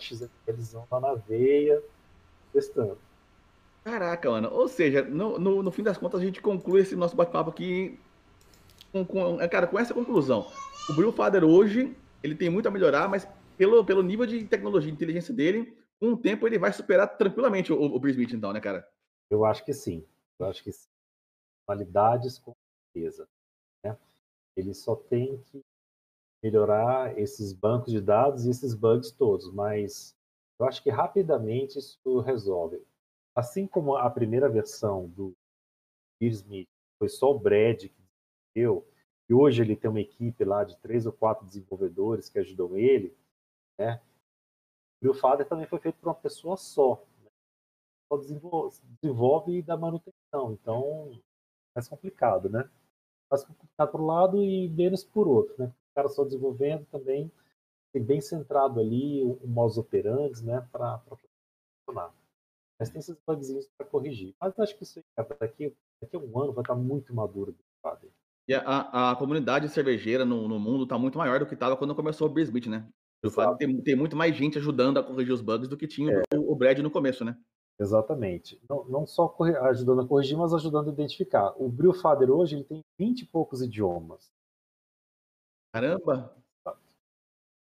eles 0.47 0.73
vão 0.73 0.87
lá 0.91 0.99
na 0.99 1.13
veia, 1.15 1.81
testando. 2.53 2.97
Caraca, 3.83 4.29
mano. 4.29 4.49
Ou 4.51 4.67
seja, 4.67 5.01
no, 5.01 5.39
no, 5.39 5.63
no, 5.63 5.71
fim 5.71 5.81
das 5.81 5.97
contas, 5.97 6.21
a 6.21 6.23
gente 6.23 6.41
conclui 6.41 6.81
esse 6.81 6.95
nosso 6.95 7.15
bate-papo 7.15 7.49
aqui 7.49 7.99
com, 8.91 9.03
com, 9.03 9.37
cara, 9.49 9.65
com 9.65 9.79
essa 9.79 9.93
conclusão. 9.93 10.45
O 10.87 10.93
Brewfather 10.93 11.43
hoje, 11.43 11.95
ele 12.23 12.35
tem 12.35 12.49
muito 12.49 12.67
a 12.67 12.71
melhorar, 12.71 13.07
mas 13.07 13.27
pelo, 13.57 13.85
pelo 13.85 14.03
nível 14.03 14.25
de 14.25 14.45
tecnologia 14.45 14.89
e 14.89 14.93
inteligência 14.93 15.33
dele, 15.33 15.77
com 15.99 16.13
o 16.13 16.17
tempo 16.17 16.47
ele 16.47 16.57
vai 16.57 16.73
superar 16.73 17.17
tranquilamente 17.17 17.71
o, 17.71 17.79
o 17.79 18.01
então, 18.07 18.51
né, 18.51 18.59
cara? 18.59 18.87
Eu 19.29 19.45
acho 19.45 19.63
que 19.63 19.73
sim. 19.73 20.05
Eu 20.39 20.47
acho 20.47 20.63
que 20.63 20.71
sim. 20.71 20.89
Qualidades 21.65 22.39
com 22.39 22.53
certeza. 22.93 23.27
Né? 23.83 23.97
Ele 24.55 24.73
só 24.73 24.95
tem 24.95 25.37
que 25.43 25.61
melhorar 26.43 27.17
esses 27.19 27.53
bancos 27.53 27.93
de 27.93 28.01
dados 28.01 28.45
e 28.45 28.49
esses 28.49 28.73
bugs 28.73 29.11
todos, 29.11 29.51
mas 29.53 30.15
eu 30.59 30.65
acho 30.65 30.81
que 30.81 30.89
rapidamente 30.89 31.77
isso 31.77 32.19
resolve. 32.19 32.83
Assim 33.35 33.67
como 33.67 33.95
a 33.95 34.09
primeira 34.09 34.49
versão 34.49 35.07
do 35.07 35.33
Smith 36.19 36.67
foi 36.97 37.09
só 37.09 37.31
o 37.31 37.39
Brad 37.39 37.83
que 37.83 37.93
desenvolveu, 38.55 38.90
e 39.31 39.33
hoje 39.33 39.61
ele 39.61 39.77
tem 39.77 39.89
uma 39.89 40.01
equipe 40.01 40.43
lá 40.43 40.65
de 40.65 40.77
três 40.79 41.05
ou 41.05 41.13
quatro 41.13 41.45
desenvolvedores 41.45 42.27
que 42.27 42.37
ajudam 42.37 42.75
ele, 42.75 43.15
né? 43.79 44.01
O 44.97 45.05
Grillfather 45.05 45.47
também 45.47 45.65
foi 45.65 45.79
feito 45.79 45.99
por 45.99 46.09
uma 46.09 46.15
pessoa 46.15 46.57
só. 46.57 47.01
Né? 47.23 47.29
Só 48.11 48.17
desenvolve, 48.17 48.77
desenvolve 49.01 49.57
e 49.57 49.61
dá 49.61 49.77
manutenção. 49.77 50.51
Então, 50.51 51.13
é 51.13 51.19
mais 51.75 51.87
complicado, 51.87 52.49
né? 52.49 52.69
Mais 53.31 53.45
complicado 53.45 53.91
por 53.93 54.01
um 54.01 54.05
lado 54.05 54.43
e 54.43 54.67
menos 54.67 55.05
por 55.05 55.29
outro, 55.29 55.55
né? 55.57 55.67
O 55.67 55.95
cara 55.95 56.09
só 56.09 56.25
desenvolvendo 56.25 56.85
também 56.87 57.31
tem 57.93 58.03
bem 58.03 58.19
centrado 58.19 58.81
ali 58.81 59.23
o, 59.23 59.35
o 59.35 59.47
modus 59.47 59.77
operandi, 59.77 60.43
né? 60.43 60.59
Para 60.73 60.99
funcionar. 61.87 62.13
Mas 62.77 62.89
tem 62.89 62.99
esses 62.99 63.17
bugzinhos 63.25 63.65
para 63.77 63.87
corrigir. 63.87 64.35
Mas 64.41 64.59
acho 64.59 64.75
que 64.75 64.83
isso 64.83 65.01
daqui, 65.39 65.73
daqui 66.01 66.17
a 66.17 66.19
um 66.19 66.37
ano 66.37 66.51
vai 66.51 66.63
estar 66.63 66.75
muito 66.75 67.15
maduro 67.15 67.51
o 67.51 67.53
Grillfather. 67.53 68.10
E 68.47 68.53
a, 68.53 69.11
a 69.11 69.15
comunidade 69.15 69.69
cervejeira 69.69 70.25
no, 70.25 70.47
no 70.47 70.59
mundo 70.59 70.83
está 70.83 70.97
muito 70.97 71.17
maior 71.17 71.39
do 71.39 71.45
que 71.45 71.53
estava 71.53 71.77
quando 71.77 71.95
começou 71.95 72.27
o 72.27 72.31
Beer 72.31 72.45
Smith, 72.45 72.67
né? 72.67 72.87
Tem, 73.57 73.81
tem 73.81 73.95
muito 73.95 74.15
mais 74.15 74.35
gente 74.35 74.57
ajudando 74.57 74.97
a 74.97 75.03
corrigir 75.03 75.33
os 75.33 75.41
bugs 75.41 75.67
do 75.67 75.77
que 75.77 75.87
tinha 75.87 76.11
é. 76.11 76.37
o, 76.37 76.51
o 76.51 76.55
Brad 76.55 76.79
no 76.79 76.89
começo, 76.89 77.23
né? 77.23 77.37
Exatamente. 77.79 78.59
Não, 78.69 78.83
não 78.85 79.05
só 79.05 79.35
ajudando 79.69 80.01
a 80.01 80.07
corrigir, 80.07 80.37
mas 80.37 80.53
ajudando 80.53 80.89
a 80.89 80.93
identificar. 80.93 81.53
O 81.57 81.69
Brewfather 81.69 82.31
hoje 82.31 82.55
ele 82.55 82.63
tem 82.63 82.81
20 82.99 83.21
e 83.21 83.25
poucos 83.27 83.61
idiomas. 83.61 84.31
Caramba! 85.73 86.35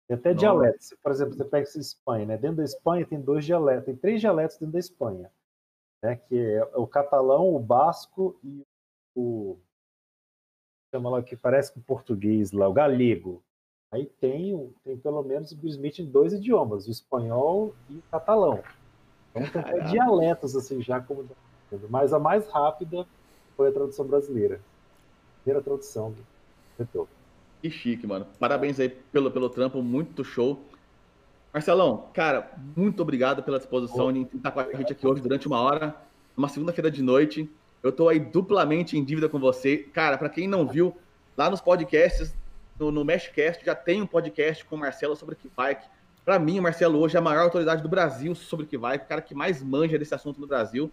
Tem 0.08 0.18
até 0.18 0.34
Nossa. 0.34 0.40
dialetos. 0.40 0.94
Por 1.04 1.12
exemplo, 1.12 1.36
você 1.36 1.46
pega 1.46 1.64
essa 1.64 1.80
Espanha, 1.80 2.26
né? 2.26 2.38
Dentro 2.38 2.58
da 2.58 2.64
Espanha 2.64 3.06
tem 3.06 3.22
dois 3.22 3.46
dialetos, 3.46 3.86
tem 3.86 3.96
três 3.96 4.22
dialetos 4.22 4.58
dentro 4.58 4.74
da 4.74 4.80
Espanha, 4.80 5.32
né? 6.04 6.16
Que 6.16 6.36
é 6.36 6.64
o 6.76 6.88
catalão, 6.88 7.54
o 7.54 7.60
basco 7.60 8.40
e 8.44 8.64
o 9.16 9.60
chama 10.92 11.10
lá 11.10 11.22
que 11.22 11.36
parece 11.36 11.74
com 11.74 11.82
português 11.82 12.52
lá, 12.52 12.68
o 12.68 12.74
galego. 12.74 13.42
Aí 13.92 14.06
tem, 14.20 14.72
tem 14.84 14.98
pelo 14.98 15.24
menos 15.24 15.52
o 15.52 15.68
Smith 15.68 16.00
em 16.00 16.06
dois 16.06 16.34
idiomas, 16.34 16.88
o 16.88 16.92
espanhol 16.92 17.74
e 17.90 17.98
o 17.98 18.04
catalão. 18.12 18.62
Então 19.36 19.64
tem 19.64 19.84
dialetos 19.86 20.56
assim 20.56 20.82
já 20.82 21.00
como 21.00 21.28
mas 21.90 22.14
a 22.14 22.20
mais 22.20 22.48
rápida 22.48 23.06
foi 23.56 23.70
a 23.70 23.72
tradução 23.72 24.06
brasileira. 24.06 24.60
Primeira 25.44 25.64
tradução 25.64 26.12
do 26.12 26.26
setor. 26.78 27.08
Que 27.62 27.70
chique, 27.70 28.08
mano. 28.08 28.26
Parabéns 28.40 28.80
aí 28.80 28.90
pelo, 28.90 29.30
pelo 29.30 29.50
trampo, 29.50 29.82
muito 29.82 30.24
show. 30.24 30.60
Marcelão, 31.54 32.10
cara, 32.14 32.52
muito 32.76 33.02
obrigado 33.02 33.44
pela 33.44 33.58
disposição 33.58 34.12
de 34.14 34.22
estar 34.22 34.52
com 34.52 34.60
a 34.60 34.74
gente 34.74 34.94
aqui 34.94 35.06
hoje 35.06 35.22
durante 35.22 35.48
uma 35.48 35.60
hora, 35.60 35.96
uma 36.38 36.48
segunda-feira 36.48 36.90
de 36.90 37.02
noite. 37.02 37.50
Eu 37.82 37.92
tô 37.92 38.10
aí 38.10 38.20
duplamente 38.20 38.98
em 38.98 39.04
dívida 39.04 39.30
com 39.30 39.40
você. 39.40 39.78
Cara, 39.78 40.18
para 40.18 40.30
quem 40.30 40.48
não 40.48 40.68
viu, 40.68 40.96
lá 41.38 41.50
nos 41.50 41.62
podcasts, 41.62 42.36
no, 42.78 42.92
no 42.92 43.06
Meshcast, 43.06 43.64
já 43.66 43.74
tem 43.74 44.02
um 44.02 44.08
podcast 44.08 44.66
com 44.66 44.76
o 44.76 44.80
Marcelo 44.80 45.16
sobre 45.16 45.36
Kivike. 45.36 45.88
Para 46.26 46.38
mim, 46.38 46.60
o 46.60 46.64
Marcelo 46.64 47.00
hoje 47.00 47.16
é 47.16 47.20
a 47.20 47.22
maior 47.22 47.44
autoridade 47.44 47.82
do 47.82 47.90
Brasil 47.90 48.36
sobre 48.36 48.66
Kivike, 48.66 49.06
o 49.06 49.08
cara 49.08 49.22
que 49.22 49.34
mais 49.34 49.64
manja 49.64 49.98
desse 49.98 50.14
assunto 50.14 50.40
no 50.40 50.48
Brasil. 50.48 50.92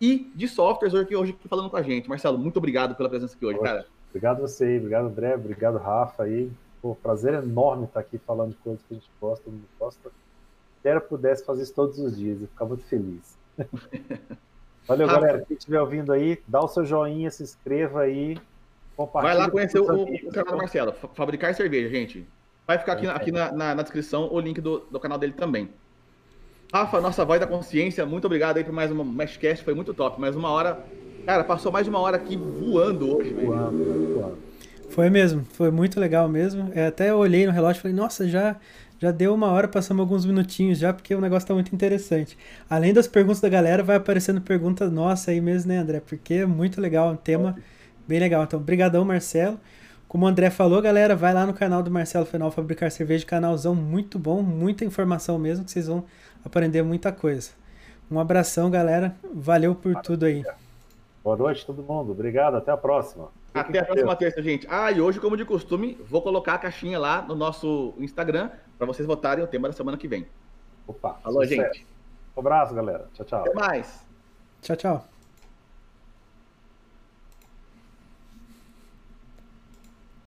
E 0.00 0.30
de 0.34 0.48
softwares 0.48 0.92
hoje, 0.92 1.14
hoje 1.14 1.32
aqui 1.32 1.48
falando 1.48 1.70
com 1.70 1.76
a 1.76 1.82
gente. 1.82 2.08
Marcelo, 2.08 2.36
muito 2.36 2.56
obrigado 2.56 2.94
pela 2.94 3.08
presença 3.08 3.36
aqui 3.36 3.46
hoje, 3.46 3.60
cara. 3.60 3.86
Obrigado 4.10 4.40
você 4.40 4.64
aí, 4.64 4.78
obrigado 4.78 5.06
André, 5.06 5.34
obrigado 5.34 5.78
Rafa 5.78 6.24
aí. 6.24 6.50
Pô, 6.82 6.94
prazer 6.94 7.34
enorme 7.34 7.84
estar 7.84 8.00
aqui 8.00 8.18
falando 8.18 8.50
de 8.50 8.56
coisas 8.56 8.82
que 8.86 8.94
a 8.94 8.96
gente 8.96 9.10
gosta, 9.20 9.50
gosta. 9.78 10.10
Quero 10.82 11.00
pudesse 11.00 11.44
fazer 11.44 11.62
isso 11.62 11.74
todos 11.74 11.98
os 11.98 12.16
dias 12.16 12.42
e 12.42 12.46
ficar 12.46 12.64
muito 12.66 12.84
feliz. 12.84 13.38
Valeu, 14.86 15.06
Rafa. 15.06 15.20
galera. 15.20 15.44
Quem 15.46 15.56
estiver 15.56 15.80
ouvindo 15.80 16.12
aí, 16.12 16.38
dá 16.46 16.60
o 16.60 16.68
seu 16.68 16.84
joinha, 16.84 17.30
se 17.30 17.42
inscreva 17.42 18.02
aí. 18.02 18.38
Vai 19.12 19.34
lá 19.34 19.50
conhecer 19.50 19.80
o, 19.80 19.84
o, 19.84 20.30
canal 20.32 20.52
do 20.52 20.58
Marcelo, 20.58 20.94
Fabricar 21.14 21.54
Cerveja, 21.54 21.88
gente. 21.88 22.26
Vai 22.66 22.78
ficar 22.78 22.92
aqui, 22.92 23.06
aqui 23.06 23.32
na, 23.32 23.50
na, 23.52 23.74
na, 23.74 23.82
descrição 23.82 24.28
o 24.32 24.38
link 24.38 24.60
do, 24.60 24.80
do 24.90 25.00
canal 25.00 25.18
dele 25.18 25.32
também. 25.32 25.68
Rafa, 26.72 27.00
nossa 27.00 27.24
voz 27.24 27.40
da 27.40 27.46
consciência, 27.46 28.06
muito 28.06 28.24
obrigado 28.24 28.56
aí 28.56 28.64
por 28.64 28.72
mais 28.72 28.90
uma 28.90 29.04
Meshcast, 29.04 29.64
foi 29.64 29.74
muito 29.74 29.92
top. 29.92 30.20
Mais 30.20 30.36
uma 30.36 30.50
hora 30.50 30.84
Cara, 31.24 31.42
passou 31.42 31.72
mais 31.72 31.84
de 31.84 31.90
uma 31.90 32.00
hora 32.00 32.16
aqui 32.16 32.36
voando 32.36 33.16
hoje, 33.16 33.32
velho. 33.32 33.46
Voando, 33.46 34.14
voando. 34.14 34.38
Foi 34.90 35.08
mesmo, 35.08 35.44
foi 35.44 35.70
muito 35.70 35.98
legal 35.98 36.28
mesmo. 36.28 36.70
Eu 36.74 36.86
até 36.86 37.14
olhei 37.14 37.46
no 37.46 37.52
relógio 37.52 37.80
e 37.80 37.82
falei, 37.82 37.96
nossa, 37.96 38.28
já, 38.28 38.56
já 38.98 39.10
deu 39.10 39.34
uma 39.34 39.48
hora, 39.48 39.68
passamos 39.68 40.00
alguns 40.00 40.24
minutinhos 40.24 40.78
já, 40.78 40.92
porque 40.92 41.14
o 41.14 41.20
negócio 41.20 41.48
tá 41.48 41.54
muito 41.54 41.74
interessante. 41.74 42.38
Além 42.68 42.92
das 42.92 43.06
perguntas 43.06 43.40
da 43.40 43.48
galera, 43.48 43.82
vai 43.82 43.96
aparecendo 43.96 44.40
perguntas 44.40 44.90
nossas 44.90 45.28
aí 45.28 45.40
mesmo, 45.40 45.72
né, 45.72 45.78
André? 45.78 46.00
Porque 46.00 46.34
é 46.34 46.46
muito 46.46 46.80
legal, 46.80 47.12
um 47.12 47.16
tema 47.16 47.56
bem 48.06 48.20
legal. 48.20 48.44
Então, 48.44 48.60
brigadão, 48.60 49.04
Marcelo. 49.04 49.58
Como 50.08 50.26
o 50.26 50.28
André 50.28 50.48
falou, 50.48 50.80
galera, 50.80 51.16
vai 51.16 51.34
lá 51.34 51.44
no 51.44 51.52
canal 51.52 51.82
do 51.82 51.90
Marcelo 51.90 52.24
Fenol 52.24 52.50
Fabricar 52.50 52.90
Cerveja, 52.90 53.26
canalzão 53.26 53.74
muito 53.74 54.18
bom, 54.18 54.42
muita 54.42 54.84
informação 54.84 55.38
mesmo, 55.38 55.64
que 55.64 55.72
vocês 55.72 55.88
vão 55.88 56.04
aprender 56.44 56.82
muita 56.82 57.10
coisa. 57.10 57.50
Um 58.10 58.20
abração, 58.20 58.70
galera. 58.70 59.16
Valeu 59.34 59.74
por 59.74 59.94
tudo 60.02 60.26
aí. 60.26 60.44
Boa 61.22 61.36
noite, 61.36 61.66
todo 61.66 61.82
mundo. 61.82 62.12
Obrigado. 62.12 62.56
Até 62.56 62.70
a 62.70 62.76
próxima. 62.76 63.28
Até 63.54 63.78
a 63.78 63.84
próxima 63.84 64.16
terça, 64.16 64.42
gente. 64.42 64.66
Ah, 64.68 64.90
e 64.90 65.00
hoje, 65.00 65.20
como 65.20 65.36
de 65.36 65.44
costume, 65.44 65.96
vou 66.04 66.20
colocar 66.20 66.54
a 66.54 66.58
caixinha 66.58 66.98
lá 66.98 67.22
no 67.22 67.36
nosso 67.36 67.94
Instagram 67.98 68.50
para 68.76 68.86
vocês 68.86 69.06
votarem 69.06 69.44
o 69.44 69.46
tema 69.46 69.68
da 69.68 69.74
semana 69.74 69.96
que 69.96 70.08
vem. 70.08 70.26
Opa. 70.86 71.14
Falou, 71.22 71.42
sucesso. 71.42 71.62
gente. 71.62 71.86
Um 72.36 72.40
abraço, 72.40 72.74
galera. 72.74 73.08
Tchau, 73.14 73.24
tchau. 73.24 73.40
Até 73.40 73.54
mais. 73.54 74.04
Tchau, 74.60 74.76
tchau. 74.76 75.13